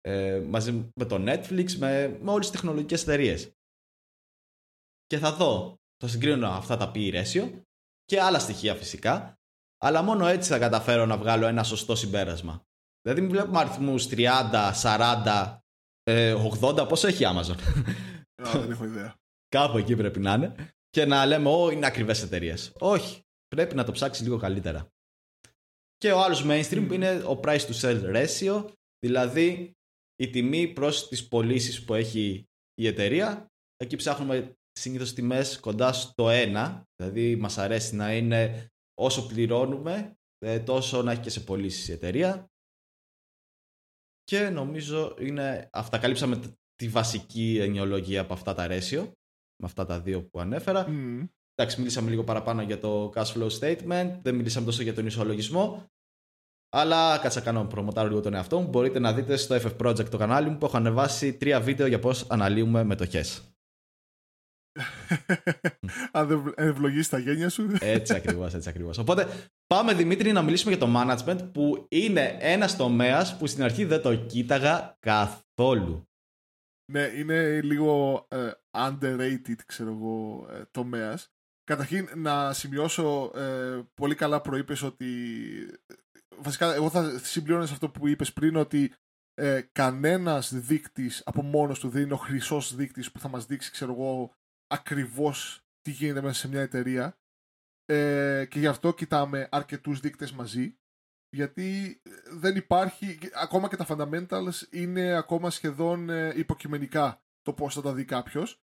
ε 0.00 0.40
μαζί 0.40 0.72
με 0.72 1.04
το 1.04 1.24
Netflix, 1.26 1.72
με, 1.72 2.18
με 2.22 2.30
όλες 2.30 2.50
τις 2.50 2.60
τεχνολογικές 2.60 3.02
εταιρείες. 3.02 3.52
Και 5.14 5.20
θα 5.20 5.32
δω, 5.32 5.78
θα 5.96 6.08
συγκρίνω 6.08 6.48
αυτά 6.48 6.76
τα 6.76 6.90
PE 6.94 7.14
ratio 7.14 7.50
και 8.04 8.20
άλλα 8.20 8.38
στοιχεία 8.38 8.74
φυσικά, 8.74 9.38
αλλά 9.78 10.02
μόνο 10.02 10.26
έτσι 10.26 10.50
θα 10.50 10.58
καταφέρω 10.58 11.06
να 11.06 11.16
βγάλω 11.16 11.46
ένα 11.46 11.62
σωστό 11.62 11.94
συμπέρασμα. 11.94 12.62
Δηλαδή, 13.02 13.20
μην 13.20 13.30
βλέπουμε 13.30 13.58
αριθμούς 13.58 14.06
30, 14.10 14.72
40, 14.82 15.58
80, 16.60 16.88
πόσο 16.88 17.06
έχει 17.06 17.22
η 17.22 17.26
Amazon. 17.30 17.56
δεν 18.60 18.70
έχω 18.70 18.84
ιδέα. 18.84 19.14
Κάπου 19.48 19.78
εκεί 19.78 19.96
πρέπει 19.96 20.20
να 20.20 20.34
είναι 20.34 20.54
και 20.90 21.04
να 21.04 21.26
λέμε 21.26 21.48
Ω, 21.48 21.70
είναι 21.70 21.86
ακριβές 21.86 22.22
εταιρείες. 22.22 22.72
Όχι. 22.78 23.22
Πρέπει 23.48 23.74
να 23.74 23.84
το 23.84 23.92
ψάξεις 23.92 24.22
λίγο 24.22 24.36
καλύτερα. 24.36 24.88
Και 25.96 26.12
ο 26.12 26.22
άλλος 26.22 26.44
mainstream 26.46 26.88
είναι 26.92 27.10
ο 27.14 27.40
price 27.42 27.66
to 27.66 27.80
sell 27.80 28.14
ratio, 28.14 28.64
δηλαδή 28.98 29.72
η 30.16 30.30
τιμή 30.30 30.68
προς 30.68 31.08
τις 31.08 31.28
πωλήσεις 31.28 31.84
που 31.84 31.94
έχει 31.94 32.44
η 32.74 32.86
εταιρεία. 32.86 33.46
Εκεί 33.76 33.96
ψάχνουμε 33.96 34.56
συνήθως 34.74 35.12
τιμές 35.12 35.60
κοντά 35.60 35.92
στο 35.92 36.28
1, 36.30 36.82
δηλαδή 36.96 37.36
μας 37.36 37.58
αρέσει 37.58 37.96
να 37.96 38.14
είναι 38.14 38.68
όσο 38.94 39.26
πληρώνουμε, 39.26 40.16
ε, 40.38 40.60
τόσο 40.60 41.02
να 41.02 41.12
έχει 41.12 41.20
και 41.20 41.30
σε 41.30 41.40
πωλήσεις 41.40 41.88
η 41.88 41.92
εταιρεία. 41.92 42.48
Και 44.24 44.48
νομίζω 44.48 45.16
είναι 45.18 45.68
αυτά. 45.72 45.98
Καλύψαμε 45.98 46.40
τη 46.74 46.88
βασική 46.88 47.58
ενοιολογία 47.60 48.20
από 48.20 48.32
αυτά 48.32 48.54
τα 48.54 48.66
ratio 48.70 49.10
με 49.56 49.66
αυτά 49.66 49.86
τα 49.86 50.00
δύο 50.00 50.22
που 50.22 50.40
ανέφερα. 50.40 50.86
Mm. 50.88 51.28
Εντάξει, 51.54 51.78
μίλησαμε 51.78 52.10
λίγο 52.10 52.24
παραπάνω 52.24 52.62
για 52.62 52.78
το 52.78 53.12
cash 53.14 53.32
flow 53.32 53.48
statement, 53.58 54.18
δεν 54.22 54.34
μιλήσαμε 54.34 54.66
τόσο 54.66 54.82
για 54.82 54.94
τον 54.94 55.06
ισολογισμό. 55.06 55.86
Αλλά 56.68 57.18
κάτσα 57.18 57.40
κάνω 57.40 57.64
προμοτάρω 57.64 58.08
λίγο 58.08 58.20
τον 58.20 58.34
εαυτό 58.34 58.60
μου. 58.60 58.68
Μπορείτε 58.68 58.98
να 58.98 59.12
δείτε 59.12 59.36
στο 59.36 59.54
FF 59.54 59.76
Project 59.76 60.08
το 60.08 60.16
κανάλι 60.16 60.50
μου 60.50 60.58
που 60.58 60.66
έχω 60.66 60.76
ανεβάσει 60.76 61.34
τρία 61.34 61.60
βίντεο 61.60 61.86
για 61.86 61.98
πώς 61.98 62.30
αναλύουμε 62.30 62.84
μετοχές. 62.84 63.53
Αν 66.12 66.26
δεν 66.26 66.52
ευλογείς 66.56 67.08
τα 67.08 67.18
γένια 67.18 67.48
σου. 67.48 67.70
έτσι 67.80 68.14
ακριβώς, 68.20 68.54
έτσι 68.54 68.68
ακριβώς. 68.68 68.98
Οπότε 68.98 69.26
πάμε 69.66 69.94
Δημήτρη 69.94 70.32
να 70.32 70.42
μιλήσουμε 70.42 70.74
για 70.74 70.86
το 70.86 70.92
management 70.96 71.50
που 71.52 71.86
είναι 71.88 72.36
ένας 72.40 72.76
τομέας 72.76 73.36
που 73.36 73.46
στην 73.46 73.62
αρχή 73.62 73.84
δεν 73.84 74.02
το 74.02 74.14
κοίταγα 74.14 74.96
καθόλου. 75.00 76.08
Ναι, 76.92 77.02
είναι 77.02 77.60
λίγο 77.60 78.26
ε, 78.30 78.50
underrated, 78.76 79.58
ξέρω 79.66 79.90
εγώ, 79.90 80.48
ε, 80.50 80.62
τομέας. 80.70 81.28
Καταρχήν, 81.64 82.08
να 82.14 82.52
σημειώσω, 82.52 83.30
ε, 83.34 83.82
πολύ 83.94 84.14
καλά 84.14 84.40
προείπες 84.40 84.82
ότι... 84.82 85.06
Βασικά, 86.36 86.74
εγώ 86.74 86.90
θα 86.90 87.18
συμπληρώνω 87.18 87.66
σε 87.66 87.72
αυτό 87.72 87.88
που 87.88 88.08
είπες 88.08 88.32
πριν, 88.32 88.56
ότι 88.56 88.92
ε, 89.34 89.60
κανένας 89.72 90.54
δείκτης 90.54 91.22
από 91.24 91.42
μόνος 91.42 91.78
του 91.78 91.88
δεν 91.88 92.02
είναι 92.02 92.12
ο 92.12 92.16
χρυσός 92.16 92.74
δείκτης 92.74 93.12
που 93.12 93.18
θα 93.18 93.28
μας 93.28 93.46
δείξει, 93.46 93.70
ξέρω 93.70 93.92
εγώ, 93.92 94.34
ακριβώς 94.74 95.64
τι 95.80 95.90
γίνεται 95.90 96.20
μέσα 96.20 96.38
σε 96.40 96.48
μια 96.48 96.60
εταιρεία. 96.60 97.18
Ε, 97.86 98.46
και 98.50 98.58
γι' 98.58 98.66
αυτό 98.66 98.94
κοιτάμε 98.94 99.48
αρκετούς 99.50 100.00
δείκτες 100.00 100.32
μαζί 100.32 100.76
γιατί 101.34 102.00
ε, 102.02 102.10
δεν 102.30 102.56
υπάρχει, 102.56 103.18
ακόμα 103.34 103.68
και 103.68 103.76
τα 103.76 103.86
fundamentals 103.88 104.62
είναι 104.70 105.14
ακόμα 105.14 105.50
σχεδόν 105.50 106.10
ε, 106.10 106.32
υποκειμενικά 106.36 107.22
το 107.42 107.52
πώς 107.52 107.74
θα 107.74 107.82
τα 107.82 107.92
δει 107.92 108.04
κάποιος. 108.04 108.62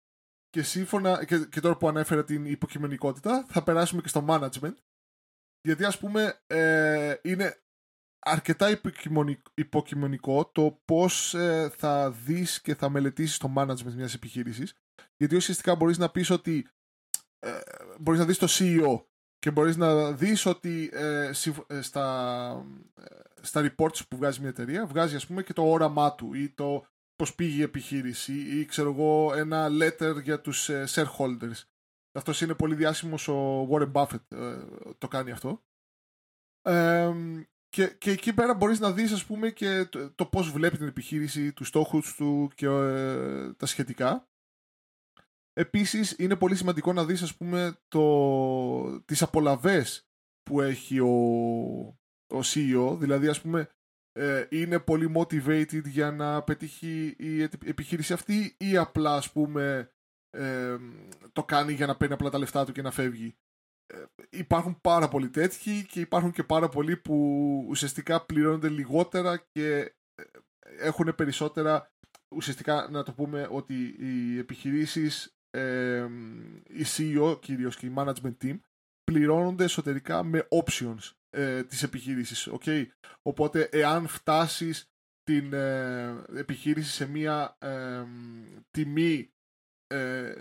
Και 0.49 0.64
σύμφωνα, 0.64 1.26
και, 1.26 1.45
και 1.45 1.60
τώρα 1.60 1.78
που 1.78 1.88
ανέφερα 1.88 2.24
την 2.24 2.45
υποκειμενικότητα, 2.45 3.45
θα 3.49 3.64
περάσουμε 3.64 4.01
και 4.01 4.07
στο 4.07 4.26
management. 4.30 4.74
Γιατί 5.62 5.86
ας 5.86 5.99
πούμε 5.99 6.41
ε, 6.47 7.16
είναι 7.22 7.62
αρκετά 8.20 8.82
υποκειμενικό 9.53 10.45
το 10.45 10.82
πώς 10.86 11.36
θα 11.70 12.12
δεις 12.12 12.62
και 12.62 12.76
θα 12.76 12.89
μελετήσεις 12.89 13.38
το 13.38 13.53
management 13.57 13.93
μιας 13.93 14.14
επιχείρησης. 14.14 14.76
Γιατί 15.18 15.36
ουσιαστικά 15.36 15.76
μπορείς 15.76 15.97
να 15.97 16.10
πεις 16.10 16.30
ότι 16.30 16.68
ε, 17.39 17.60
μπορείς 18.00 18.20
να 18.20 18.26
δεις 18.26 18.38
το 18.38 18.47
CEO 18.50 19.04
και 19.39 19.52
μπορείς 19.52 19.78
να 19.78 20.12
δεις 20.12 20.45
ότι 20.45 20.89
ε, 20.93 21.32
ε, 21.68 21.82
στα, 21.82 22.66
ε, 22.95 23.06
στα 23.41 23.62
reports 23.76 24.08
που 24.08 24.18
βγάζει 24.18 24.39
μια 24.39 24.50
εταιρεία 24.50 24.86
βγάζει 24.86 25.16
ας 25.16 25.28
πούμε 25.28 25.43
και 25.43 25.54
το 25.54 25.64
όραμά 25.64 26.16
του 26.16 26.34
ή 26.34 26.50
το 26.50 26.86
πώς 27.16 27.36
πήγε 27.36 27.60
η 27.60 27.62
επιχείρηση 27.62 28.60
ή 28.60 28.66
ξέρω 28.66 28.91
εγώ 28.91 29.34
ένα 29.36 29.68
letter 29.72 30.22
για 30.24 30.41
τους 30.41 30.70
shareholders. 30.70 31.64
Αυτός 32.12 32.41
είναι 32.41 32.54
πολύ 32.54 32.76
διάσημος 32.76 33.28
ο 33.28 33.68
Warren 33.72 33.91
Buffett 33.91 34.24
το 34.97 35.08
κάνει 35.08 35.32
αυτό. 35.32 35.64
και, 37.70 37.88
και 37.88 38.12
εκεί 38.12 38.34
πέρα 38.34 38.54
μπορείς 38.54 38.80
να 38.80 38.91
δεις 38.91 39.12
ας 39.12 39.26
πούμε 39.26 39.50
και 39.50 39.86
το, 39.86 40.12
το 40.12 40.26
πώς 40.26 40.52
βλέπει 40.52 40.78
την 40.78 40.88
επιχείρηση, 40.88 41.54
τους 41.54 41.68
στόχους 41.68 42.16
του 42.16 42.52
και 42.56 42.66
ε, 42.66 43.54
τα 43.54 43.66
σχετικά. 43.66 44.30
Επίσης 45.54 46.16
είναι 46.18 46.36
πολύ 46.36 46.56
σημαντικό 46.56 46.93
να 46.93 47.06
δεις 47.06 47.22
ας 47.22 47.36
πούμε 47.36 47.78
το, 47.88 49.02
τις 49.02 49.22
απολαβές 49.22 50.08
που 50.43 50.62
έχει 50.62 51.00
ο, 51.00 51.08
ο 52.34 52.39
CEO, 52.43 52.97
δηλαδή 53.00 53.28
ας 53.28 53.41
πούμε 53.41 53.70
ε, 54.12 54.47
είναι 54.50 54.80
πολύ 54.80 55.14
motivated 55.16 55.84
για 55.86 56.12
να 56.12 56.43
πετύχει 56.43 57.16
η 57.18 57.41
επιχείρηση 57.41 58.14
αυτή 58.14 58.56
ή 58.58 58.78
απλά 58.78 59.16
ας 59.16 59.32
πούμε 59.32 59.91
ε, 60.30 60.78
το 61.34 61.43
κάνει 61.43 61.74
για 61.74 61.86
να 61.86 61.97
παίρνει 61.97 62.14
απλά 62.14 62.30
τα 62.30 62.38
λεφτά 62.38 62.66
του 62.66 62.72
και 62.72 62.82
να 62.82 62.91
φεύγει. 62.91 63.36
Ε, 63.93 64.04
υπάρχουν 64.30 64.82
πάρα 64.82 65.08
πολλοί 65.08 65.30
τέτοιοι 65.30 65.86
και 65.86 66.00
υπάρχουν 66.00 66.32
και 66.32 66.43
πάρα 66.43 66.70
πολλοί 66.70 66.97
που 66.97 67.16
ουσιαστικά 67.70 68.26
πληρώνονται 68.26 68.70
λιγότερα 68.70 69.38
και 69.38 69.93
έχουν 70.80 71.16
περισσότερα 71.16 71.91
ουσιαστικά 72.36 72.88
να 72.89 73.04
το 73.04 73.14
πούμε 73.14 73.47
ότι 73.52 73.95
οι 74.00 74.38
επιχειρήσεις 74.38 75.39
η 76.68 76.86
CEO 76.97 77.38
κυρίως 77.41 77.76
και 77.76 77.86
η 77.86 77.93
management 77.95 78.36
team 78.43 78.60
πληρώνονται 79.04 79.64
εσωτερικά 79.64 80.24
με 80.24 80.47
options 80.50 81.12
ε, 81.30 81.64
της 81.64 81.84
επιχείρησης. 81.84 82.50
Okay? 82.52 82.86
Οπότε 83.22 83.70
εάν 83.72 84.08
φτάσεις 84.08 84.91
την 85.24 85.54
ε, 85.54 86.24
επιχείρηση 86.36 86.91
σε 86.91 87.08
μία 87.08 87.58
ε, 87.60 88.06
τιμή 88.72 89.34
ε, 89.88 90.34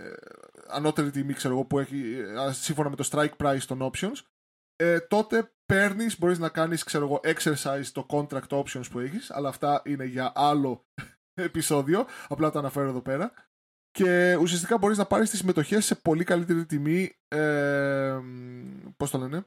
ανώτερη 0.66 1.11
τιμή 1.11 1.32
ξέρω 1.32 1.54
εγώ, 1.54 1.64
που 1.64 1.78
έχει 1.78 2.18
ε, 2.18 2.52
σύμφωνα 2.52 2.90
με 2.90 2.96
το 2.96 3.09
strike 3.12 3.36
price 3.36 3.62
των 3.66 3.90
options 3.92 4.16
ε, 4.76 5.00
τότε 5.00 5.52
παίρνεις, 5.66 6.18
μπορείς 6.18 6.38
να 6.38 6.48
κάνεις 6.48 6.84
ξέρω 6.84 7.04
εγώ, 7.04 7.20
exercise 7.24 7.86
το 7.92 8.06
contract 8.11 8.48
options 8.48 8.90
που 8.90 8.98
έχεις 8.98 9.30
αλλά 9.30 9.48
αυτά 9.48 9.82
είναι 9.84 10.04
για 10.04 10.32
άλλο 10.34 10.86
επεισόδιο 11.48 12.06
απλά 12.28 12.50
το 12.50 12.59
αναφέρω 12.59 12.88
εδώ 12.88 13.02
πέρα 13.02 13.32
και 14.03 14.36
ουσιαστικά 14.40 14.78
μπορείς 14.78 14.99
να 14.99 15.07
πάρεις 15.07 15.30
τις 15.30 15.38
συμμετοχές 15.38 15.84
σε 15.84 15.94
πολύ 15.94 16.24
καλύτερη 16.24 16.66
τιμή 16.66 17.11
ε, 17.28 18.16
πώς 18.96 19.11
το 19.11 19.18
λένε 19.18 19.44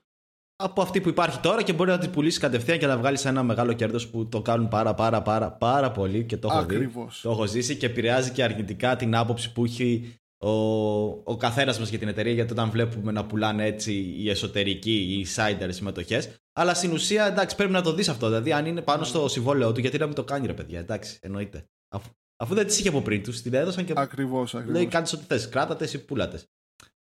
από 0.63 0.81
αυτή 0.81 1.01
που 1.01 1.09
υπάρχει 1.09 1.39
τώρα 1.39 1.63
και 1.63 1.73
μπορεί 1.73 1.89
να 1.89 1.97
τη 1.97 2.07
πουλήσεις 2.07 2.39
κατευθείαν 2.39 2.79
και 2.79 2.87
να 2.87 2.97
βγάλεις 2.97 3.25
ένα 3.25 3.43
μεγάλο 3.43 3.73
κέρδος 3.73 4.07
που 4.07 4.29
το 4.29 4.41
κάνουν 4.41 4.67
πάρα 4.67 4.93
πάρα 4.93 5.21
πάρα 5.21 5.51
πάρα 5.51 5.91
πολύ 5.91 6.23
και 6.23 6.37
το 6.37 6.47
έχω 6.51 6.59
Ακριβώς. 6.59 7.15
δει. 7.15 7.21
Το 7.21 7.29
έχω 7.31 7.45
ζήσει 7.45 7.75
και 7.75 7.85
επηρεάζει 7.85 8.31
και 8.31 8.43
αρνητικά 8.43 8.95
την 8.95 9.15
άποψη 9.15 9.51
που 9.51 9.63
έχει 9.63 10.15
ο, 10.37 10.51
ο 11.07 11.37
καθένας 11.37 11.79
μας 11.79 11.89
για 11.89 11.99
την 11.99 12.07
εταιρεία. 12.07 12.33
Γιατί 12.33 12.51
όταν 12.51 12.69
βλέπουμε 12.69 13.11
να 13.11 13.25
πουλάνε 13.25 13.65
έτσι 13.65 13.93
οι 13.93 14.29
εσωτερικοί, 14.29 14.93
οι 14.93 15.27
insider 15.27 15.67
συμμετοχές. 15.69 16.29
Αλλά 16.53 16.73
στην 16.73 16.91
ουσία 16.91 17.25
εντάξει, 17.25 17.55
πρέπει 17.55 17.71
να 17.71 17.81
το 17.81 17.93
δεις 17.93 18.09
αυτό. 18.09 18.27
Δηλαδή, 18.27 18.53
αν 18.53 18.65
είναι 18.65 18.81
πάνω 18.81 19.03
στο 19.03 19.27
συμβόλαιό 19.27 19.71
του, 19.71 19.79
γιατί 19.79 19.97
να 19.97 20.05
μην 20.05 20.15
το 20.15 20.23
κάνει, 20.23 20.47
ρε 20.47 20.53
παιδιά. 20.53 20.79
Εντάξει, 20.79 21.19
εννοείται. 21.21 21.65
Αφού, 21.89 22.09
αφού 22.41 22.53
δεν 22.53 22.65
τις 22.65 22.79
είχε 22.79 22.87
από 22.87 23.01
πριν 23.01 23.23
τους, 23.23 23.41
την 23.41 23.53
έδωσαν 23.53 23.85
και. 23.85 23.93
Ακριβώς. 23.95 24.53
Λέει 24.65 24.87
κάνεις 24.87 25.13
ό,τι 25.13 25.23
θες. 25.23 25.49
Κράτατες 25.49 25.93
ή 25.93 26.05
πουλάτες. 26.05 26.47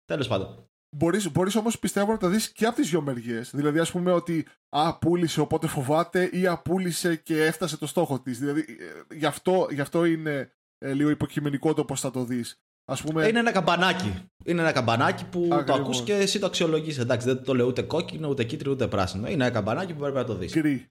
Τέλος 0.05 0.28
πάντων. 0.28 0.68
Μπορείς, 0.97 1.32
μπορείς 1.32 1.57
όμως 1.57 1.78
πιστεύω 1.78 2.12
να 2.12 2.18
τα 2.18 2.28
δεις 2.28 2.53
και 2.53 2.66
από 2.66 2.76
τις 2.76 2.91
δυο 2.91 3.01
μεριές. 3.01 3.51
Δηλαδή 3.55 3.78
ας 3.78 3.91
πούμε 3.91 4.12
ότι 4.12 4.47
α, 4.68 4.99
πούλησε 4.99 5.41
οπότε 5.41 5.66
φοβάται 5.66 6.28
ή 6.32 6.47
α, 6.47 6.59
πούλησε 6.59 7.16
και 7.16 7.45
έφτασε 7.45 7.76
το 7.76 7.87
στόχο 7.87 8.20
της. 8.20 8.39
Δηλαδή 8.39 8.61
ε, 8.61 9.16
γι' 9.16 9.26
αυτό, 9.26 9.66
γι 9.70 9.80
αυτό 9.80 10.05
είναι 10.05 10.53
ε, 10.78 10.93
λίγο 10.93 11.11
υποκειμενικό 11.11 11.74
το 11.74 11.85
πώς 11.85 12.01
θα 12.01 12.11
το 12.11 12.24
δεις. 12.24 12.61
Ας 12.85 13.03
πούμε... 13.03 13.28
Είναι 13.28 13.39
ένα 13.39 13.53
καμπανάκι. 13.53 14.28
Είναι 14.45 14.61
ένα 14.61 14.72
καμπανάκι 14.72 15.24
που 15.24 15.49
Ακριβώς. 15.53 15.64
το 15.64 15.82
ακούς 15.82 16.03
και 16.03 16.14
εσύ 16.14 16.39
το 16.39 16.47
αξιολογείς. 16.47 16.99
Εντάξει, 16.99 17.26
δεν 17.26 17.45
το 17.45 17.55
λέω 17.55 17.66
ούτε 17.66 17.82
κόκκινο, 17.82 18.28
ούτε 18.28 18.45
κίτρινο, 18.45 18.72
ούτε 18.72 18.89
πράσινο. 18.89 19.26
Είναι 19.26 19.45
ένα 19.45 19.53
καμπανάκι 19.53 19.93
που 19.93 20.01
πρέπει 20.01 20.16
να 20.16 20.24
το 20.24 20.35
δεις. 20.35 20.53
Γκρι. 20.53 20.89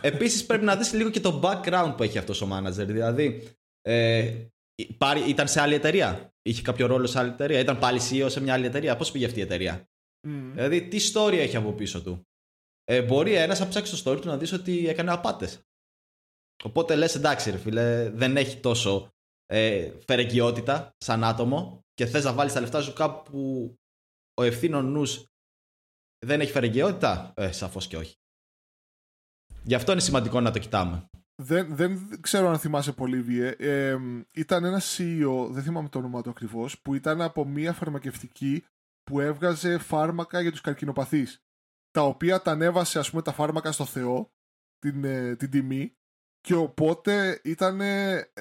Επίσης 0.00 0.46
πρέπει 0.46 0.64
να 0.64 0.76
δεις 0.76 0.92
λίγο 0.92 1.10
και 1.10 1.20
το 1.20 1.40
background 1.42 1.94
που 1.96 2.02
έχει 2.02 2.18
αυτός 2.18 2.42
ο 2.42 2.48
manager. 2.52 2.86
Δηλαδή, 2.86 3.48
ε, 3.86 4.46
ήταν 5.28 5.48
σε 5.48 5.60
άλλη 5.60 5.74
εταιρεία. 5.74 6.34
Είχε 6.42 6.62
κάποιο 6.62 6.86
ρόλο 6.86 7.06
σε 7.06 7.18
άλλη 7.18 7.30
εταιρεία. 7.30 7.58
Ήταν 7.58 7.78
πάλι 7.78 8.00
CEO 8.10 8.26
σε 8.30 8.40
μια 8.40 8.52
άλλη 8.52 8.66
εταιρεία. 8.66 8.96
Πώς 8.96 9.10
πήγε 9.10 9.26
αυτή 9.26 9.38
η 9.38 9.42
εταιρεία; 9.42 9.88
Mm. 10.26 10.50
Δηλαδή, 10.54 10.88
τι 10.88 11.10
story 11.12 11.32
έχει 11.32 11.56
από 11.56 11.72
πίσω 11.72 12.02
του; 12.02 12.22
Ε, 12.84 13.02
μπορεί 13.02 13.34
ένας 13.34 13.58
να 13.58 13.68
ψάξει 13.68 14.02
το 14.02 14.10
story 14.10 14.20
του 14.20 14.28
να 14.28 14.36
δεις 14.38 14.52
ότι 14.52 14.88
έκανε 14.88 15.10
απάτες. 15.10 15.60
Οπότε 16.64 16.96
λες, 16.96 17.14
εντάξει, 17.14 17.50
ρε 17.50 17.58
φίλε, 17.58 18.10
δεν 18.10 18.36
έχει 18.36 18.60
τόσο 18.60 19.10
ε, 19.46 19.92
φερεγγιότητα 20.06 20.90
σαν 21.04 21.24
άτομο 21.24 21.80
και 21.94 22.06
θες 22.06 22.24
να 22.24 22.32
βάλεις 22.32 22.52
τα 22.52 22.60
λεφτά 22.60 22.82
σου 22.82 22.92
κάπου 22.92 23.30
που 23.30 23.74
ο 24.34 24.42
ευθύνων 24.42 24.90
νους 24.90 25.24
δεν 26.26 26.40
έχει 26.40 26.52
φερεγγιότητα; 26.52 27.32
Ε, 27.36 27.52
σαφώς 27.52 27.86
και 27.86 27.96
όχι. 27.96 28.14
Γι' 29.62 29.74
αυτό 29.74 29.92
είναι 29.92 30.00
σημαντικό 30.00 30.40
να 30.40 30.50
το 30.50 30.58
κοιτάμε. 30.58 31.08
Δεν, 31.42 31.74
δεν 31.74 32.20
ξέρω 32.20 32.48
αν 32.48 32.58
θυμάσαι 32.58 32.92
πολύ, 32.92 33.20
Βιέ. 33.22 33.48
Ε, 33.48 33.98
ήταν 34.32 34.64
ένα 34.64 34.80
CEO, 34.80 35.48
δεν 35.50 35.62
θυμάμαι 35.62 35.88
το 35.88 35.98
όνομα 35.98 36.22
του 36.22 36.30
ακριβώς, 36.30 36.80
που 36.80 36.94
ήταν 36.94 37.20
από 37.20 37.44
μια 37.44 37.72
φαρμακευτική 37.72 38.64
που 39.02 39.20
έβγαζε 39.20 39.78
φάρμακα 39.78 40.40
για 40.40 40.50
τους 40.50 40.60
καρκινοπαθείς. 40.60 41.40
Τα 41.90 42.02
οποία 42.02 42.42
τα 42.42 42.50
ανέβασε, 42.50 42.98
ας 42.98 43.10
πούμε, 43.10 43.22
τα 43.22 43.32
φάρμακα 43.32 43.72
στο 43.72 43.84
Θεό, 43.84 44.30
την, 44.78 45.04
ε, 45.04 45.36
την 45.36 45.50
τιμή, 45.50 45.96
και 46.40 46.54
οπότε 46.54 47.40
ήταν. 47.44 47.80
Ε, 47.80 48.32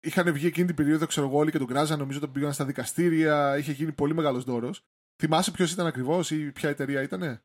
είχαν 0.00 0.32
βγει 0.32 0.46
εκείνη 0.46 0.66
την 0.66 0.76
περίοδο, 0.76 1.06
ξέρω 1.06 1.26
εγώ, 1.26 1.38
όλοι 1.38 1.50
και 1.50 1.58
τον 1.58 1.66
κράζαν, 1.66 1.98
νομίζω 1.98 2.18
ότι 2.22 2.32
πήγαν 2.32 2.52
στα 2.52 2.64
δικαστήρια, 2.64 3.58
είχε 3.58 3.72
γίνει 3.72 3.92
πολύ 3.92 4.14
μεγάλος 4.14 4.44
δώρος. 4.44 4.84
Θυμάσαι 5.22 5.50
ποιος 5.50 5.72
ήταν 5.72 5.86
ακριβώς 5.86 6.30
ή 6.30 6.52
ποια 6.52 6.68
εταιρεία 6.68 7.02
ήτανε; 7.02 7.42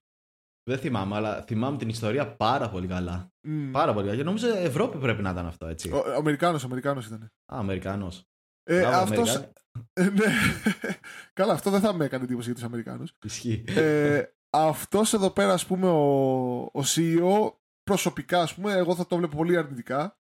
Δεν 0.63 0.77
θυμάμαι, 0.77 1.15
αλλά 1.15 1.41
θυμάμαι 1.41 1.77
την 1.77 1.89
ιστορία 1.89 2.35
πάρα 2.35 2.69
πολύ 2.69 2.87
καλά. 2.87 3.31
Mm. 3.47 3.69
Πάρα 3.71 3.93
πολύ 3.93 4.05
καλά. 4.05 4.17
Και 4.17 4.23
νομίζω 4.23 4.47
Ευρώπη 4.47 4.97
πρέπει 4.97 5.21
να 5.21 5.29
ήταν 5.29 5.45
αυτό, 5.45 5.67
έτσι. 5.67 5.91
Ο 5.91 6.13
Αμερικάνος, 6.17 6.63
Αμερικάνος 6.63 7.05
ήταν. 7.05 7.21
Α, 7.23 7.29
Αμερικάνος. 7.45 8.23
Ε, 8.63 8.85
αυτός... 8.85 9.35
Ε, 9.93 10.03
ναι. 10.03 10.25
Καλά, 11.33 11.53
αυτό 11.53 11.69
δεν 11.69 11.79
θα 11.79 11.93
με 11.93 12.05
έκανε 12.05 12.23
εντύπωση 12.23 12.45
για 12.45 12.55
τους 12.55 12.63
Αμερικάνους. 12.63 13.13
Ισχύει. 13.23 13.63
Ε, 13.67 14.23
αυτός 14.49 15.13
εδώ 15.13 15.29
πέρα, 15.29 15.53
ας 15.53 15.65
πούμε, 15.65 15.87
ο, 15.87 16.61
ο 16.61 16.81
CEO, 16.95 17.51
προσωπικά, 17.83 18.41
ας 18.41 18.53
πούμε, 18.53 18.73
εγώ 18.73 18.95
θα 18.95 19.05
το 19.05 19.17
βλέπω 19.17 19.37
πολύ 19.37 19.57
αρνητικά 19.57 20.17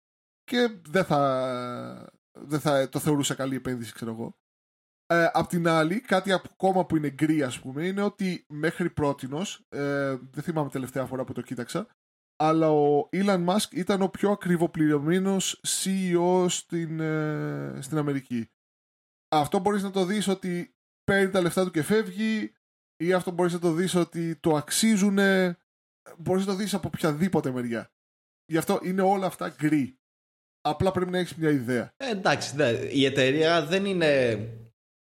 και 0.44 0.80
δεν 0.90 1.04
θα, 1.04 2.14
δεν 2.40 2.60
θα 2.60 2.90
το 2.90 3.00
θεωρούσα 3.00 3.34
καλή 3.34 3.56
επένδυση, 3.56 3.94
ξέρω 3.94 4.12
εγώ. 4.12 4.38
Ε, 5.12 5.30
απ' 5.34 5.48
την 5.48 5.68
άλλη, 5.68 6.02
κάτι 6.02 6.32
ακόμα 6.32 6.86
που 6.86 6.96
είναι 6.96 7.10
γκρι, 7.10 7.44
ας 7.44 7.60
πούμε, 7.60 7.86
είναι 7.86 8.02
ότι 8.02 8.46
μέχρι 8.48 8.90
πρότινος, 8.90 9.66
ε, 9.70 10.16
δεν 10.32 10.44
θυμάμαι 10.44 10.70
τελευταία 10.70 11.06
φορά 11.06 11.24
που 11.24 11.34
το 11.34 11.42
κοίταξα, 11.42 11.88
αλλά 12.36 12.72
ο 12.72 13.10
Elon 13.12 13.46
Musk 13.46 13.72
ήταν 13.72 14.02
ο 14.02 14.10
πιο 14.10 14.32
ακριβοπληρωμένος 14.32 15.62
CEO 15.68 16.46
στην, 16.50 17.00
ε, 17.00 17.80
στην 17.82 17.98
Αμερική. 17.98 18.50
Αυτό 19.32 19.60
μπορείς 19.60 19.84
να 19.84 19.92
το 19.92 20.06
δεις 20.06 20.28
ότι 20.28 20.74
παίρνει 21.04 21.32
τα 21.32 21.42
λεφτά 21.42 21.64
του 21.64 21.72
και 21.72 21.84
φεύγει 21.84 22.54
ή 23.04 23.14
αυτό 23.14 23.32
μπορείς 23.32 23.54
να 23.54 23.60
το 23.60 23.72
δεις 23.72 23.96
ότι 23.96 24.36
το 24.36 24.56
αξίζουν 24.56 25.18
μπορείς 26.18 26.46
να 26.46 26.52
το 26.52 26.58
δεις 26.58 26.74
από 26.74 26.90
οποιαδήποτε 26.94 27.52
μεριά. 27.52 27.92
Γι' 28.46 28.58
αυτό 28.58 28.80
είναι 28.84 29.02
όλα 29.02 29.26
αυτά 29.26 29.50
γκρι. 29.50 29.98
Απλά 30.62 30.92
πρέπει 30.92 31.12
να 31.12 31.18
έχεις 31.18 31.36
μια 31.36 31.50
ιδέα. 31.50 31.94
Ε, 31.98 32.10
εντάξει, 32.10 32.56
η 32.92 33.06
εταιρεία 33.06 33.66
δεν 33.66 33.86
είναι 33.86 34.38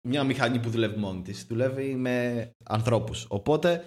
μια 0.09 0.25
μηχανή 0.25 0.61
που 0.61 0.71
δουλεύει 0.71 0.99
μόνη 0.99 1.23
της. 1.23 1.45
Δουλεύει 1.45 1.95
με 1.95 2.51
ανθρώπους. 2.65 3.27
Οπότε 3.29 3.87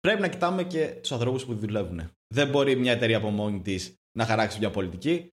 πρέπει 0.00 0.20
να 0.20 0.28
κοιτάμε 0.28 0.64
και 0.64 0.98
τους 1.00 1.12
ανθρώπους 1.12 1.44
που 1.44 1.54
δουλεύουν. 1.54 2.10
Δεν 2.34 2.48
μπορεί 2.48 2.76
μια 2.76 2.92
εταιρεία 2.92 3.16
από 3.16 3.30
μόνη 3.30 3.60
της 3.60 3.94
να 4.18 4.24
χαράξει 4.24 4.58
μια 4.58 4.70
πολιτική. 4.70 5.32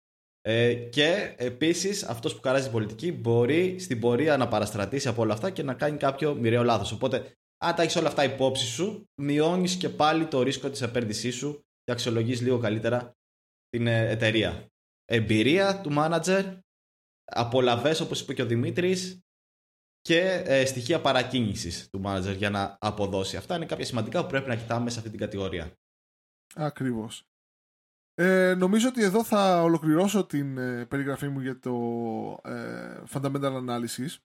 Ε, 0.43 0.75
και 0.75 1.35
επίσης 1.39 2.03
αυτός 2.05 2.35
που 2.35 2.41
χαράζει 2.43 2.63
την 2.63 2.73
πολιτική 2.73 3.13
μπορεί 3.13 3.79
στην 3.79 4.01
πορεία 4.01 4.37
να 4.37 4.49
παραστρατήσει 4.49 5.09
από 5.09 5.23
όλα 5.23 5.33
αυτά 5.33 5.51
και 5.51 5.63
να 5.63 5.75
κάνει 5.75 5.97
κάποιο 5.97 6.35
μοιραίο 6.35 6.63
λάθος. 6.63 6.93
Οπότε, 6.93 7.33
αν 7.63 7.75
τα 7.75 7.83
έχεις 7.83 7.97
όλα 7.97 8.09
αυτά 8.09 8.25
υπόψη 8.25 8.67
σου, 8.67 9.05
μειώνεις 9.23 9.77
και 9.77 9.89
πάλι 9.89 10.27
το 10.27 10.43
ρίσκο 10.43 10.71
της 10.71 10.83
επένδυσής 10.83 11.37
σου 11.37 11.61
και 11.83 11.93
αξιολογείς 11.93 12.41
λίγο 12.41 12.59
καλύτερα 12.59 13.13
την 13.69 13.87
ε, 13.87 14.09
εταιρεία. 14.09 14.67
Εμπειρία 15.05 15.81
του 15.81 15.91
manager, 15.97 16.59
απολαβέ 17.25 18.03
όπως 18.03 18.21
είπε 18.21 18.35
και 18.35 18.43
ο 18.43 18.47
Δημήτρης, 18.47 19.21
και 20.01 20.43
ε, 20.45 20.65
στοιχεία 20.65 21.01
παρακίνησης 21.01 21.89
του 21.91 22.03
manager 22.05 22.35
για 22.37 22.51
να 22.51 22.77
αποδώσει. 22.81 23.37
Αυτά 23.37 23.57
είναι 23.57 23.67
κάποια 23.67 23.85
σημαντικά 23.85 24.23
που 24.23 24.29
πρέπει 24.29 24.49
να 24.49 24.57
κοιτάμε 24.57 24.91
σε 24.91 24.99
αυτή 24.99 25.11
την 25.11 25.19
κατηγορία. 25.19 25.73
Ακριβώς. 26.55 27.25
Ε, 28.15 28.55
νομίζω 28.55 28.89
ότι 28.89 29.03
εδώ 29.03 29.25
θα 29.25 29.63
ολοκληρώσω 29.63 30.25
την 30.25 30.59
ε, 30.59 30.85
περιγραφή 30.85 31.29
μου 31.29 31.41
για 31.41 31.59
το 31.59 31.75
ε, 32.45 33.03
Fundamental 33.13 33.65
Analysis. 33.67 34.17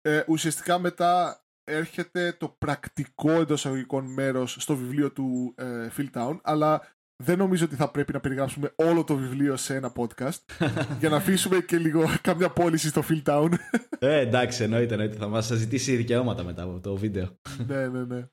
Ε, 0.00 0.24
ουσιαστικά 0.26 0.78
μετά 0.78 1.44
έρχεται 1.64 2.32
το 2.32 2.48
πρακτικό 2.48 3.30
εντός 3.30 3.66
αγωγικών 3.66 4.12
μέρος 4.12 4.56
στο 4.60 4.76
βιβλίο 4.76 5.12
του 5.12 5.54
ε, 5.56 5.88
Phil 5.96 6.10
Town, 6.12 6.38
αλλά 6.42 6.82
δεν 7.22 7.38
νομίζω 7.38 7.64
ότι 7.64 7.74
θα 7.74 7.90
πρέπει 7.90 8.12
να 8.12 8.20
περιγράψουμε 8.20 8.72
όλο 8.74 9.04
το 9.04 9.16
βιβλίο 9.16 9.56
σε 9.56 9.74
ένα 9.74 9.92
podcast 9.96 10.66
για 11.00 11.08
να 11.08 11.16
αφήσουμε 11.16 11.58
και 11.60 11.76
λίγο 11.76 12.04
καμιά 12.20 12.50
πώληση 12.50 12.88
στο 12.88 13.02
Phil 13.08 13.22
Town. 13.22 13.48
ε, 13.98 14.18
εντάξει, 14.18 14.62
εννοείται, 14.62 14.92
εννοείται. 14.94 15.16
Θα 15.16 15.28
μας 15.28 15.46
ζητήσει 15.46 15.96
δικαιώματα 15.96 16.42
μετά 16.44 16.62
από 16.62 16.80
το 16.80 16.96
βίντεο. 16.96 17.38
ναι, 17.66 17.88
ναι, 17.88 18.04
ναι. 18.04 18.28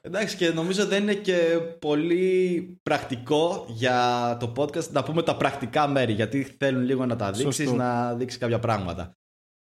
Εντάξει 0.00 0.36
και 0.36 0.50
νομίζω 0.50 0.86
δεν 0.86 1.02
είναι 1.02 1.14
και 1.14 1.58
πολύ 1.78 2.78
πρακτικό 2.82 3.66
για 3.68 4.36
το 4.40 4.52
podcast 4.56 4.90
να 4.90 5.02
πούμε 5.02 5.22
τα 5.22 5.36
πρακτικά 5.36 5.88
μέρη 5.88 6.12
γιατί 6.12 6.42
θέλουν 6.42 6.82
λίγο 6.82 7.06
να 7.06 7.16
τα 7.16 7.30
δείξεις, 7.30 7.72
να 7.72 8.14
δείξεις 8.14 8.38
κάποια 8.38 8.58
πράγματα. 8.58 9.16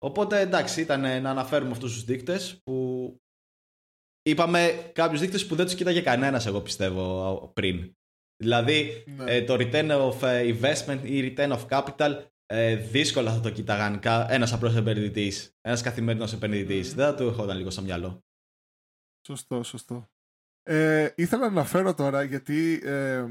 Οπότε 0.04 0.40
εντάξει 0.40 0.80
ήταν 0.80 1.00
να 1.00 1.30
αναφέρουμε 1.30 1.70
αυτούς 1.70 1.92
τους 1.92 2.04
δείκτες 2.04 2.60
που 2.64 3.16
είπαμε 4.22 4.90
κάποιους 4.92 5.20
δείκτες 5.20 5.46
που 5.46 5.54
δεν 5.54 5.64
τους 5.64 5.74
κοίταγε 5.74 6.00
κανένας 6.00 6.46
εγώ 6.46 6.60
πιστεύω 6.60 7.50
πριν. 7.54 7.96
Δηλαδή 8.36 9.04
ναι. 9.06 9.36
ε, 9.36 9.42
το 9.42 9.54
return 9.54 9.90
of 9.90 10.22
ε, 10.22 10.54
investment 10.54 11.00
ή 11.02 11.34
return 11.36 11.58
of 11.58 11.66
capital 11.68 12.24
ε, 12.46 12.76
δύσκολα 12.76 13.32
θα 13.32 13.40
το 13.40 13.50
κοίταγαν 13.50 14.00
ένας 14.28 14.52
απλός 14.52 14.76
επενδυτής, 14.76 15.56
ένας 15.60 15.82
καθημερινός 15.82 16.32
επενδυτής. 16.32 16.94
Δεν 16.94 17.06
θα 17.06 17.14
του 17.14 17.22
έχω 17.22 17.52
λίγο 17.52 17.70
στο 17.70 17.82
μυαλό. 17.82 18.24
Σωστό, 19.26 19.62
σωστό. 19.62 20.10
Ε, 20.64 21.12
ήθελα 21.16 21.42
να 21.42 21.48
αναφέρω 21.48 21.94
τώρα 21.94 22.22
γιατί 22.22 22.80
ε, 22.84 23.24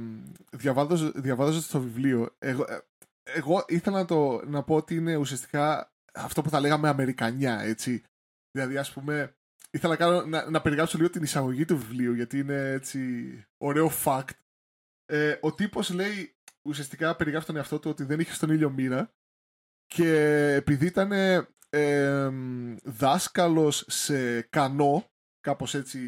διαβάζοντας, 0.52 1.68
το 1.68 1.80
βιβλίο 1.80 2.36
εγώ, 2.40 2.66
ε, 2.68 2.80
εγώ 3.24 3.66
ήθελα 3.68 3.98
να, 3.98 4.06
το, 4.06 4.46
να 4.46 4.64
πω 4.64 4.76
ότι 4.76 4.96
είναι 4.96 5.16
ουσιαστικά 5.16 5.94
αυτό 6.14 6.42
που 6.42 6.50
θα 6.50 6.60
λέγαμε 6.60 6.90
Αμερικανιά 6.90 7.60
έτσι 7.60 8.04
δηλαδή 8.52 8.78
ας 8.78 8.92
πούμε 8.92 9.36
ήθελα 9.72 9.92
να, 9.92 9.96
κάνω, 9.96 10.26
να, 10.26 10.50
να 10.50 10.62
περιγράψω 10.62 10.98
λίγο 10.98 11.10
την 11.10 11.24
εισαγωγή 11.24 11.66
του 11.66 11.78
βιβλίου 11.78 12.14
γιατί 12.14 12.40
είναι 12.40 12.72
έτσι 12.72 13.00
ωραίο 13.58 13.92
fact. 14.06 14.30
Ε, 15.06 15.38
ο 15.42 15.54
τύπος 15.54 15.90
λέει 15.90 16.36
ουσιαστικά 16.62 17.16
περιγράφει 17.16 17.46
τον 17.46 17.56
εαυτό 17.56 17.80
του 17.80 17.90
ότι 17.90 18.04
δεν 18.04 18.20
είχε 18.20 18.34
στον 18.34 18.50
ήλιο 18.50 18.70
μοίρα 18.70 19.14
και 19.86 20.14
επειδή 20.54 20.86
ήταν 20.86 21.12
ε, 21.70 22.30
δάσκαλος 22.84 23.86
σε 23.88 24.42
κανό 24.42 25.12
κάπως 25.42 25.74
έτσι, 25.74 26.00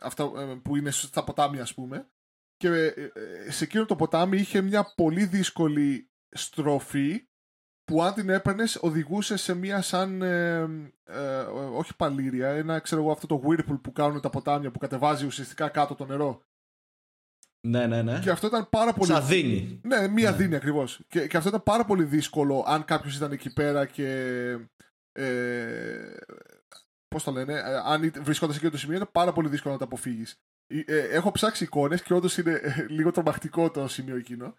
αυτά 0.00 0.32
ε, 0.36 0.60
που 0.62 0.76
είναι 0.76 0.90
στα 0.90 1.24
ποτάμια 1.24 1.62
ας 1.62 1.74
πούμε, 1.74 2.08
και 2.56 2.68
ε, 2.68 2.86
ε, 2.86 3.50
σε 3.50 3.64
εκείνο 3.64 3.84
το 3.84 3.96
ποτάμι 3.96 4.36
είχε 4.36 4.60
μια 4.60 4.92
πολύ 4.96 5.24
δύσκολη 5.24 6.10
στροφή 6.28 7.28
που 7.84 8.02
αν 8.02 8.14
την 8.14 8.28
έπαιρνες 8.28 8.78
οδηγούσε 8.80 9.36
σε 9.36 9.54
μια 9.54 9.82
σαν, 9.82 10.22
όχι 11.74 11.96
παλήρια, 11.96 12.48
ένα 12.48 12.78
ξέρω 12.78 13.00
εγώ 13.00 13.10
αυτό 13.10 13.26
το 13.26 13.42
whirlpool 13.46 13.80
που 13.82 13.92
κάνουν 13.92 14.20
τα 14.20 14.30
ποτάμια 14.30 14.70
που 14.70 14.78
κατεβάζει 14.78 15.26
ουσιαστικά 15.26 15.68
κάτω 15.68 15.94
το 15.94 16.04
νερό. 16.04 16.42
Ναι, 17.66 17.86
ναι, 17.86 18.02
ναι. 18.02 18.18
Και 18.18 18.30
αυτό 18.30 18.46
ήταν 18.46 18.68
πάρα 18.70 18.92
πολύ. 18.92 19.10
Σαν 19.10 19.26
δίνει. 19.26 19.80
Ναι, 19.82 20.08
μία 20.08 20.30
ναι. 20.30 20.36
δίνει 20.36 20.54
ακριβώς. 20.54 21.00
Και, 21.08 21.26
και 21.26 21.36
αυτό 21.36 21.48
ήταν 21.48 21.62
πάρα 21.62 21.84
πολύ 21.84 22.04
δύσκολο 22.04 22.64
αν 22.66 22.84
κάποιος 22.84 23.16
ήταν 23.16 23.32
εκεί 23.32 23.52
πέρα 23.52 23.86
και 23.86 24.08
ε, 25.12 26.14
Πώς 27.14 27.24
το 27.24 27.30
λένε, 27.30 27.52
ε, 27.52 27.76
αν 27.84 28.12
βρισκόνται 28.22 28.52
σε 28.52 28.58
εκείνο 28.58 28.72
το 28.72 28.78
σημείο, 28.78 28.96
είναι 28.96 29.08
πάρα 29.12 29.32
πολύ 29.32 29.48
δύσκολο 29.48 29.72
να 29.72 29.78
το 29.78 29.84
αποφύγεις. 29.84 30.40
Ε, 30.66 30.98
έχω 30.98 31.30
ψάξει 31.30 31.64
εικόνες 31.64 32.02
και 32.02 32.14
όντως 32.14 32.38
είναι 32.38 32.52
ε, 32.52 32.86
λίγο 32.88 33.10
τρομακτικό 33.10 33.70
το 33.70 33.88
σημείο 33.88 34.16
εκείνο. 34.16 34.54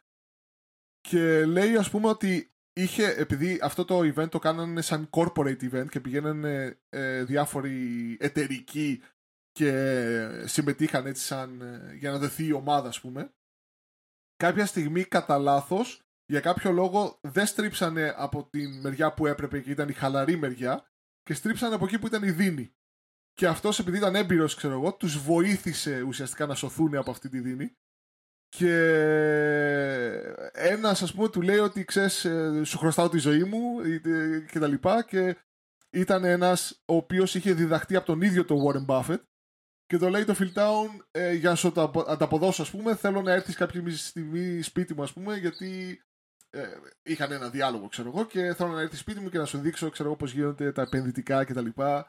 Και 1.01 1.45
λέει, 1.45 1.75
ας 1.75 1.89
πούμε, 1.89 2.07
ότι 2.07 2.54
είχε, 2.75 3.07
επειδή 3.07 3.59
αυτό 3.61 3.85
το 3.85 3.99
event 3.99 4.29
το 4.29 4.39
κάνανε 4.39 4.81
σαν 4.81 5.09
corporate 5.09 5.71
event 5.71 5.89
και 5.89 5.99
πηγαίνανε 5.99 6.79
ε, 6.89 7.23
διάφοροι 7.23 8.17
εταιρικοί 8.19 9.01
και 9.51 9.71
συμμετείχαν 10.45 11.05
έτσι 11.05 11.25
σαν 11.25 11.61
για 11.97 12.11
να 12.11 12.17
δεθεί 12.17 12.45
η 12.45 12.51
ομάδα, 12.51 12.87
ας 12.87 13.01
πούμε. 13.01 13.33
Κάποια 14.35 14.65
στιγμή, 14.65 15.03
κατά 15.03 15.37
λάθος, 15.37 16.05
για 16.25 16.39
κάποιο 16.39 16.71
λόγο 16.71 17.19
δεν 17.21 17.45
στρίψανε 17.45 18.13
από 18.17 18.47
την 18.49 18.79
μεριά 18.79 19.13
που 19.13 19.27
έπρεπε 19.27 19.59
και 19.59 19.71
ήταν 19.71 19.89
η 19.89 19.93
χαλαρή 19.93 20.37
μεριά 20.37 20.89
και 21.23 21.33
στρίψαν 21.33 21.73
από 21.73 21.85
εκεί 21.85 21.99
που 21.99 22.07
ήταν 22.07 22.23
η 22.23 22.31
δίνη. 22.31 22.75
Και 23.33 23.47
αυτός 23.47 23.79
επειδή 23.79 23.97
ήταν 23.97 24.15
έμπειρος, 24.15 24.55
ξέρω 24.55 24.73
εγώ, 24.73 24.93
τους 24.93 25.17
βοήθησε 25.17 26.01
ουσιαστικά 26.01 26.45
να 26.45 26.55
σωθούν 26.55 26.95
από 26.95 27.11
αυτή 27.11 27.29
τη 27.29 27.39
δίνη. 27.39 27.75
Και 28.57 28.75
ένας, 30.51 31.01
ας 31.01 31.13
πούμε, 31.13 31.29
του 31.29 31.41
λέει 31.41 31.57
ότι 31.57 31.85
ξέρεις, 31.85 32.25
ε, 32.25 32.61
σου 32.63 32.77
χρωστάω 32.77 33.09
τη 33.09 33.17
ζωή 33.17 33.43
μου 33.43 33.81
και 34.51 34.59
τα 34.59 34.67
λοιπά. 34.67 35.03
Και 35.03 35.37
ήταν 35.89 36.23
ένας 36.23 36.81
ο 36.85 36.95
οποίος 36.95 37.35
είχε 37.35 37.53
διδαχτεί 37.53 37.95
από 37.95 38.05
τον 38.05 38.21
ίδιο 38.21 38.45
τον 38.45 38.57
Warren 38.65 38.85
Buffett. 38.85 39.19
Και 39.85 39.97
το 39.97 40.09
λέει 40.09 40.25
το 40.25 40.35
Phil 40.39 40.53
Town, 40.53 41.05
ε, 41.11 41.33
για 41.33 41.49
να 41.49 41.55
σου 41.55 41.71
το 41.71 42.05
ανταποδώσω, 42.07 42.61
ας 42.61 42.71
πούμε, 42.71 42.95
θέλω 42.95 43.21
να 43.21 43.31
έρθεις 43.31 43.55
κάποια 43.55 43.97
στιγμή 43.97 44.61
σπίτι 44.61 44.93
μου, 44.93 45.03
ας 45.03 45.13
πούμε, 45.13 45.37
γιατί 45.37 46.01
ε, 46.49 46.67
είχαν 47.03 47.31
ένα 47.31 47.49
διάλογο, 47.49 47.87
ξέρω 47.87 48.07
εγώ, 48.07 48.25
και 48.25 48.53
θέλω 48.53 48.71
να 48.71 48.81
έρθεις 48.81 48.99
σπίτι 48.99 49.19
μου 49.19 49.29
και 49.29 49.37
να 49.37 49.45
σου 49.45 49.57
δείξω, 49.57 49.89
ξέρω 49.89 50.09
εγώ, 50.09 50.17
πώς 50.17 50.31
γίνονται 50.31 50.71
τα 50.71 50.81
επενδυτικά 50.81 51.43
κτλ. 51.43 51.65
Και, 51.65 52.03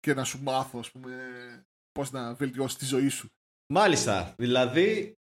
και 0.00 0.14
να 0.14 0.24
σου 0.24 0.42
μάθω, 0.42 0.78
ας 0.78 0.90
πούμε, 0.90 1.12
πώς 1.92 2.10
να 2.10 2.34
βελτιώσεις 2.34 2.78
τη 2.78 2.84
ζωή 2.84 3.08
σου. 3.08 3.28
Μάλιστα. 3.72 4.34
Δηλαδή, 4.38 5.17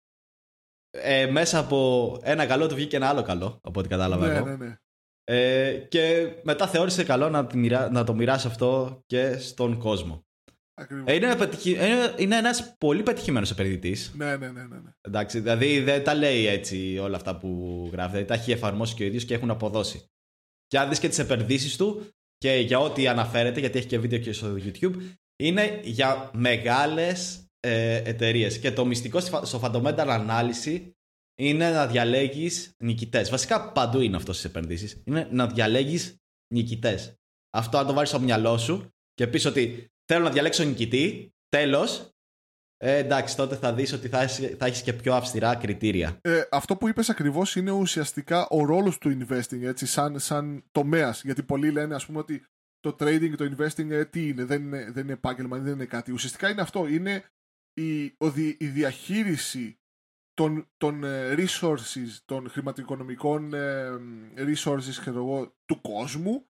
ε, 1.03 1.27
μέσα 1.27 1.59
από 1.59 2.19
ένα 2.23 2.47
καλό 2.47 2.67
του 2.67 2.75
βγήκε 2.75 2.97
ένα 2.97 3.09
άλλο 3.09 3.23
καλό, 3.23 3.61
από 3.63 3.81
ό,τι 3.81 3.89
κατάλαβα 3.89 4.27
ναι, 4.27 4.35
εγώ. 4.35 4.47
Ναι, 4.47 4.57
ναι. 4.57 4.79
Ε, 5.27 5.73
και 5.73 6.33
μετά 6.43 6.67
θεώρησε 6.67 7.05
καλό 7.05 7.29
να, 7.29 7.49
να 7.91 8.05
το 8.05 8.15
μοιράσει 8.15 8.47
αυτό 8.47 9.03
και 9.07 9.37
στον 9.39 9.79
κόσμο. 9.79 10.25
Ε, 11.05 11.15
είναι, 11.15 11.37
είναι, 11.65 12.15
είναι 12.17 12.37
ένας 12.37 12.75
πολύ 12.79 13.03
πετυχημένος 13.03 13.51
επενδυτής. 13.51 14.13
Ναι, 14.17 14.37
ναι, 14.37 14.51
ναι, 14.51 14.67
ναι, 14.67 14.77
ναι. 14.77 14.91
Εντάξει, 15.01 15.41
δηλαδή 15.41 15.81
δεν 15.81 16.05
τα 16.05 16.15
λέει 16.15 16.47
έτσι 16.47 16.99
όλα 16.99 17.17
αυτά 17.17 17.37
που 17.37 17.49
γράφει. 17.93 18.11
Δηλαδή 18.11 18.27
τα 18.27 18.35
έχει 18.35 18.53
εφαρμόσει 18.53 18.95
και 18.95 19.03
ο 19.03 19.07
ίδιος 19.07 19.25
και 19.25 19.35
έχουν 19.35 19.51
αποδώσει. 19.51 20.09
Και 20.67 20.79
αν 20.79 20.89
δεις 20.89 20.99
και 20.99 21.09
τις 21.09 21.19
επενδύσεις 21.19 21.77
του 21.77 22.07
και 22.39 22.53
για 22.53 22.79
ό,τι 22.79 23.09
αναφέρεται, 23.09 23.61
γιατί 23.61 23.79
έχει 23.79 23.87
και 23.87 23.99
βίντεο 23.99 24.19
και 24.19 24.33
στο 24.33 24.57
YouTube, 24.59 24.95
είναι 25.37 25.81
για 25.83 26.31
μεγάλες 26.35 27.44
ε, 27.65 27.97
εταιρείες. 28.05 28.59
Και 28.59 28.73
το 28.73 28.85
μυστικό 28.85 29.21
στο 29.21 29.61
fundamental 29.63 30.07
ανάλυση 30.09 30.97
είναι 31.39 31.71
να 31.71 31.87
διαλέγεις 31.87 32.75
νικητές. 32.79 33.31
Βασικά 33.31 33.73
παντού 33.73 34.01
είναι 34.01 34.17
αυτό 34.17 34.33
στις 34.33 34.45
επενδύσεις. 34.45 35.03
Είναι 35.05 35.29
να 35.31 35.47
διαλέγεις 35.47 36.17
νικητές. 36.55 37.15
Αυτό 37.51 37.79
αν 37.79 37.87
το 37.87 37.93
βάλεις 37.93 38.09
στο 38.09 38.21
μυαλό 38.21 38.59
σου 38.59 38.89
και 39.15 39.27
πεις 39.27 39.45
ότι 39.45 39.87
θέλω 40.05 40.25
να 40.25 40.31
διαλέξω 40.31 40.65
νικητή, 40.65 41.35
τέλος. 41.49 42.09
Ε, 42.77 42.97
εντάξει, 42.97 43.37
τότε 43.37 43.57
θα 43.57 43.75
δεις 43.75 43.93
ότι 43.93 44.09
θα 44.09 44.23
έχεις, 44.23 44.57
θα 44.57 44.67
έχεις 44.67 44.83
και 44.83 44.93
πιο 44.93 45.15
αυστηρά 45.15 45.55
κριτήρια. 45.55 46.19
Ε, 46.21 46.43
αυτό 46.51 46.77
που 46.77 46.89
είπες 46.89 47.11
ακριβώς 47.11 47.57
είναι 47.57 47.71
ουσιαστικά 47.71 48.49
ο 48.49 48.65
ρόλος 48.65 48.99
του 48.99 49.19
investing, 49.19 49.63
έτσι, 49.63 49.87
σαν, 49.87 50.19
σαν 50.19 50.65
τομέας. 50.73 51.23
Γιατί 51.23 51.43
πολλοί 51.43 51.71
λένε, 51.71 51.95
ας 51.95 52.07
πούμε, 52.07 52.19
ότι 52.19 52.45
το 52.81 52.97
trading 53.01 53.31
και 53.31 53.37
το 53.37 53.55
investing 53.57 53.91
ε, 53.91 54.05
τι 54.05 54.29
είναι, 54.29 54.45
δεν 54.45 54.63
είναι, 54.63 54.91
δεν 54.91 55.03
είναι 55.03 55.13
επάγγελμα, 55.13 55.59
δεν 55.59 55.73
είναι 55.73 55.85
κάτι. 55.85 56.13
Ουσιαστικά 56.13 56.51
είναι 56.51 56.61
αυτό, 56.61 56.87
είναι 56.87 57.25
η, 57.75 58.05
η 58.59 58.67
διαχείριση 58.67 59.79
των, 60.35 60.69
των 60.77 61.05
ε, 61.05 61.35
resources, 61.39 62.19
των 62.25 62.51
χρηματοοικονομικών 62.51 63.55
ε, 63.55 63.91
resources 64.37 65.07
εγώ, 65.07 65.57
του 65.65 65.81
κόσμου 65.81 66.47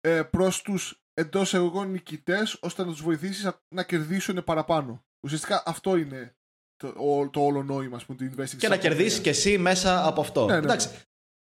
ε, 0.00 0.22
προς 0.22 0.62
τους 0.62 1.00
εντός 1.14 1.54
εγώ 1.54 1.84
νικητές 1.84 2.58
ώστε 2.60 2.84
να 2.84 2.90
τους 2.90 3.02
βοηθήσεις 3.02 3.50
να 3.74 3.82
κερδίσουν 3.82 4.44
παραπάνω. 4.44 5.04
Ουσιαστικά 5.24 5.62
αυτό 5.66 5.96
είναι 5.96 6.36
το, 6.76 6.92
το 7.30 7.40
όλο 7.40 7.62
νόημα 7.62 8.00
πούμε, 8.06 8.18
του 8.18 8.34
investing. 8.34 8.56
Και 8.58 8.68
να 8.68 8.76
κερδίσεις 8.76 9.20
και 9.20 9.30
εσύ 9.30 9.58
μέσα 9.58 10.06
από 10.06 10.20
αυτό. 10.20 10.44
Ναι, 10.44 10.52
ναι, 10.52 10.58
εντάξει. 10.58 10.88
Ναι. 10.88 10.96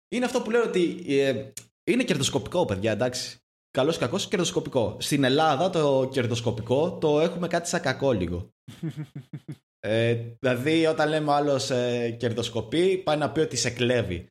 Είναι 0.09 0.25
αυτό 0.25 0.43
που 0.43 0.51
λέω 0.51 0.63
ότι 0.63 1.05
ε, 1.09 1.53
είναι 1.85 2.05
κερδοσκοπικό, 2.05 2.65
παιδιά, 2.65 2.93
εντάξει. 2.93 3.39
Καλός 3.71 3.97
ή 3.97 3.99
κακός, 3.99 4.29
κερδοσκοπικό. 4.29 4.97
Στην 5.01 5.25
Ελλάδα 5.25 5.71
το 5.71 6.09
κερδοσκοπικό 6.13 6.99
το 6.99 7.21
έχουμε 7.21 7.49
κάτι 7.49 7.69
σαν 7.69 7.81
κακό 7.81 8.13
λίγο. 8.13 8.53
ε, 9.81 10.15
δηλαδή, 10.15 10.87
όταν 10.87 11.09
λέμε 11.09 11.33
άλλος 11.33 11.71
ε, 11.71 12.11
κερδοσκοπεί, 12.11 12.99
πάει 12.99 13.17
να 13.17 13.33
πει 13.33 13.41
ότι 13.41 13.57
σε 13.57 13.71
κλέβει. 13.71 14.27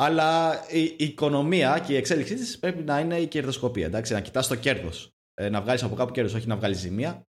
Αλλά 0.00 0.60
η, 0.70 0.96
οικονομία 0.98 1.78
και 1.78 1.92
η 1.92 1.96
εξέλιξή 1.96 2.34
της 2.34 2.58
πρέπει 2.58 2.82
να 2.82 3.00
είναι 3.00 3.18
η 3.18 3.26
κερδοσκοπία. 3.26 3.86
Εντάξει, 3.86 4.12
να 4.12 4.20
κοιτάς 4.20 4.46
το 4.46 4.54
κέρδος. 4.54 5.12
Ε, 5.34 5.48
να 5.48 5.60
βγάλεις 5.60 5.82
από 5.82 5.94
κάπου 5.94 6.12
κέρδος, 6.12 6.34
όχι 6.34 6.46
να 6.46 6.56
βγάλεις 6.56 6.78
ζημία. 6.78 7.26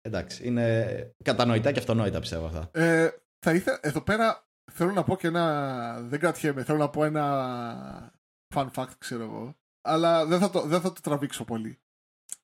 Εντάξει, 0.00 0.46
είναι 0.46 1.14
κατανοητά 1.24 1.72
και 1.72 1.78
αυτονόητα 1.78 2.20
πιστεύω 2.20 2.46
αυτά. 2.46 2.70
Ε, 2.72 3.10
θα 3.38 3.52
ήθελα, 3.54 3.78
εδώ 3.82 4.00
πέρα 4.00 4.48
θέλω 4.72 4.92
να 4.92 5.04
πω 5.04 5.16
και 5.16 5.26
ένα. 5.26 6.00
Δεν 6.02 6.18
κρατιέμαι, 6.18 6.64
θέλω 6.64 6.78
να 6.78 6.90
πω 6.90 7.04
ένα 7.04 8.12
fun 8.54 8.70
fact, 8.74 8.92
ξέρω 8.98 9.22
εγώ. 9.22 9.56
Αλλά 9.82 10.26
δεν 10.26 10.38
θα 10.38 10.50
το, 10.50 10.60
δεν 10.60 10.80
θα 10.80 10.92
το 10.92 11.00
τραβήξω 11.00 11.44
πολύ. 11.44 11.78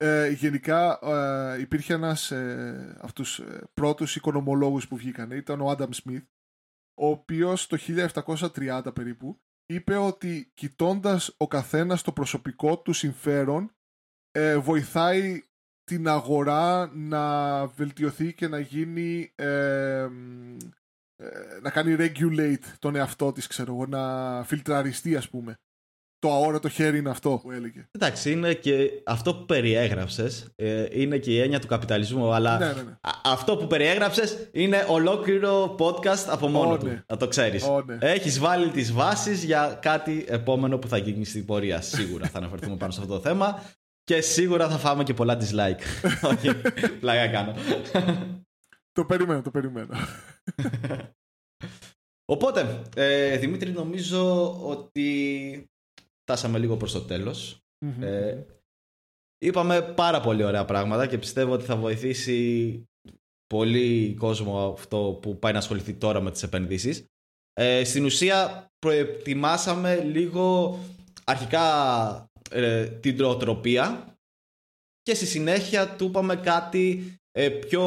Ε, 0.03 0.29
γενικά 0.29 0.99
ε, 1.03 1.61
υπήρχε 1.61 1.93
ένας 1.93 2.31
ε, 2.31 2.97
από 2.99 3.13
τους 3.13 3.39
ε, 3.39 3.69
πρώτους 3.73 4.15
οικονομολόγους 4.15 4.87
που 4.87 4.95
βγήκαν, 4.95 5.31
ήταν 5.31 5.61
ο 5.61 5.69
Άνταμ 5.69 5.89
Σμιθ 5.91 6.23
ο 6.93 7.07
οποίος 7.07 7.67
το 7.67 7.77
1730 8.55 8.81
περίπου 8.93 9.41
είπε 9.65 9.95
ότι 9.95 10.51
κοιτώντας 10.53 11.33
ο 11.37 11.47
καθένας 11.47 12.01
το 12.01 12.11
προσωπικό 12.11 12.77
του 12.79 12.93
συμφέρον 12.93 13.75
ε, 14.31 14.57
βοηθάει 14.57 15.43
την 15.83 16.07
αγορά 16.07 16.91
να 16.95 17.67
βελτιωθεί 17.67 18.33
και 18.33 18.47
να 18.47 18.59
γίνει 18.59 19.31
ε, 19.35 20.07
ε, 21.15 21.59
να 21.61 21.69
κάνει 21.69 21.95
regulate 21.99 22.65
τον 22.79 22.95
εαυτό 22.95 23.31
της, 23.31 23.47
ξέρω 23.47 23.73
εγώ, 23.73 23.85
να 23.85 24.43
φιλτραριστεί 24.43 25.15
ας 25.15 25.29
πούμε. 25.29 25.55
Το 26.21 26.31
αόρατο 26.31 26.69
χέρι 26.69 26.97
είναι 26.97 27.09
αυτό 27.09 27.39
που 27.43 27.51
έλεγε. 27.51 27.87
Εντάξει, 27.91 28.31
είναι 28.31 28.53
και 28.53 28.89
αυτό 29.05 29.35
που 29.35 29.45
περιέγραψες 29.45 30.47
ε, 30.55 30.85
είναι 31.01 31.17
και 31.17 31.31
η 31.31 31.39
έννοια 31.39 31.59
του 31.59 31.67
καπιταλισμού. 31.67 32.33
Αλλά 32.33 32.57
Ναι, 32.57 32.65
ναι, 32.65 32.81
ναι. 32.81 32.91
α- 33.01 33.21
αυτό 33.25 33.57
που 33.57 33.67
περιέγραψες 33.67 34.49
είναι 34.51 34.85
ολόκληρο 34.89 35.75
podcast 35.79 36.25
από 36.29 36.47
μόνο 36.47 36.71
Ω, 36.73 36.77
του. 36.77 36.85
ναι. 36.85 37.03
Να 37.07 37.17
το 37.17 37.27
ξέρεις. 37.27 37.63
Ω, 37.63 37.83
ναι. 37.85 37.97
Έχεις 38.01 38.39
βάλει 38.39 38.69
τις 38.69 38.91
βάσεις 38.93 39.43
για 39.43 39.79
κάτι 39.81 40.25
επόμενο 40.27 40.77
που 40.77 40.87
θα 40.87 40.97
γίνει 40.97 41.25
στην 41.25 41.45
πορεία. 41.45 41.81
Σίγουρα 41.81 42.27
θα 42.27 42.37
αναφερθούμε 42.37 42.75
πάνω 42.77 42.91
σε 42.91 43.01
αυτό 43.01 43.13
το 43.13 43.19
θέμα. 43.19 43.63
Και 44.03 44.21
σίγουρα 44.21 44.69
θα 44.69 44.77
φάμε 44.77 45.03
και 45.03 45.13
πολλά 45.13 45.37
dislike. 45.39 45.81
Όχι, 46.31 46.49
πλάκα 46.99 47.27
κάνω. 47.27 47.53
Το 48.91 49.05
περιμένω, 49.05 49.41
το 49.41 49.51
περιμένω. 49.51 49.93
Οπότε, 52.25 52.81
ε, 52.95 53.37
Δημήτρη, 53.37 53.71
νομίζω 53.71 54.51
ότι 54.69 55.65
φτάσαμε 56.31 56.59
λίγο 56.59 56.77
προς 56.77 56.91
το 56.91 57.01
τέλος. 57.01 57.63
Μμμ. 57.85 58.03
Ε, 58.03 58.45
είπαμε 59.37 59.81
πάρα 59.81 60.21
πολύ 60.21 60.43
ωραία 60.43 60.65
πράγματα 60.65 61.07
και 61.07 61.17
πιστεύω 61.17 61.53
ότι 61.53 61.65
θα 61.65 61.75
βοηθήσει 61.75 62.89
πολύ 63.47 64.15
κόσμο 64.19 64.71
αυτό 64.73 65.19
που 65.21 65.39
πάει 65.39 65.51
να 65.51 65.57
ασχοληθεί 65.57 65.93
τώρα 65.93 66.21
με 66.21 66.31
τις 66.31 66.43
επενδύσεις. 66.43 67.05
Ε, 67.53 67.83
στην 67.83 68.05
ουσία 68.05 68.67
προετοιμάσαμε 68.79 69.95
λίγο 69.95 70.79
αρχικά 71.23 71.65
ε, 72.51 72.85
την 72.85 73.17
τροοτροπία 73.17 74.15
και 75.01 75.13
στη 75.13 75.25
συνέχεια 75.25 75.95
του 75.95 76.05
είπαμε 76.05 76.35
κάτι 76.35 77.15
ε, 77.31 77.49
πιο 77.49 77.83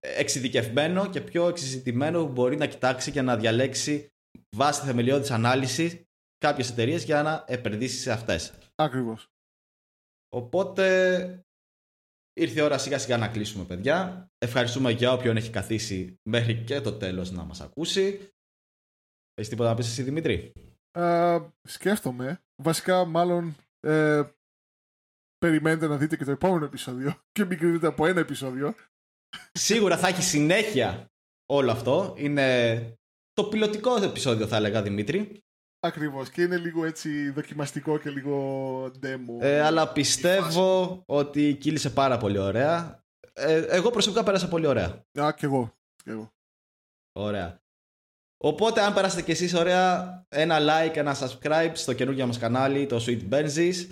εξειδικευμένο 0.00 1.10
και 1.10 1.20
πιο 1.20 1.48
εξειδικευμένο 1.48 2.26
που 2.26 2.32
μπορεί 2.32 2.56
να 2.56 2.66
κοιτάξει 2.66 3.10
και 3.10 3.22
να 3.22 3.36
διαλέξει 3.36 4.08
βάσει 4.56 4.84
θεμελιώδης 4.84 5.30
ανάλυσης 5.30 6.04
κάποιες 6.38 6.70
εταιρείες 6.70 7.04
για 7.04 7.22
να 7.22 7.44
επενδύσεις 7.48 8.00
σε 8.00 8.12
αυτές. 8.12 8.52
Ακριβώς. 8.74 9.28
Οπότε 10.28 11.44
ήρθε 12.32 12.60
η 12.60 12.62
ώρα 12.62 12.78
σιγά 12.78 12.98
σιγά 12.98 13.16
να 13.16 13.28
κλείσουμε 13.28 13.64
παιδιά. 13.64 14.28
Ευχαριστούμε 14.38 14.90
για 14.90 15.12
όποιον 15.12 15.36
έχει 15.36 15.50
καθίσει 15.50 16.18
μέχρι 16.22 16.64
και 16.64 16.80
το 16.80 16.92
τέλος 16.92 17.30
να 17.30 17.44
μας 17.44 17.60
ακούσει. 17.60 18.28
Έχεις 19.34 19.48
τίποτα 19.48 19.68
να 19.68 19.74
πεις 19.74 19.86
εσύ 19.86 20.02
Δημήτρη; 20.02 20.52
Α, 20.98 21.40
σκέφτομαι. 21.62 22.40
Βασικά, 22.62 23.04
μάλλον 23.04 23.54
ε, 23.80 24.22
περιμένετε 25.38 25.86
να 25.86 25.96
δείτε 25.96 26.16
και 26.16 26.24
το 26.24 26.30
επόμενο 26.30 26.64
επεισόδιο 26.64 27.20
και 27.32 27.44
μην 27.44 27.58
κρίνετε 27.58 27.86
από 27.86 28.06
ένα 28.06 28.20
επεισόδιο. 28.20 28.74
Σίγουρα 29.52 29.98
θα 29.98 30.08
έχει 30.08 30.22
συνέχεια 30.22 31.10
όλο 31.46 31.70
αυτό. 31.70 32.14
Είναι 32.18 32.78
το 33.32 33.44
πιλωτικό 33.44 34.02
επεισόδιο 34.02 34.46
θα 34.46 34.56
έλεγα 34.56 34.82
Δημήτρη. 34.82 35.44
Ακριβώς. 35.84 36.30
Και 36.30 36.42
είναι 36.42 36.56
λίγο 36.56 36.84
έτσι 36.84 37.30
δοκιμαστικό 37.30 37.98
και 37.98 38.10
λίγο 38.10 38.84
demo. 38.84 39.38
Ε, 39.40 39.60
αλλά 39.60 39.92
πιστεύω 39.92 41.02
ότι 41.06 41.54
κύλησε 41.54 41.90
πάρα 41.90 42.16
πολύ 42.16 42.38
ωραία. 42.38 43.02
Ε, 43.32 43.56
εγώ 43.56 43.90
προσωπικά 43.90 44.22
πέρασα 44.22 44.48
πολύ 44.48 44.66
ωραία. 44.66 45.04
Α, 45.20 45.32
κι 45.36 45.44
εγώ. 45.44 45.74
Κι 46.02 46.10
εγώ. 46.10 46.32
Ωραία. 47.12 47.62
Οπότε 48.44 48.80
αν 48.80 48.94
περάσετε 48.94 49.22
κι 49.22 49.30
εσείς 49.30 49.54
ωραία 49.54 50.22
ένα 50.28 50.58
like, 50.60 50.96
ένα 50.96 51.16
subscribe 51.16 51.72
στο 51.72 51.92
καινούργιο 51.92 52.26
μας 52.26 52.38
κανάλι, 52.38 52.86
το 52.86 53.04
Sweet 53.06 53.28
Benzis 53.30 53.86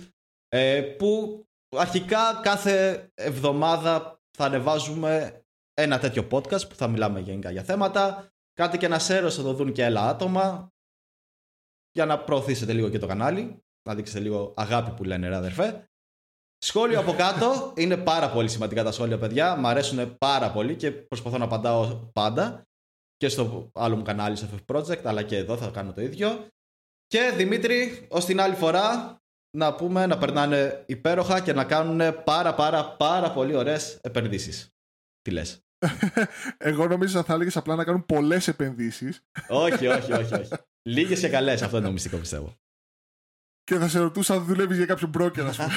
ε, 0.47 0.81
που 0.81 1.43
αρχικά 1.77 2.39
κάθε 2.43 3.07
εβδομάδα 3.13 4.19
θα 4.37 4.45
ανεβάζουμε 4.45 5.41
ένα 5.73 5.99
τέτοιο 5.99 6.27
podcast 6.31 6.69
που 6.69 6.75
θα 6.75 6.87
μιλάμε 6.87 7.19
γενικά 7.19 7.51
για 7.51 7.63
θέματα. 7.63 8.27
Κάντε 8.53 8.77
και 8.77 8.85
ένα 8.85 8.99
share 8.99 9.23
ώστε 9.25 9.41
να 9.41 9.47
το 9.47 9.53
δουν 9.53 9.71
και 9.71 9.85
άλλα 9.85 10.07
άτομα 10.07 10.72
για 11.93 12.05
να 12.05 12.19
προωθήσετε 12.19 12.73
λίγο 12.73 12.89
και 12.89 12.99
το 12.99 13.07
κανάλι, 13.07 13.63
να 13.89 13.95
δείξετε 13.95 14.19
λίγο 14.19 14.53
αγάπη 14.55 14.91
που 14.91 15.03
λένε 15.03 15.27
ρε 15.27 15.35
αδερφέ. 15.35 15.87
Σχόλιο 16.57 16.99
από 16.99 17.13
κάτω, 17.13 17.73
είναι 17.75 17.97
πάρα 17.97 18.29
πολύ 18.29 18.49
σημαντικά 18.49 18.83
τα 18.83 18.91
σχόλια 18.91 19.17
παιδιά, 19.17 19.55
μου 19.55 19.67
αρέσουν 19.67 20.17
πάρα 20.17 20.51
πολύ 20.51 20.75
και 20.75 20.91
προσπαθώ 20.91 21.37
να 21.37 21.45
απαντάω 21.45 22.09
πάντα 22.13 22.63
και 23.17 23.29
στο 23.29 23.69
άλλο 23.73 23.95
μου 23.95 24.03
κανάλι 24.03 24.35
στο 24.35 24.47
FF 24.53 24.75
Project 24.75 25.03
αλλά 25.03 25.23
και 25.23 25.37
εδώ 25.37 25.57
θα 25.57 25.69
κάνω 25.69 25.93
το 25.93 26.01
ίδιο. 26.01 26.47
Και 27.07 27.33
Δημήτρη, 27.35 28.07
ως 28.09 28.25
την 28.25 28.41
άλλη 28.41 28.55
φορά 28.55 29.17
να 29.57 29.75
πούμε 29.75 30.05
να 30.05 30.17
περνάνε 30.17 30.83
υπέροχα 30.87 31.39
και 31.39 31.53
να 31.53 31.65
κάνουν 31.65 32.23
πάρα 32.23 32.53
πάρα 32.53 32.95
πάρα 32.95 33.31
πολύ 33.31 33.55
ωραίες 33.55 33.99
επενδύσεις. 34.01 34.69
Τι 35.21 35.31
λες; 35.31 35.65
Εγώ 36.57 36.87
νομίζω 36.87 37.23
θα 37.23 37.33
έλεγες 37.33 37.57
απλά 37.57 37.75
να 37.75 37.83
κάνουν 37.83 38.05
πολλές 38.05 38.47
επενδύσεις 38.47 39.21
όχι, 39.47 39.87
όχι, 39.87 40.13
όχι, 40.13 40.33
όχι. 40.33 40.51
Λίγες 40.89 41.19
και 41.19 41.29
καλές, 41.29 41.61
αυτό 41.61 41.77
είναι 41.77 41.85
το 41.85 41.91
μυστικό 41.91 42.17
πιστεύω. 42.17 42.55
και 43.63 43.75
θα 43.75 43.87
σε 43.87 43.99
ρωτούσα 43.99 44.33
αν 44.33 44.45
δουλεύεις 44.45 44.77
για 44.77 44.85
κάποιο 44.85 45.09
broker, 45.17 45.39
ας 45.39 45.57
πούμε. 45.57 45.73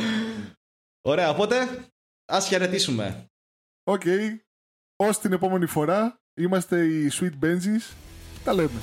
Ωραία, 1.10 1.30
οπότε 1.30 1.88
ας 2.24 2.46
χαιρετήσουμε. 2.46 3.26
Οκ. 3.84 4.02
Ως 4.96 5.18
την 5.18 5.32
επόμενη 5.32 5.66
φορά 5.66 6.20
είμαστε 6.40 6.86
οι 6.86 7.10
Sweet 7.12 7.44
Benjies. 7.44 7.94
Τα 8.44 8.52
λέμε. 8.52 8.80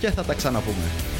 Και 0.00 0.10
θα 0.10 0.24
τα 0.24 0.34
ξαναπούμε. 0.34 1.17